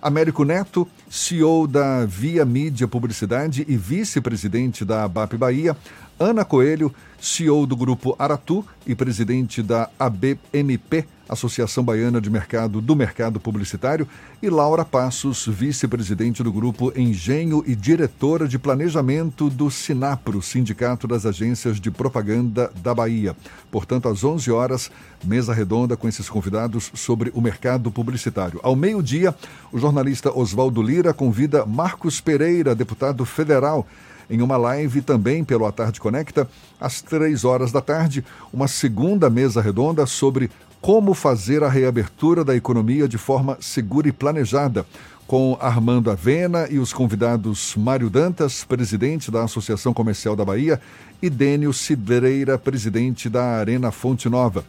[0.02, 5.76] Américo Neto, CEO da Via Mídia Publicidade e vice-presidente da ABAP Bahia,
[6.18, 6.92] Ana Coelho,
[7.22, 14.08] CEO do Grupo Aratu e presidente da ABMP, Associação Baiana de Mercado do Mercado Publicitário,
[14.42, 21.24] e Laura Passos, vice-presidente do Grupo Engenho e diretora de Planejamento do Sinapro, Sindicato das
[21.24, 23.36] Agências de Propaganda da Bahia.
[23.70, 24.90] Portanto, às 11 horas,
[25.24, 28.58] mesa redonda com esses convidados sobre o mercado publicitário.
[28.64, 29.32] Ao meio-dia,
[29.70, 33.86] o jornalista Oswaldo Lira convida Marcos Pereira, deputado federal,
[34.32, 36.48] em uma live também pelo A Tarde Conecta,
[36.80, 40.50] às três horas da tarde, uma segunda mesa redonda sobre
[40.80, 44.86] como fazer a reabertura da economia de forma segura e planejada,
[45.26, 50.80] com Armando Avena e os convidados Mário Dantas, presidente da Associação Comercial da Bahia,
[51.20, 54.64] e Dênio Cidreira, presidente da Arena Fonte Nova.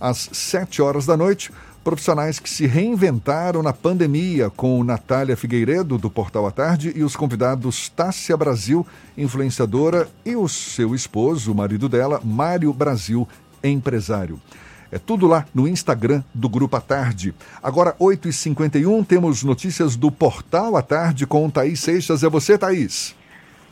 [0.00, 1.52] Às sete horas da noite,
[1.82, 7.16] profissionais que se reinventaram na pandemia, com Natália Figueiredo, do Portal à Tarde, e os
[7.16, 8.86] convidados Tássia Brasil,
[9.18, 13.28] influenciadora, e o seu esposo, o marido dela, Mário Brasil,
[13.62, 14.40] empresário.
[14.90, 17.34] É tudo lá no Instagram do Grupo à Tarde.
[17.62, 22.22] Agora, 8h51, temos notícias do Portal à Tarde com Thaís Seixas.
[22.22, 23.16] É você, Thaís.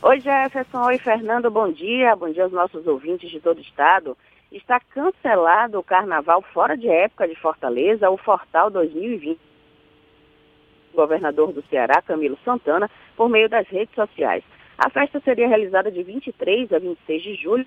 [0.01, 0.83] Oi, Jefferson.
[0.85, 1.51] Oi, Fernando.
[1.51, 2.15] Bom dia.
[2.15, 4.17] Bom dia aos nossos ouvintes de todo o estado
[4.51, 9.39] está cancelado o carnaval fora de época de Fortaleza, o Fortal 2020.
[10.93, 14.43] O governador do Ceará, Camilo Santana, por meio das redes sociais.
[14.77, 17.65] A festa seria realizada de 23 a 26 de julho,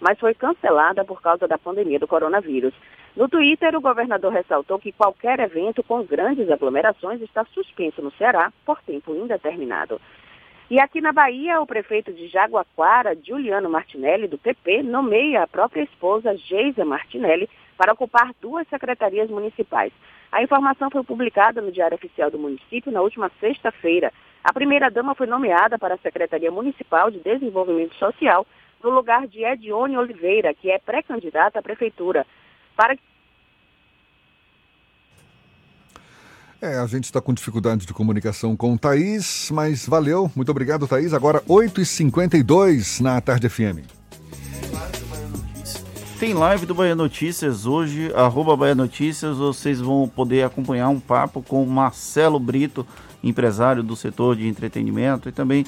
[0.00, 2.72] mas foi cancelada por causa da pandemia do coronavírus.
[3.14, 8.52] No Twitter, o governador ressaltou que qualquer evento com grandes aglomerações está suspenso no Ceará
[8.64, 10.00] por tempo indeterminado.
[10.70, 15.82] E aqui na Bahia, o prefeito de Jaguaquara, Juliano Martinelli, do PP, nomeia a própria
[15.82, 19.92] esposa, Geisa Martinelli, para ocupar duas secretarias municipais.
[20.32, 24.10] A informação foi publicada no Diário Oficial do município na última sexta-feira.
[24.42, 28.46] A primeira-dama foi nomeada para a Secretaria Municipal de Desenvolvimento Social,
[28.82, 32.26] no lugar de Edione Oliveira, que é pré-candidata à prefeitura.
[32.74, 32.96] Para
[36.64, 40.30] É, a gente está com dificuldade de comunicação com o Thaís, mas valeu.
[40.34, 41.12] Muito obrigado, Thaís.
[41.12, 43.84] Agora, 8h52 na Tarde FM.
[46.18, 51.42] Tem live do Bahia Notícias hoje, arroba Bahia Notícias, vocês vão poder acompanhar um papo
[51.42, 52.86] com Marcelo Brito,
[53.22, 55.66] empresário do setor de entretenimento e também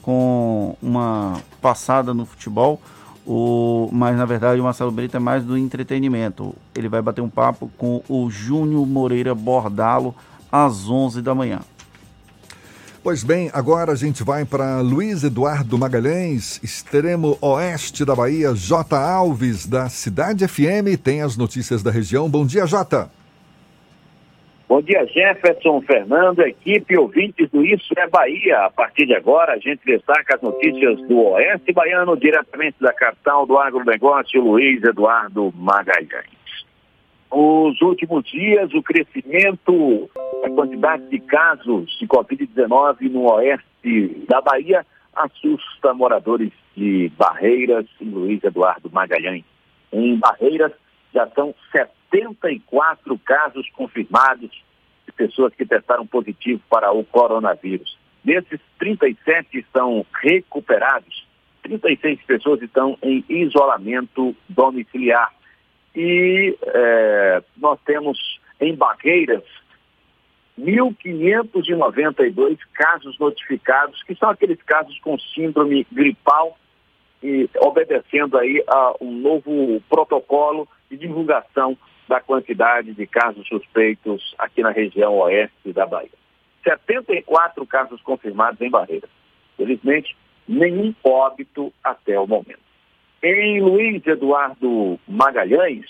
[0.00, 2.80] com uma passada no futebol.
[3.26, 6.54] O, mas na verdade o Marcelo Brito é mais do entretenimento.
[6.74, 10.14] Ele vai bater um papo com o Júnior Moreira Bordalo
[10.50, 11.60] às 11 da manhã.
[13.02, 18.96] Pois bem, agora a gente vai para Luiz Eduardo Magalhães, extremo oeste da Bahia, J.
[18.96, 22.28] Alves, da Cidade FM, tem as notícias da região.
[22.28, 23.10] Bom dia, Jota.
[24.68, 28.66] Bom dia, Jefferson, Fernando, equipe ouvintes do Isso é Bahia.
[28.66, 33.46] A partir de agora, a gente destaca as notícias do Oeste Baiano, diretamente da capital
[33.46, 36.37] do agronegócio, Luiz Eduardo Magalhães.
[37.30, 40.10] Nos últimos dias, o crescimento
[40.42, 44.84] da quantidade de casos de Covid-19 no oeste da Bahia
[45.14, 49.44] assusta moradores de Barreiras e Luiz Eduardo Magalhães.
[49.92, 50.72] Em Barreiras,
[51.12, 54.50] já são 74 casos confirmados
[55.06, 57.98] de pessoas que testaram positivo para o coronavírus.
[58.24, 61.26] Desses, 37 estão recuperados,
[61.62, 65.37] 36 pessoas estão em isolamento domiciliar.
[65.94, 68.18] E é, nós temos
[68.60, 69.44] em Barreiras
[70.58, 76.58] 1.592 casos notificados, que são aqueles casos com síndrome gripal,
[77.22, 81.76] e obedecendo aí a um novo protocolo de divulgação
[82.08, 86.10] da quantidade de casos suspeitos aqui na região oeste da Bahia.
[86.62, 89.10] 74 casos confirmados em Barreiras.
[89.56, 90.16] Felizmente,
[90.46, 92.67] nenhum óbito até o momento.
[93.22, 95.86] Em Luiz Eduardo Magalhães,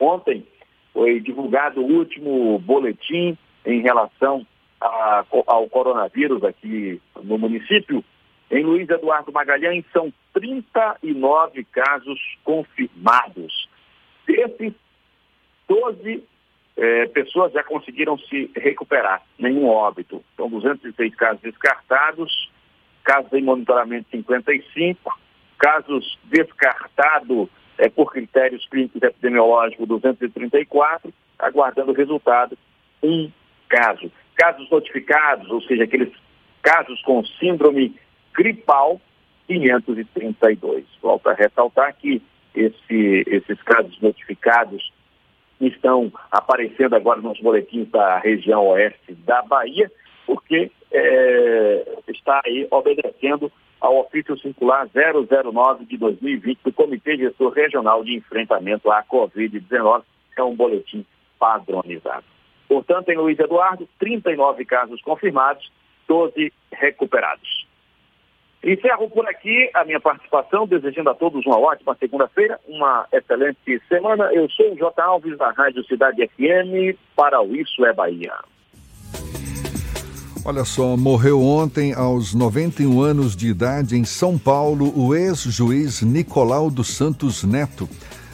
[0.00, 0.44] ontem
[0.92, 4.44] foi divulgado o último boletim em relação
[4.80, 8.04] a, ao coronavírus aqui no município.
[8.50, 13.68] Em Luiz Eduardo Magalhães são 39 casos confirmados.
[14.26, 14.72] Desses,
[15.68, 16.24] 12
[16.76, 20.22] eh, pessoas já conseguiram se recuperar, nenhum óbito.
[20.36, 22.50] São 206 casos descartados,
[23.04, 25.18] casos em monitoramento 55,
[25.58, 27.48] casos descartados
[27.78, 32.56] eh, por critérios clínicos epidemiológicos 234, aguardando o resultado,
[33.02, 33.30] um
[33.68, 34.10] caso.
[34.36, 36.12] Casos notificados, ou seja, aqueles
[36.62, 37.94] casos com síndrome
[38.34, 39.00] gripal,
[39.46, 40.84] 532.
[41.02, 42.22] Volto a ressaltar que
[42.54, 44.92] esse, esses casos notificados
[45.60, 49.90] estão aparecendo agora nos boletins da região oeste da Bahia,
[50.26, 53.50] porque é, está aí obedecendo
[53.84, 60.04] ao ofício circular 009 de 2020 do Comitê Gestor Regional de Enfrentamento à Covid-19,
[60.34, 61.04] que é um boletim
[61.38, 62.24] padronizado.
[62.66, 65.70] Portanto, em Luiz Eduardo, 39 casos confirmados,
[66.08, 67.66] 12 recuperados.
[68.64, 74.32] Encerro por aqui a minha participação, desejando a todos uma ótima segunda-feira, uma excelente semana.
[74.32, 75.02] Eu sou o J.
[75.02, 78.32] Alves, da Rádio Cidade FM, para o Isso é Bahia.
[80.46, 86.70] Olha só, morreu ontem, aos 91 anos de idade, em São Paulo, o ex-juiz Nicolau
[86.70, 87.88] dos Santos Neto,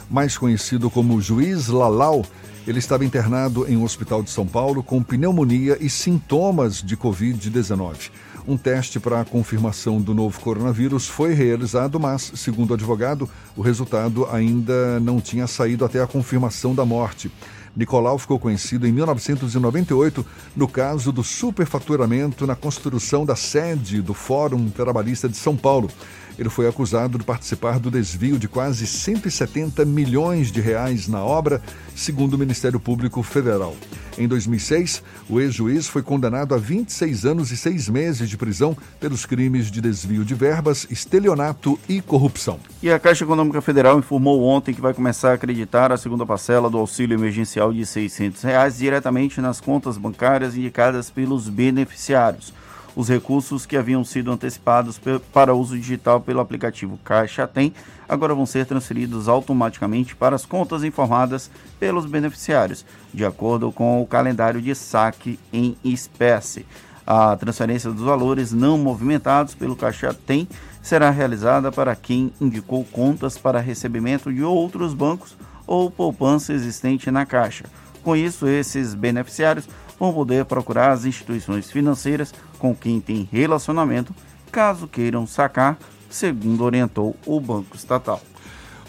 [0.09, 2.25] mais conhecido como Juiz Lalau.
[2.67, 8.11] Ele estava internado em um hospital de São Paulo com pneumonia e sintomas de Covid-19.
[8.45, 13.61] Um teste para a confirmação do novo coronavírus foi realizado, mas, segundo o advogado, o
[13.61, 17.31] resultado ainda não tinha saído até a confirmação da morte.
[17.75, 20.25] Nicolau ficou conhecido em 1998
[20.55, 25.89] no caso do superfaturamento na construção da sede do Fórum Trabalhista de São Paulo.
[26.37, 31.61] Ele foi acusado de participar do desvio de quase 170 milhões de reais na obra,
[31.95, 33.75] segundo o Ministério Público Federal.
[34.17, 39.25] Em 2006, o ex-juiz foi condenado a 26 anos e 6 meses de prisão pelos
[39.25, 42.59] crimes de desvio de verbas, estelionato e corrupção.
[42.83, 46.69] E a Caixa Econômica Federal informou ontem que vai começar a acreditar a segunda parcela
[46.69, 52.53] do auxílio emergencial de 600 reais diretamente nas contas bancárias indicadas pelos beneficiários.
[52.95, 54.99] Os recursos que haviam sido antecipados
[55.31, 57.73] para uso digital pelo aplicativo Caixa Tem
[58.07, 61.49] agora vão ser transferidos automaticamente para as contas informadas
[61.79, 66.65] pelos beneficiários, de acordo com o calendário de saque em espécie.
[67.07, 70.47] A transferência dos valores não movimentados pelo Caixa Tem
[70.81, 77.25] será realizada para quem indicou contas para recebimento de outros bancos ou poupança existente na
[77.25, 77.65] Caixa.
[78.03, 79.69] Com isso, esses beneficiários
[80.01, 84.15] vão poder procurar as instituições financeiras com quem tem relacionamento,
[84.51, 85.77] caso queiram sacar,
[86.09, 88.19] segundo orientou o Banco Estatal.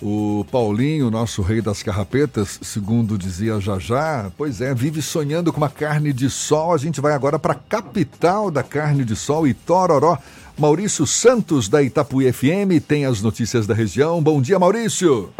[0.00, 5.58] O Paulinho, nosso rei das carrapetas, segundo dizia já já, pois é, vive sonhando com
[5.58, 6.72] uma carne de sol.
[6.72, 10.16] A gente vai agora para a capital da carne de sol, Itororó.
[10.58, 14.22] Maurício Santos, da Itapuí FM, tem as notícias da região.
[14.22, 15.30] Bom dia, Maurício.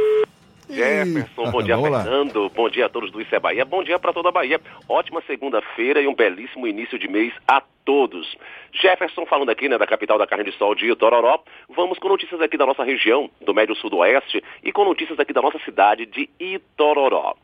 [0.73, 2.03] Jefferson, bom dia, vamos lá.
[2.03, 2.51] Fernando.
[2.55, 3.65] Bom dia a todos do Isso é Bahia.
[3.65, 4.59] Bom dia para toda a Bahia.
[4.89, 8.37] Ótima segunda-feira e um belíssimo início de mês a todos.
[8.73, 11.43] Jefferson falando aqui, né, da capital da carne de sol de Itororó.
[11.69, 15.43] Vamos com notícias aqui da nossa região, do Médio Sudoeste, e com notícias aqui da
[15.43, 17.35] nossa cidade de Itororó.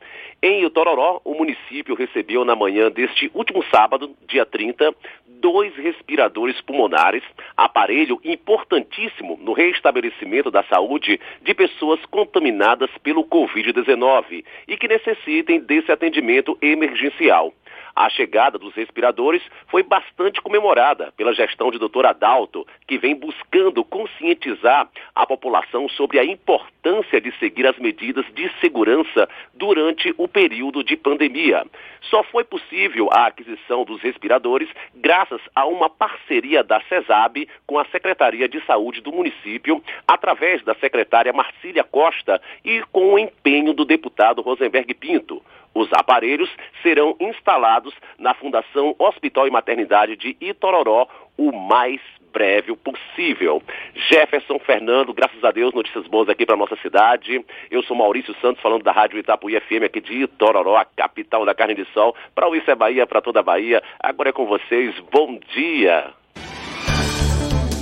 [0.40, 4.94] Em Itororó, o município recebeu na manhã deste último sábado, dia 30,
[5.27, 7.24] dois respiradores pulmonares,
[7.56, 15.90] aparelho importantíssimo no reestabelecimento da saúde de pessoas contaminadas pelo Covid-19 e que necessitem desse
[15.90, 17.52] atendimento emergencial.
[18.01, 22.07] A chegada dos respiradores foi bastante comemorada pela gestão de Dr.
[22.07, 28.49] Adalto, que vem buscando conscientizar a população sobre a importância de seguir as medidas de
[28.61, 31.66] segurança durante o período de pandemia.
[32.03, 37.85] Só foi possível a aquisição dos respiradores graças a uma parceria da CESAB com a
[37.87, 43.85] Secretaria de Saúde do município, através da secretária Marcília Costa e com o empenho do
[43.85, 45.43] deputado Rosenberg Pinto.
[45.75, 46.51] Os aparelhos
[46.83, 51.07] serão instalados na Fundação Hospital e Maternidade de Itororó
[51.37, 52.01] o mais
[52.32, 53.62] breve possível.
[53.94, 57.44] Jefferson Fernando, graças a Deus, notícias boas aqui para nossa cidade.
[57.70, 61.55] Eu sou Maurício Santos, falando da Rádio Itapuí FM aqui de Itororó, a capital da
[61.55, 62.14] carne de sol.
[62.34, 63.82] Para o Isso é Bahia, para toda a Bahia.
[64.00, 64.94] Agora é com vocês.
[65.12, 66.12] Bom dia.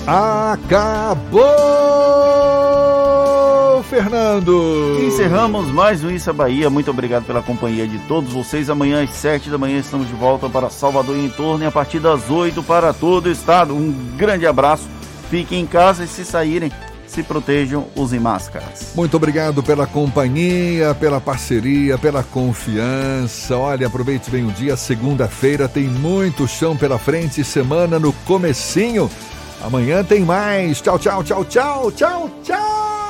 [0.08, 1.42] Acabou,
[3.96, 4.98] Fernando!
[5.00, 6.68] Encerramos mais um Isso é Bahia.
[6.68, 8.68] Muito obrigado pela companhia de todos vocês.
[8.68, 11.72] Amanhã às 7 da manhã estamos de volta para Salvador e em torno e a
[11.72, 13.74] partir das 8 para todo o estado.
[13.74, 14.86] Um grande abraço.
[15.30, 16.70] Fiquem em casa e se saírem,
[17.06, 18.92] se protejam, usem máscaras.
[18.94, 23.56] Muito obrigado pela companhia, pela parceria, pela confiança.
[23.56, 24.76] Olha, aproveite bem o dia.
[24.76, 29.10] Segunda-feira tem muito chão pela frente, semana no comecinho.
[29.64, 30.82] Amanhã tem mais.
[30.82, 33.05] Tchau, tchau, tchau, tchau, tchau, tchau.